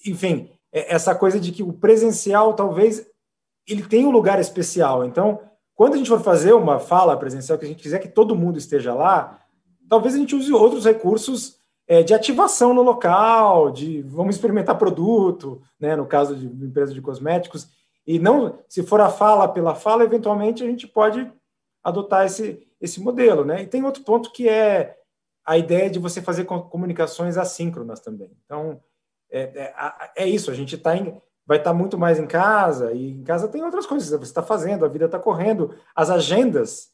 enfim, 0.04 0.50
é, 0.72 0.92
essa 0.94 1.14
coisa 1.14 1.38
de 1.38 1.52
que 1.52 1.62
o 1.62 1.72
presencial 1.72 2.54
talvez 2.54 3.07
ele 3.68 3.86
tem 3.86 4.06
um 4.06 4.10
lugar 4.10 4.40
especial. 4.40 5.04
Então, 5.04 5.40
quando 5.74 5.94
a 5.94 5.96
gente 5.96 6.08
for 6.08 6.20
fazer 6.20 6.52
uma 6.52 6.78
fala 6.78 7.16
presencial, 7.16 7.58
que 7.58 7.64
a 7.64 7.68
gente 7.68 7.82
quiser 7.82 7.98
que 7.98 8.08
todo 8.08 8.34
mundo 8.34 8.58
esteja 8.58 8.94
lá, 8.94 9.38
talvez 9.88 10.14
a 10.14 10.18
gente 10.18 10.34
use 10.34 10.52
outros 10.52 10.84
recursos 10.84 11.58
é, 11.86 12.02
de 12.02 12.12
ativação 12.12 12.74
no 12.74 12.82
local, 12.82 13.70
de 13.70 14.02
vamos 14.02 14.34
experimentar 14.34 14.76
produto, 14.76 15.62
né, 15.80 15.96
no 15.96 16.06
caso 16.06 16.36
de 16.36 16.46
empresa 16.46 16.92
de 16.92 17.00
cosméticos, 17.00 17.68
e 18.06 18.18
não, 18.18 18.58
se 18.68 18.82
for 18.82 19.00
a 19.00 19.10
fala 19.10 19.46
pela 19.46 19.74
fala, 19.74 20.02
eventualmente 20.02 20.64
a 20.64 20.66
gente 20.66 20.86
pode 20.86 21.30
adotar 21.84 22.24
esse, 22.24 22.66
esse 22.80 23.00
modelo. 23.00 23.44
Né? 23.44 23.62
E 23.62 23.66
tem 23.66 23.84
outro 23.84 24.02
ponto 24.02 24.32
que 24.32 24.48
é 24.48 24.96
a 25.44 25.58
ideia 25.58 25.90
de 25.90 25.98
você 25.98 26.20
fazer 26.20 26.44
comunicações 26.44 27.36
assíncronas 27.36 28.00
também. 28.00 28.30
Então, 28.44 28.80
é, 29.30 29.40
é, 29.40 30.24
é 30.24 30.26
isso, 30.26 30.50
a 30.50 30.54
gente 30.54 30.74
está 30.74 30.96
vai 31.48 31.56
estar 31.56 31.72
muito 31.72 31.96
mais 31.96 32.18
em 32.18 32.26
casa, 32.26 32.92
e 32.92 33.12
em 33.12 33.24
casa 33.24 33.48
tem 33.48 33.64
outras 33.64 33.86
coisas 33.86 34.10
você 34.10 34.22
está 34.22 34.42
fazendo, 34.42 34.84
a 34.84 34.88
vida 34.88 35.06
está 35.06 35.18
correndo, 35.18 35.74
as 35.96 36.10
agendas 36.10 36.90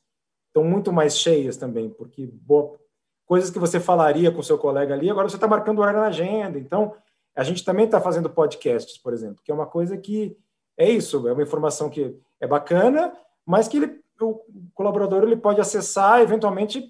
estão 0.46 0.62
muito 0.62 0.92
mais 0.92 1.18
cheias 1.18 1.57
também, 1.57 1.90
porque 1.90 2.28
boa, 2.32 2.78
coisas 3.26 3.50
que 3.50 3.59
você 3.59 3.80
falaria 3.80 4.30
com 4.30 4.40
seu 4.44 4.57
colega 4.57 4.94
ali, 4.94 5.11
agora 5.11 5.28
você 5.28 5.34
está 5.34 5.48
marcando 5.48 5.80
horário 5.80 5.98
na 5.98 6.07
agenda. 6.07 6.57
Então, 6.57 6.94
a 7.34 7.42
gente 7.42 7.64
também 7.64 7.86
está 7.86 8.00
fazendo 8.00 8.30
podcasts, 8.30 8.96
por 8.96 9.12
exemplo, 9.12 9.42
que 9.44 9.50
é 9.50 9.55
uma 9.55 9.66
coisa 9.66 9.96
que 9.96 10.38
é 10.78 10.88
isso, 10.88 11.26
é 11.26 11.32
uma 11.32 11.42
informação 11.42 11.90
que 11.90 12.16
é 12.40 12.46
bacana, 12.46 13.12
mas 13.44 13.66
que 13.66 13.78
ele, 13.78 14.00
o 14.20 14.40
colaborador 14.72 15.24
ele 15.24 15.36
pode 15.36 15.61
acessar 15.61 16.20
eventualmente. 16.20 16.88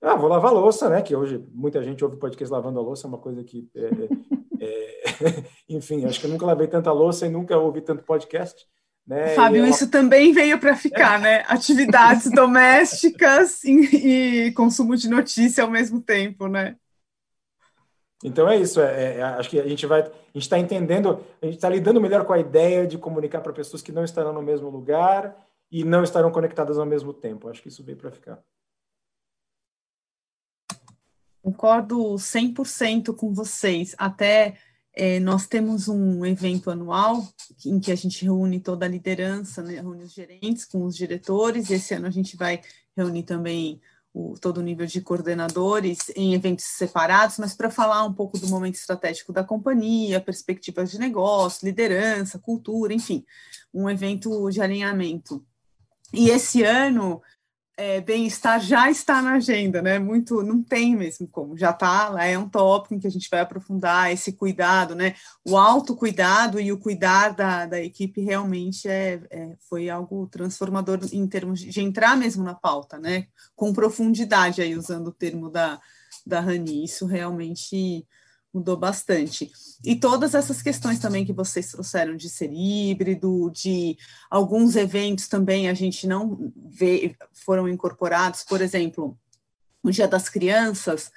Ah, 0.00 0.16
vou 0.16 0.30
lavar 0.30 0.52
louça, 0.52 0.88
né? 0.88 1.02
Que 1.02 1.14
hoje 1.14 1.44
muita 1.52 1.82
gente 1.82 2.02
ouve 2.02 2.16
podcast 2.16 2.50
lavando 2.50 2.78
a 2.78 2.82
louça, 2.82 3.06
é 3.06 3.08
uma 3.08 3.18
coisa 3.18 3.44
que. 3.44 3.70
É, 3.74 3.84
é 3.84 4.41
enfim, 5.68 6.04
acho 6.04 6.20
que 6.20 6.26
eu 6.26 6.30
nunca 6.30 6.46
lavei 6.46 6.66
tanta 6.66 6.92
louça 6.92 7.26
e 7.26 7.30
nunca 7.30 7.56
ouvi 7.56 7.80
tanto 7.80 8.04
podcast. 8.04 8.66
Né? 9.06 9.34
Fábio, 9.34 9.58
é 9.58 9.62
uma... 9.62 9.68
isso 9.68 9.90
também 9.90 10.32
veio 10.32 10.58
para 10.60 10.76
ficar, 10.76 11.18
né? 11.18 11.44
Atividades 11.48 12.30
domésticas 12.32 13.64
e, 13.64 14.46
e, 14.46 14.52
consumo 14.52 14.96
de 14.96 15.08
notícia 15.08 15.64
ao 15.64 15.70
mesmo 15.70 16.00
tempo, 16.00 16.46
né? 16.46 16.76
Então 18.22 18.48
é 18.48 18.56
isso. 18.56 18.80
É, 18.80 19.16
é, 19.16 19.22
acho 19.22 19.50
que 19.50 19.58
a 19.58 19.66
gente 19.66 19.84
vai, 19.86 20.02
a 20.02 20.04
gente 20.04 20.42
está 20.42 20.58
entendendo, 20.58 21.24
a 21.40 21.46
gente 21.46 21.56
está 21.56 21.68
lidando 21.68 22.00
melhor 22.00 22.24
com 22.24 22.32
a 22.32 22.38
ideia 22.38 22.86
de 22.86 22.96
comunicar 22.96 23.40
para 23.40 23.52
pessoas 23.52 23.82
que 23.82 23.90
não 23.90 24.04
estarão 24.04 24.32
no 24.32 24.42
mesmo 24.42 24.70
lugar 24.70 25.36
e 25.70 25.82
não 25.82 26.04
estarão 26.04 26.30
conectadas 26.30 26.78
ao 26.78 26.86
mesmo 26.86 27.12
tempo. 27.12 27.48
Acho 27.48 27.60
que 27.60 27.68
isso 27.68 27.82
veio 27.82 27.98
para 27.98 28.12
ficar. 28.12 28.38
Concordo 31.42 32.14
100% 32.14 33.16
com 33.16 33.34
vocês. 33.34 33.96
Até 33.98 34.56
é, 34.94 35.18
nós 35.20 35.46
temos 35.46 35.88
um 35.88 36.24
evento 36.26 36.70
anual 36.70 37.26
em 37.64 37.80
que 37.80 37.90
a 37.90 37.94
gente 37.94 38.24
reúne 38.24 38.60
toda 38.60 38.84
a 38.84 38.88
liderança, 38.88 39.62
né, 39.62 39.74
reúne 39.74 40.04
os 40.04 40.12
gerentes 40.12 40.64
com 40.64 40.84
os 40.84 40.94
diretores. 40.94 41.70
Esse 41.70 41.94
ano 41.94 42.06
a 42.06 42.10
gente 42.10 42.36
vai 42.36 42.60
reunir 42.94 43.22
também 43.22 43.80
o, 44.12 44.34
todo 44.38 44.58
o 44.58 44.62
nível 44.62 44.86
de 44.86 45.00
coordenadores 45.00 46.10
em 46.14 46.34
eventos 46.34 46.66
separados, 46.66 47.38
mas 47.38 47.54
para 47.54 47.70
falar 47.70 48.04
um 48.04 48.12
pouco 48.12 48.38
do 48.38 48.48
momento 48.48 48.74
estratégico 48.74 49.32
da 49.32 49.42
companhia, 49.42 50.20
perspectivas 50.20 50.90
de 50.90 50.98
negócio, 50.98 51.64
liderança, 51.64 52.38
cultura, 52.38 52.92
enfim, 52.92 53.24
um 53.72 53.88
evento 53.88 54.50
de 54.50 54.60
alinhamento. 54.60 55.42
E 56.12 56.28
esse 56.28 56.62
ano 56.62 57.22
é, 57.76 58.00
bem-estar 58.00 58.60
já 58.60 58.90
está 58.90 59.22
na 59.22 59.34
agenda, 59.34 59.80
né? 59.80 59.98
Muito, 59.98 60.42
não 60.42 60.62
tem 60.62 60.94
mesmo 60.94 61.26
como, 61.26 61.56
já 61.56 61.70
está 61.70 62.08
lá, 62.10 62.24
é 62.24 62.38
um 62.38 62.48
tópico 62.48 62.94
em 62.94 62.98
que 62.98 63.06
a 63.06 63.10
gente 63.10 63.28
vai 63.30 63.40
aprofundar 63.40 64.12
esse 64.12 64.32
cuidado, 64.32 64.94
né? 64.94 65.14
O 65.44 65.56
autocuidado 65.56 66.60
e 66.60 66.70
o 66.70 66.78
cuidar 66.78 67.30
da, 67.30 67.66
da 67.66 67.80
equipe 67.80 68.20
realmente 68.20 68.88
é, 68.88 69.20
é, 69.30 69.56
foi 69.68 69.88
algo 69.88 70.26
transformador 70.26 71.00
em 71.12 71.26
termos 71.26 71.60
de, 71.60 71.70
de, 71.70 71.80
entrar 71.80 72.16
mesmo 72.16 72.44
na 72.44 72.54
pauta, 72.54 72.98
né? 72.98 73.26
Com 73.56 73.72
profundidade, 73.72 74.60
aí 74.60 74.76
usando 74.76 75.08
o 75.08 75.12
termo 75.12 75.48
da, 75.48 75.80
da 76.26 76.40
Rani, 76.40 76.84
isso 76.84 77.06
realmente 77.06 78.06
mudou 78.52 78.76
bastante. 78.76 79.50
E 79.84 79.96
todas 79.96 80.34
essas 80.34 80.60
questões 80.60 80.98
também 80.98 81.24
que 81.24 81.32
vocês 81.32 81.70
trouxeram 81.70 82.16
de 82.16 82.28
ser 82.28 82.52
híbrido, 82.52 83.50
de 83.50 83.96
alguns 84.30 84.76
eventos 84.76 85.26
também 85.26 85.68
a 85.68 85.74
gente 85.74 86.06
não 86.06 86.52
vê, 86.56 87.16
foram 87.32 87.68
incorporados, 87.68 88.44
por 88.44 88.60
exemplo, 88.60 89.18
no 89.82 89.90
Dia 89.90 90.06
das 90.06 90.28
Crianças, 90.28 91.10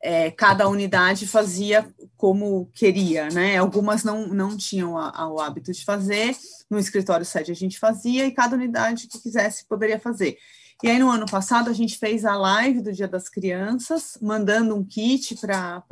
é, 0.00 0.30
cada 0.30 0.68
unidade 0.68 1.26
fazia 1.26 1.92
como 2.16 2.70
queria, 2.72 3.28
né? 3.30 3.56
Algumas 3.56 4.04
não, 4.04 4.28
não 4.28 4.56
tinham 4.56 4.96
a, 4.96 5.10
a, 5.10 5.28
o 5.28 5.40
hábito 5.40 5.72
de 5.72 5.84
fazer, 5.84 6.36
no 6.70 6.78
escritório 6.78 7.26
sede 7.26 7.50
a 7.50 7.54
gente 7.54 7.78
fazia, 7.78 8.24
e 8.24 8.30
cada 8.30 8.54
unidade 8.56 9.08
que 9.08 9.20
quisesse 9.20 9.66
poderia 9.66 9.98
fazer. 9.98 10.38
E 10.82 10.88
aí, 10.88 10.98
no 10.98 11.10
ano 11.10 11.26
passado, 11.26 11.68
a 11.68 11.72
gente 11.72 11.98
fez 11.98 12.24
a 12.24 12.36
live 12.36 12.80
do 12.80 12.92
Dia 12.92 13.08
das 13.08 13.28
Crianças, 13.28 14.16
mandando 14.22 14.76
um 14.76 14.84
kit 14.84 15.36
para 15.36 15.82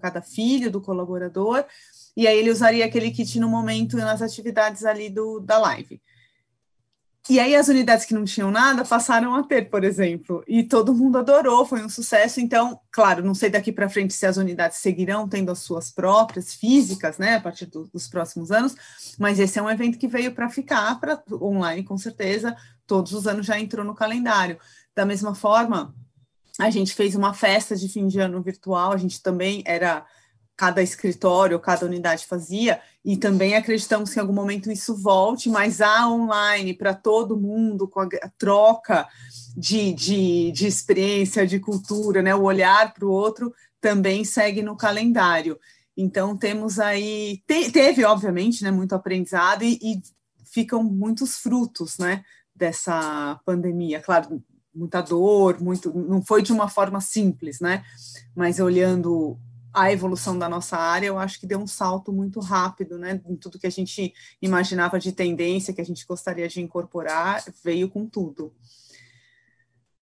cada 0.00 0.20
filho 0.20 0.70
do 0.70 0.80
colaborador, 0.80 1.64
e 2.14 2.26
aí 2.26 2.38
ele 2.38 2.50
usaria 2.50 2.84
aquele 2.84 3.10
kit 3.10 3.40
no 3.40 3.48
momento, 3.48 3.96
nas 3.96 4.20
atividades 4.20 4.84
ali 4.84 5.08
do, 5.08 5.40
da 5.40 5.58
live. 5.58 6.02
E 7.28 7.40
aí 7.40 7.56
as 7.56 7.66
unidades 7.66 8.06
que 8.06 8.14
não 8.14 8.24
tinham 8.24 8.52
nada 8.52 8.84
passaram 8.84 9.34
a 9.34 9.42
ter, 9.42 9.68
por 9.68 9.82
exemplo, 9.82 10.44
e 10.46 10.62
todo 10.62 10.94
mundo 10.94 11.18
adorou, 11.18 11.66
foi 11.66 11.84
um 11.84 11.88
sucesso. 11.88 12.40
Então, 12.40 12.78
claro, 12.90 13.24
não 13.24 13.34
sei 13.34 13.50
daqui 13.50 13.72
para 13.72 13.88
frente 13.88 14.14
se 14.14 14.24
as 14.26 14.36
unidades 14.36 14.78
seguirão 14.78 15.28
tendo 15.28 15.50
as 15.50 15.58
suas 15.58 15.90
próprias 15.90 16.54
físicas, 16.54 17.18
né, 17.18 17.34
a 17.36 17.40
partir 17.40 17.66
do, 17.66 17.88
dos 17.92 18.06
próximos 18.06 18.52
anos, 18.52 18.76
mas 19.18 19.40
esse 19.40 19.58
é 19.58 19.62
um 19.62 19.70
evento 19.70 19.98
que 19.98 20.06
veio 20.06 20.32
para 20.32 20.48
ficar, 20.48 21.00
para 21.00 21.20
online 21.32 21.82
com 21.82 21.98
certeza, 21.98 22.56
todos 22.86 23.12
os 23.12 23.26
anos 23.26 23.44
já 23.44 23.58
entrou 23.58 23.84
no 23.84 23.94
calendário. 23.94 24.58
Da 24.94 25.04
mesma 25.04 25.34
forma, 25.34 25.92
a 26.58 26.70
gente 26.70 26.94
fez 26.94 27.16
uma 27.16 27.34
festa 27.34 27.74
de 27.74 27.88
fim 27.88 28.06
de 28.06 28.20
ano 28.20 28.40
virtual, 28.40 28.92
a 28.92 28.96
gente 28.96 29.20
também 29.20 29.62
era 29.66 30.06
cada 30.56 30.82
escritório, 30.82 31.60
cada 31.60 31.84
unidade 31.84 32.26
fazia, 32.26 32.80
e 33.04 33.16
também 33.16 33.54
acreditamos 33.54 34.10
que 34.10 34.18
em 34.18 34.22
algum 34.22 34.32
momento 34.32 34.72
isso 34.72 34.96
volte, 34.96 35.50
mas 35.50 35.80
a 35.80 36.08
online 36.08 36.72
para 36.72 36.94
todo 36.94 37.36
mundo, 37.36 37.86
com 37.86 38.00
a 38.00 38.08
troca 38.38 39.06
de, 39.56 39.92
de, 39.92 40.50
de 40.52 40.66
experiência, 40.66 41.46
de 41.46 41.60
cultura, 41.60 42.22
né, 42.22 42.34
o 42.34 42.42
olhar 42.42 42.94
para 42.94 43.04
o 43.04 43.10
outro, 43.10 43.52
também 43.80 44.24
segue 44.24 44.62
no 44.62 44.76
calendário. 44.76 45.58
Então, 45.96 46.36
temos 46.36 46.78
aí, 46.78 47.42
te, 47.46 47.70
teve, 47.70 48.04
obviamente, 48.04 48.64
né, 48.64 48.70
muito 48.70 48.94
aprendizado 48.94 49.62
e, 49.62 49.78
e 49.82 50.02
ficam 50.44 50.82
muitos 50.82 51.36
frutos 51.36 51.98
né, 51.98 52.24
dessa 52.54 53.38
pandemia. 53.44 54.00
Claro, 54.00 54.42
muita 54.74 55.00
dor, 55.00 55.60
muito, 55.60 55.92
não 55.94 56.22
foi 56.22 56.42
de 56.42 56.52
uma 56.52 56.68
forma 56.68 57.00
simples, 57.00 57.60
né? 57.60 57.82
Mas 58.34 58.60
olhando 58.60 59.38
a 59.76 59.92
evolução 59.92 60.38
da 60.38 60.48
nossa 60.48 60.74
área, 60.78 61.08
eu 61.08 61.18
acho 61.18 61.38
que 61.38 61.46
deu 61.46 61.58
um 61.58 61.66
salto 61.66 62.10
muito 62.10 62.40
rápido, 62.40 62.98
né? 62.98 63.20
Em 63.28 63.36
tudo 63.36 63.58
que 63.58 63.66
a 63.66 63.70
gente 63.70 64.14
imaginava 64.40 64.98
de 64.98 65.12
tendência, 65.12 65.74
que 65.74 65.82
a 65.82 65.84
gente 65.84 66.06
gostaria 66.06 66.48
de 66.48 66.62
incorporar, 66.62 67.44
veio 67.62 67.90
com 67.90 68.06
tudo. 68.06 68.54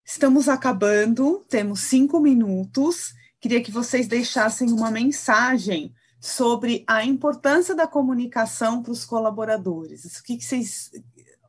Estamos 0.04 0.48
acabando, 0.48 1.44
temos 1.48 1.80
cinco 1.80 2.20
minutos. 2.20 3.14
Queria 3.40 3.60
que 3.60 3.72
vocês 3.72 4.06
deixassem 4.06 4.70
uma 4.70 4.92
mensagem 4.92 5.92
sobre 6.20 6.84
a 6.86 7.04
importância 7.04 7.74
da 7.74 7.88
comunicação 7.88 8.80
para 8.80 8.92
os 8.92 9.04
colaboradores. 9.04 10.04
O 10.04 10.22
que, 10.22 10.36
que 10.36 10.44
vocês. 10.44 10.92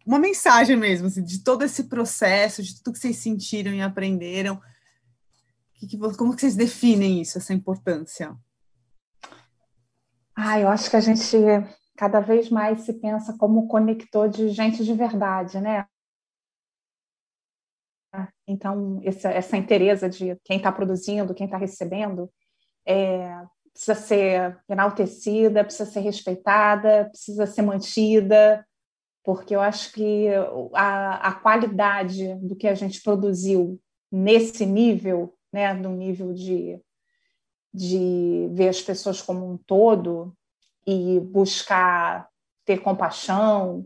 Uma 0.03 0.17
mensagem 0.17 0.75
mesmo, 0.75 1.07
assim, 1.07 1.23
de 1.23 1.43
todo 1.43 1.63
esse 1.63 1.83
processo, 1.83 2.63
de 2.63 2.75
tudo 2.75 2.93
que 2.93 2.99
vocês 2.99 3.17
sentiram 3.17 3.71
e 3.71 3.81
aprenderam 3.81 4.59
que 5.87 5.97
como 5.97 6.35
que 6.35 6.41
vocês 6.41 6.55
definem 6.55 7.21
isso, 7.21 7.37
essa 7.37 7.53
importância? 7.53 8.35
Ah, 10.35 10.59
eu 10.59 10.67
acho 10.67 10.89
que 10.89 10.95
a 10.95 11.01
gente 11.01 11.37
cada 11.95 12.19
vez 12.19 12.49
mais 12.49 12.81
se 12.81 12.93
pensa 12.93 13.37
como 13.37 13.67
conector 13.67 14.27
de 14.27 14.49
gente 14.49 14.83
de 14.83 14.93
verdade, 14.93 15.61
né? 15.61 15.85
Então, 18.47 19.01
essa, 19.03 19.29
essa 19.29 19.57
interesa 19.57 20.09
de 20.09 20.37
quem 20.43 20.57
está 20.57 20.71
produzindo, 20.71 21.33
quem 21.33 21.45
está 21.45 21.57
recebendo, 21.57 22.29
é, 22.85 23.29
precisa 23.73 23.95
ser 23.95 24.57
enaltecida, 24.69 25.63
precisa 25.63 25.89
ser 25.89 25.99
respeitada, 26.01 27.09
precisa 27.09 27.45
ser 27.45 27.61
mantida, 27.61 28.65
porque 29.23 29.55
eu 29.55 29.61
acho 29.61 29.91
que 29.91 30.27
a, 30.73 31.29
a 31.29 31.33
qualidade 31.33 32.35
do 32.35 32.55
que 32.55 32.67
a 32.67 32.75
gente 32.75 33.01
produziu 33.01 33.81
nesse 34.11 34.65
nível 34.65 35.35
né, 35.55 35.73
no 35.73 35.91
nível 35.95 36.33
de, 36.33 36.77
de 37.73 38.49
ver 38.51 38.67
as 38.67 38.81
pessoas 38.81 39.21
como 39.21 39.49
um 39.49 39.55
todo 39.55 40.35
e 40.85 41.17
buscar 41.21 42.27
ter 42.65 42.79
compaixão, 42.79 43.85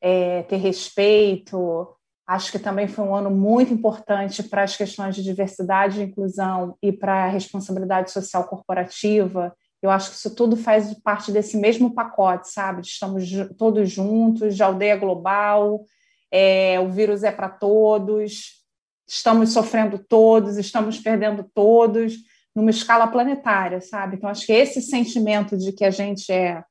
é, 0.00 0.42
ter 0.42 0.56
respeito. 0.56 1.88
Acho 2.26 2.50
que 2.50 2.58
também 2.58 2.88
foi 2.88 3.04
um 3.04 3.14
ano 3.14 3.30
muito 3.30 3.72
importante 3.72 4.42
para 4.42 4.64
as 4.64 4.76
questões 4.76 5.14
de 5.14 5.22
diversidade 5.22 6.00
e 6.00 6.04
inclusão 6.04 6.76
e 6.82 6.90
para 6.90 7.26
a 7.26 7.28
responsabilidade 7.28 8.10
social 8.10 8.48
corporativa. 8.48 9.54
Eu 9.80 9.90
acho 9.90 10.10
que 10.10 10.16
isso 10.16 10.34
tudo 10.34 10.56
faz 10.56 10.92
parte 10.94 11.30
desse 11.30 11.56
mesmo 11.56 11.94
pacote, 11.94 12.50
sabe? 12.50 12.80
Estamos 12.80 13.30
todos 13.56 13.88
juntos, 13.88 14.56
de 14.56 14.62
aldeia 14.64 14.96
global, 14.96 15.84
é, 16.28 16.80
o 16.80 16.90
vírus 16.90 17.22
é 17.22 17.30
para 17.30 17.48
todos, 17.48 18.63
estamos 19.06 19.52
sofrendo 19.52 19.98
todos, 19.98 20.56
estamos 20.56 20.98
perdendo 20.98 21.44
todos, 21.54 22.14
numa 22.54 22.70
escala 22.70 23.06
planetária, 23.06 23.80
sabe? 23.80 24.16
Então, 24.16 24.30
acho 24.30 24.46
que 24.46 24.52
esse 24.52 24.80
sentimento 24.80 25.56
de 25.56 25.72
que 25.72 25.84
a 25.84 25.90
gente 25.90 26.30
é 26.32 26.62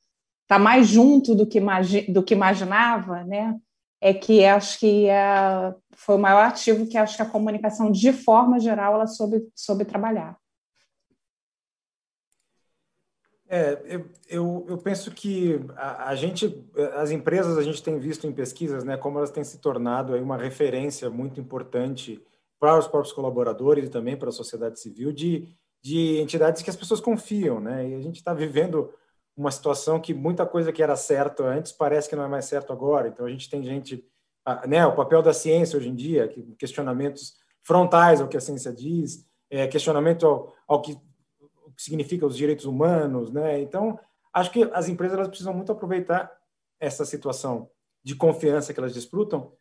está 0.44 0.60
mais 0.60 0.88
junto 0.88 1.34
do 1.34 1.48
que, 1.48 1.60
do 2.10 2.22
que 2.22 2.34
imaginava, 2.34 3.24
né? 3.24 3.58
É 4.00 4.14
que 4.14 4.46
acho 4.46 4.78
que 4.80 5.08
é, 5.08 5.74
foi 5.94 6.16
o 6.16 6.20
maior 6.20 6.46
ativo 6.46 6.86
que 6.86 6.98
acho 6.98 7.16
que 7.16 7.22
a 7.22 7.30
comunicação, 7.30 7.90
de 7.90 8.12
forma 8.12 8.60
geral, 8.60 8.96
ela 8.96 9.08
soube, 9.08 9.42
soube 9.56 9.86
trabalhar. 9.86 10.38
É, 13.54 13.80
eu, 13.86 14.10
eu, 14.28 14.66
eu 14.68 14.78
penso 14.80 15.12
que 15.12 15.64
a, 15.76 16.10
a, 16.10 16.16
gente, 16.16 16.66
as 16.96 17.12
empresas, 17.12 17.56
a 17.56 17.62
gente 17.62 17.84
tem 17.84 18.00
visto 18.00 18.26
em 18.26 18.32
pesquisas, 18.32 18.84
né, 18.84 18.98
como 18.98 19.20
elas 19.20 19.30
têm 19.30 19.44
se 19.44 19.60
tornado 19.60 20.16
aí 20.16 20.22
uma 20.22 20.36
referência 20.36 21.08
muito 21.08 21.40
importante 21.40 22.20
para 22.60 22.80
os 22.80 22.88
próprios 22.88 23.14
colaboradores 23.14 23.86
e 23.86 23.92
também 23.92 24.18
para 24.18 24.30
a 24.30 24.32
sociedade 24.32 24.80
civil 24.80 25.12
de, 25.12 25.48
de 25.84 26.20
entidades 26.20 26.64
que 26.64 26.70
as 26.72 26.76
pessoas 26.76 27.00
confiam, 27.00 27.60
né? 27.60 27.88
E 27.90 27.94
a 27.94 28.02
gente 28.02 28.16
está 28.16 28.34
vivendo 28.34 28.92
uma 29.38 29.52
situação 29.52 30.00
que 30.00 30.16
muita 30.16 30.48
coisa 30.48 30.72
que 30.72 30.82
era 30.82 30.96
certa 30.96 31.44
antes 31.44 31.72
parece 31.72 32.10
que 32.10 32.16
não 32.16 32.24
é 32.24 32.28
mais 32.28 32.46
certo 32.46 32.74
agora. 32.74 33.08
Então 33.08 33.24
a 33.24 33.30
gente 33.30 33.52
tem 33.52 33.64
gente, 33.64 34.04
né, 34.66 34.84
o 34.88 34.96
papel 34.96 35.22
da 35.22 35.32
ciência 35.32 35.78
hoje 35.78 35.90
em 35.90 35.96
dia, 35.96 36.28
questionamentos 36.58 37.36
frontais 37.62 38.20
ao 38.20 38.28
que 38.28 38.38
a 38.38 38.42
ciência 38.42 38.74
diz, 38.74 39.28
é, 39.52 39.68
questionamento 39.68 40.26
ao, 40.26 40.52
ao 40.68 40.82
que 40.82 40.98
que 41.76 41.84
significa 41.84 42.26
os 42.26 42.38
direitos 42.38 42.66
humanos, 42.66 43.32
né? 43.32 43.60
Então, 43.62 44.00
acho 44.34 44.52
que 44.52 44.70
as 44.74 44.88
empresas 44.88 45.18
elas 45.18 45.28
precisam 45.28 45.54
muito 45.54 45.72
aproveitar 45.72 46.32
essa 46.80 47.06
situação 47.06 47.70
de 48.04 48.16
confiança 48.16 48.74
que 48.74 48.80
elas 48.80 48.94
desfrutam 48.94 49.54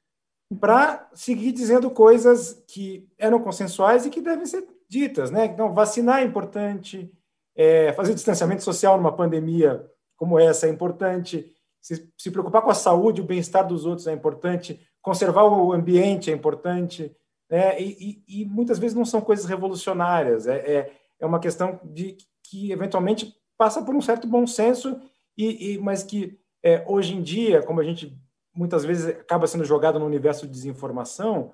para 0.61 1.09
seguir 1.15 1.53
dizendo 1.53 1.91
coisas 1.91 2.63
que 2.69 3.09
eram 3.19 3.41
consensuais 3.41 4.05
e 4.05 4.11
que 4.11 4.21
devem 4.21 4.45
ser 4.45 4.67
ditas, 4.89 5.31
né? 5.31 5.47
Então, 5.47 5.73
vacinar 5.73 6.21
é 6.21 6.25
importante, 6.25 7.11
é, 7.55 7.93
fazer 7.93 8.15
distanciamento 8.15 8.63
social 8.63 8.97
numa 8.97 9.15
pandemia 9.15 9.89
como 10.17 10.39
essa 10.39 10.67
é 10.67 10.71
importante, 10.71 11.53
se, 11.81 12.09
se 12.17 12.31
preocupar 12.31 12.63
com 12.63 12.71
a 12.71 12.75
saúde, 12.75 13.21
o 13.21 13.25
bem-estar 13.25 13.67
dos 13.67 13.85
outros 13.85 14.07
é 14.07 14.13
importante, 14.13 14.81
conservar 15.01 15.45
o 15.45 15.73
ambiente 15.73 16.31
é 16.31 16.35
importante, 16.35 17.15
né? 17.51 17.81
E, 17.81 18.23
e, 18.29 18.43
e 18.43 18.45
muitas 18.45 18.79
vezes 18.79 18.97
não 18.97 19.05
são 19.05 19.21
coisas 19.21 19.47
revolucionárias, 19.47 20.47
é, 20.47 20.57
é 20.57 20.93
é 21.23 21.27
uma 21.27 21.39
questão 21.39 21.81
de 21.85 22.17
que 22.43 22.73
eventualmente 22.73 23.35
passa 23.57 23.81
por 23.81 23.95
um 23.95 24.01
certo 24.01 24.27
bom 24.27 24.47
senso, 24.47 25.01
e, 25.39 25.75
e 25.75 25.79
mas 25.79 26.03
que 26.03 26.39
é, 26.63 26.85
hoje 26.87 27.15
em 27.15 27.23
dia, 27.23 27.63
como 27.63 27.81
a 27.81 27.85
gente 27.85 28.21
muitas 28.55 28.85
vezes 28.85 29.07
acaba 29.07 29.47
sendo 29.47 29.65
jogado 29.65 29.99
no 29.99 30.05
universo 30.05 30.47
de 30.47 30.53
desinformação, 30.53 31.53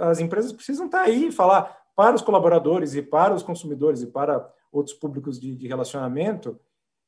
as 0.00 0.18
empresas 0.18 0.52
precisam 0.52 0.86
estar 0.86 1.02
aí 1.02 1.28
e 1.28 1.32
falar 1.32 1.82
para 1.94 2.14
os 2.14 2.22
colaboradores 2.22 2.94
e 2.94 3.02
para 3.02 3.34
os 3.34 3.42
consumidores 3.42 4.02
e 4.02 4.06
para 4.06 4.48
outros 4.70 4.96
públicos 4.96 5.38
de, 5.38 5.54
de 5.54 5.68
relacionamento 5.68 6.58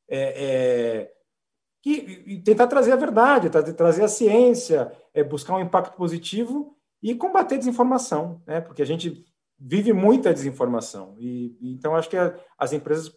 é, 0.08 0.18
é, 0.18 1.12
e, 1.84 2.34
e, 2.34 2.40
tentar 2.40 2.66
trazer 2.66 2.92
a 2.92 2.96
verdade, 2.96 3.50
trazer 3.50 4.04
a 4.04 4.08
ciência, 4.08 4.92
é, 5.12 5.24
buscar 5.24 5.54
um 5.54 5.60
impacto 5.60 5.96
positivo 5.96 6.76
e 7.02 7.14
combater 7.14 7.58
desinformação, 7.58 8.42
né? 8.46 8.60
Porque 8.60 8.82
a 8.82 8.86
gente 8.86 9.24
vive 9.58 9.92
muita 9.92 10.32
desinformação. 10.32 11.14
E, 11.18 11.56
então, 11.60 11.94
acho 11.94 12.08
que 12.08 12.16
a, 12.16 12.38
as 12.58 12.72
empresas 12.72 13.12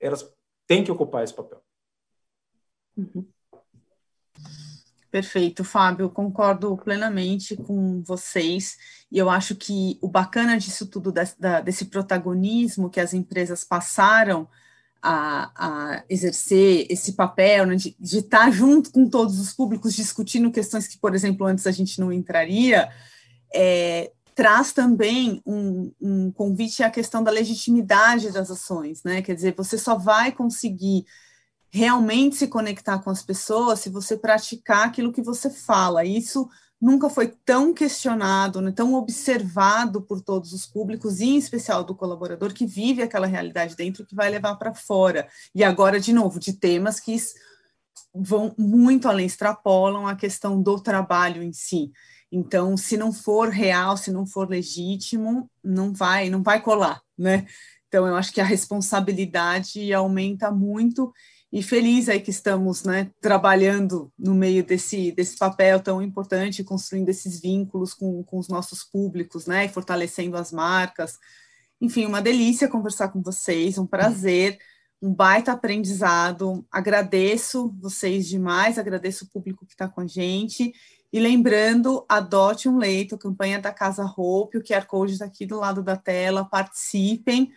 elas 0.00 0.28
têm 0.66 0.84
que 0.84 0.92
ocupar 0.92 1.24
esse 1.24 1.34
papel. 1.34 1.62
Uhum. 2.96 3.26
Perfeito, 5.10 5.64
Fábio, 5.64 6.10
concordo 6.10 6.76
plenamente 6.76 7.56
com 7.56 8.02
vocês, 8.02 8.76
e 9.10 9.16
eu 9.16 9.30
acho 9.30 9.54
que 9.54 9.98
o 10.02 10.08
bacana 10.08 10.58
disso 10.58 10.86
tudo, 10.86 11.10
desse, 11.10 11.40
da, 11.40 11.60
desse 11.60 11.86
protagonismo 11.86 12.90
que 12.90 13.00
as 13.00 13.14
empresas 13.14 13.64
passaram 13.64 14.46
a, 15.00 15.52
a 15.54 16.04
exercer 16.10 16.86
esse 16.90 17.12
papel, 17.12 17.64
né, 17.64 17.76
de, 17.76 17.96
de 17.98 18.18
estar 18.18 18.50
junto 18.50 18.90
com 18.90 19.08
todos 19.08 19.38
os 19.38 19.54
públicos, 19.54 19.94
discutindo 19.94 20.50
questões 20.50 20.86
que, 20.88 20.98
por 20.98 21.14
exemplo, 21.14 21.46
antes 21.46 21.66
a 21.66 21.70
gente 21.70 22.00
não 22.00 22.12
entraria, 22.12 22.90
é, 23.54 24.12
traz 24.36 24.70
também 24.70 25.42
um, 25.46 25.90
um, 25.98 26.30
convite 26.30 26.82
à 26.82 26.90
questão 26.90 27.24
da 27.24 27.30
legitimidade 27.30 28.30
das 28.30 28.50
ações, 28.50 29.02
né? 29.02 29.22
Quer 29.22 29.34
dizer, 29.34 29.54
você 29.56 29.78
só 29.78 29.96
vai 29.96 30.30
conseguir 30.30 31.06
realmente 31.70 32.36
se 32.36 32.46
conectar 32.46 32.98
com 32.98 33.08
as 33.08 33.22
pessoas 33.22 33.80
se 33.80 33.88
você 33.88 34.14
praticar 34.14 34.88
aquilo 34.88 35.10
que 35.10 35.22
você 35.22 35.48
fala. 35.48 36.04
Isso 36.04 36.46
nunca 36.78 37.08
foi 37.08 37.28
tão 37.46 37.72
questionado, 37.72 38.60
né, 38.60 38.70
tão 38.70 38.92
observado 38.92 40.02
por 40.02 40.20
todos 40.20 40.52
os 40.52 40.66
públicos, 40.66 41.20
e 41.20 41.24
em 41.24 41.38
especial 41.38 41.82
do 41.82 41.94
colaborador 41.94 42.52
que 42.52 42.66
vive 42.66 43.00
aquela 43.00 43.26
realidade 43.26 43.74
dentro 43.74 44.04
que 44.04 44.14
vai 44.14 44.28
levar 44.28 44.56
para 44.56 44.74
fora. 44.74 45.26
E 45.54 45.64
agora, 45.64 45.98
de 45.98 46.12
novo, 46.12 46.38
de 46.38 46.52
temas 46.52 47.00
que 47.00 47.16
vão 48.14 48.54
muito 48.58 49.08
além, 49.08 49.24
extrapolam 49.24 50.06
a 50.06 50.14
questão 50.14 50.62
do 50.62 50.78
trabalho 50.78 51.42
em 51.42 51.54
si. 51.54 51.90
Então, 52.36 52.76
se 52.76 52.98
não 52.98 53.14
for 53.14 53.48
real, 53.48 53.96
se 53.96 54.12
não 54.12 54.26
for 54.26 54.46
legítimo, 54.46 55.50
não 55.64 55.94
vai, 55.94 56.28
não 56.28 56.42
vai 56.42 56.60
colar, 56.60 57.00
né? 57.16 57.46
Então, 57.88 58.06
eu 58.06 58.14
acho 58.14 58.30
que 58.30 58.42
a 58.42 58.44
responsabilidade 58.44 59.90
aumenta 59.94 60.50
muito 60.50 61.10
e 61.50 61.62
feliz 61.62 62.10
aí 62.10 62.20
que 62.20 62.30
estamos, 62.30 62.82
né, 62.82 63.10
trabalhando 63.22 64.12
no 64.18 64.34
meio 64.34 64.62
desse, 64.62 65.12
desse 65.12 65.38
papel 65.38 65.80
tão 65.80 66.02
importante, 66.02 66.62
construindo 66.62 67.08
esses 67.08 67.40
vínculos 67.40 67.94
com, 67.94 68.22
com 68.24 68.38
os 68.38 68.48
nossos 68.48 68.84
públicos, 68.84 69.46
né, 69.46 69.64
e 69.64 69.70
fortalecendo 69.70 70.36
as 70.36 70.52
marcas. 70.52 71.16
Enfim, 71.80 72.04
uma 72.04 72.20
delícia 72.20 72.68
conversar 72.68 73.08
com 73.08 73.22
vocês, 73.22 73.78
um 73.78 73.86
prazer, 73.86 74.58
um 75.00 75.14
baita 75.14 75.52
aprendizado. 75.52 76.66
Agradeço 76.70 77.74
vocês 77.80 78.28
demais, 78.28 78.78
agradeço 78.78 79.24
o 79.24 79.28
público 79.28 79.64
que 79.64 79.72
está 79.72 79.88
com 79.88 80.02
a 80.02 80.06
gente 80.06 80.74
e 81.16 81.18
lembrando, 81.18 82.04
adote 82.06 82.68
um 82.68 82.76
leito, 82.76 83.16
campanha 83.16 83.58
da 83.58 83.72
Casa 83.72 84.04
Hope, 84.04 84.58
o 84.58 84.62
QR 84.62 84.84
Code 84.84 85.14
está 85.14 85.24
aqui 85.24 85.46
do 85.46 85.58
lado 85.58 85.82
da 85.82 85.96
tela, 85.96 86.44
participem 86.44 87.50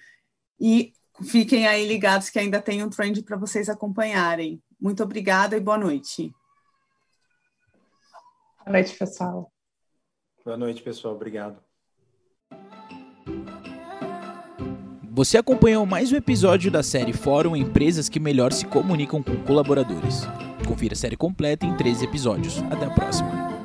e 0.57 0.93
fiquem 1.21 1.67
aí 1.67 1.85
ligados 1.85 2.29
que 2.29 2.39
ainda 2.39 2.61
tem 2.61 2.81
um 2.81 2.89
trend 2.89 3.21
para 3.21 3.35
vocês 3.35 3.67
acompanharem. 3.67 4.63
Muito 4.79 5.03
obrigada 5.03 5.57
e 5.57 5.59
boa 5.59 5.77
noite. 5.77 6.33
Boa 8.65 8.77
noite, 8.77 8.95
pessoal. 8.95 9.51
Boa 10.45 10.55
noite, 10.55 10.81
pessoal. 10.81 11.15
Obrigado. 11.15 11.61
Você 15.11 15.37
acompanhou 15.37 15.85
mais 15.85 16.13
um 16.13 16.15
episódio 16.15 16.71
da 16.71 16.81
série 16.81 17.11
Fórum 17.11 17.57
Empresas 17.57 18.07
que 18.07 18.21
Melhor 18.21 18.53
se 18.53 18.65
Comunicam 18.65 19.21
com 19.21 19.35
Colaboradores. 19.43 20.23
Confira 20.69 20.93
a 20.93 20.95
série 20.97 21.17
completa 21.17 21.65
em 21.65 21.75
13 21.75 22.05
episódios. 22.05 22.59
Até 22.69 22.85
a 22.85 22.91
próxima. 22.91 23.58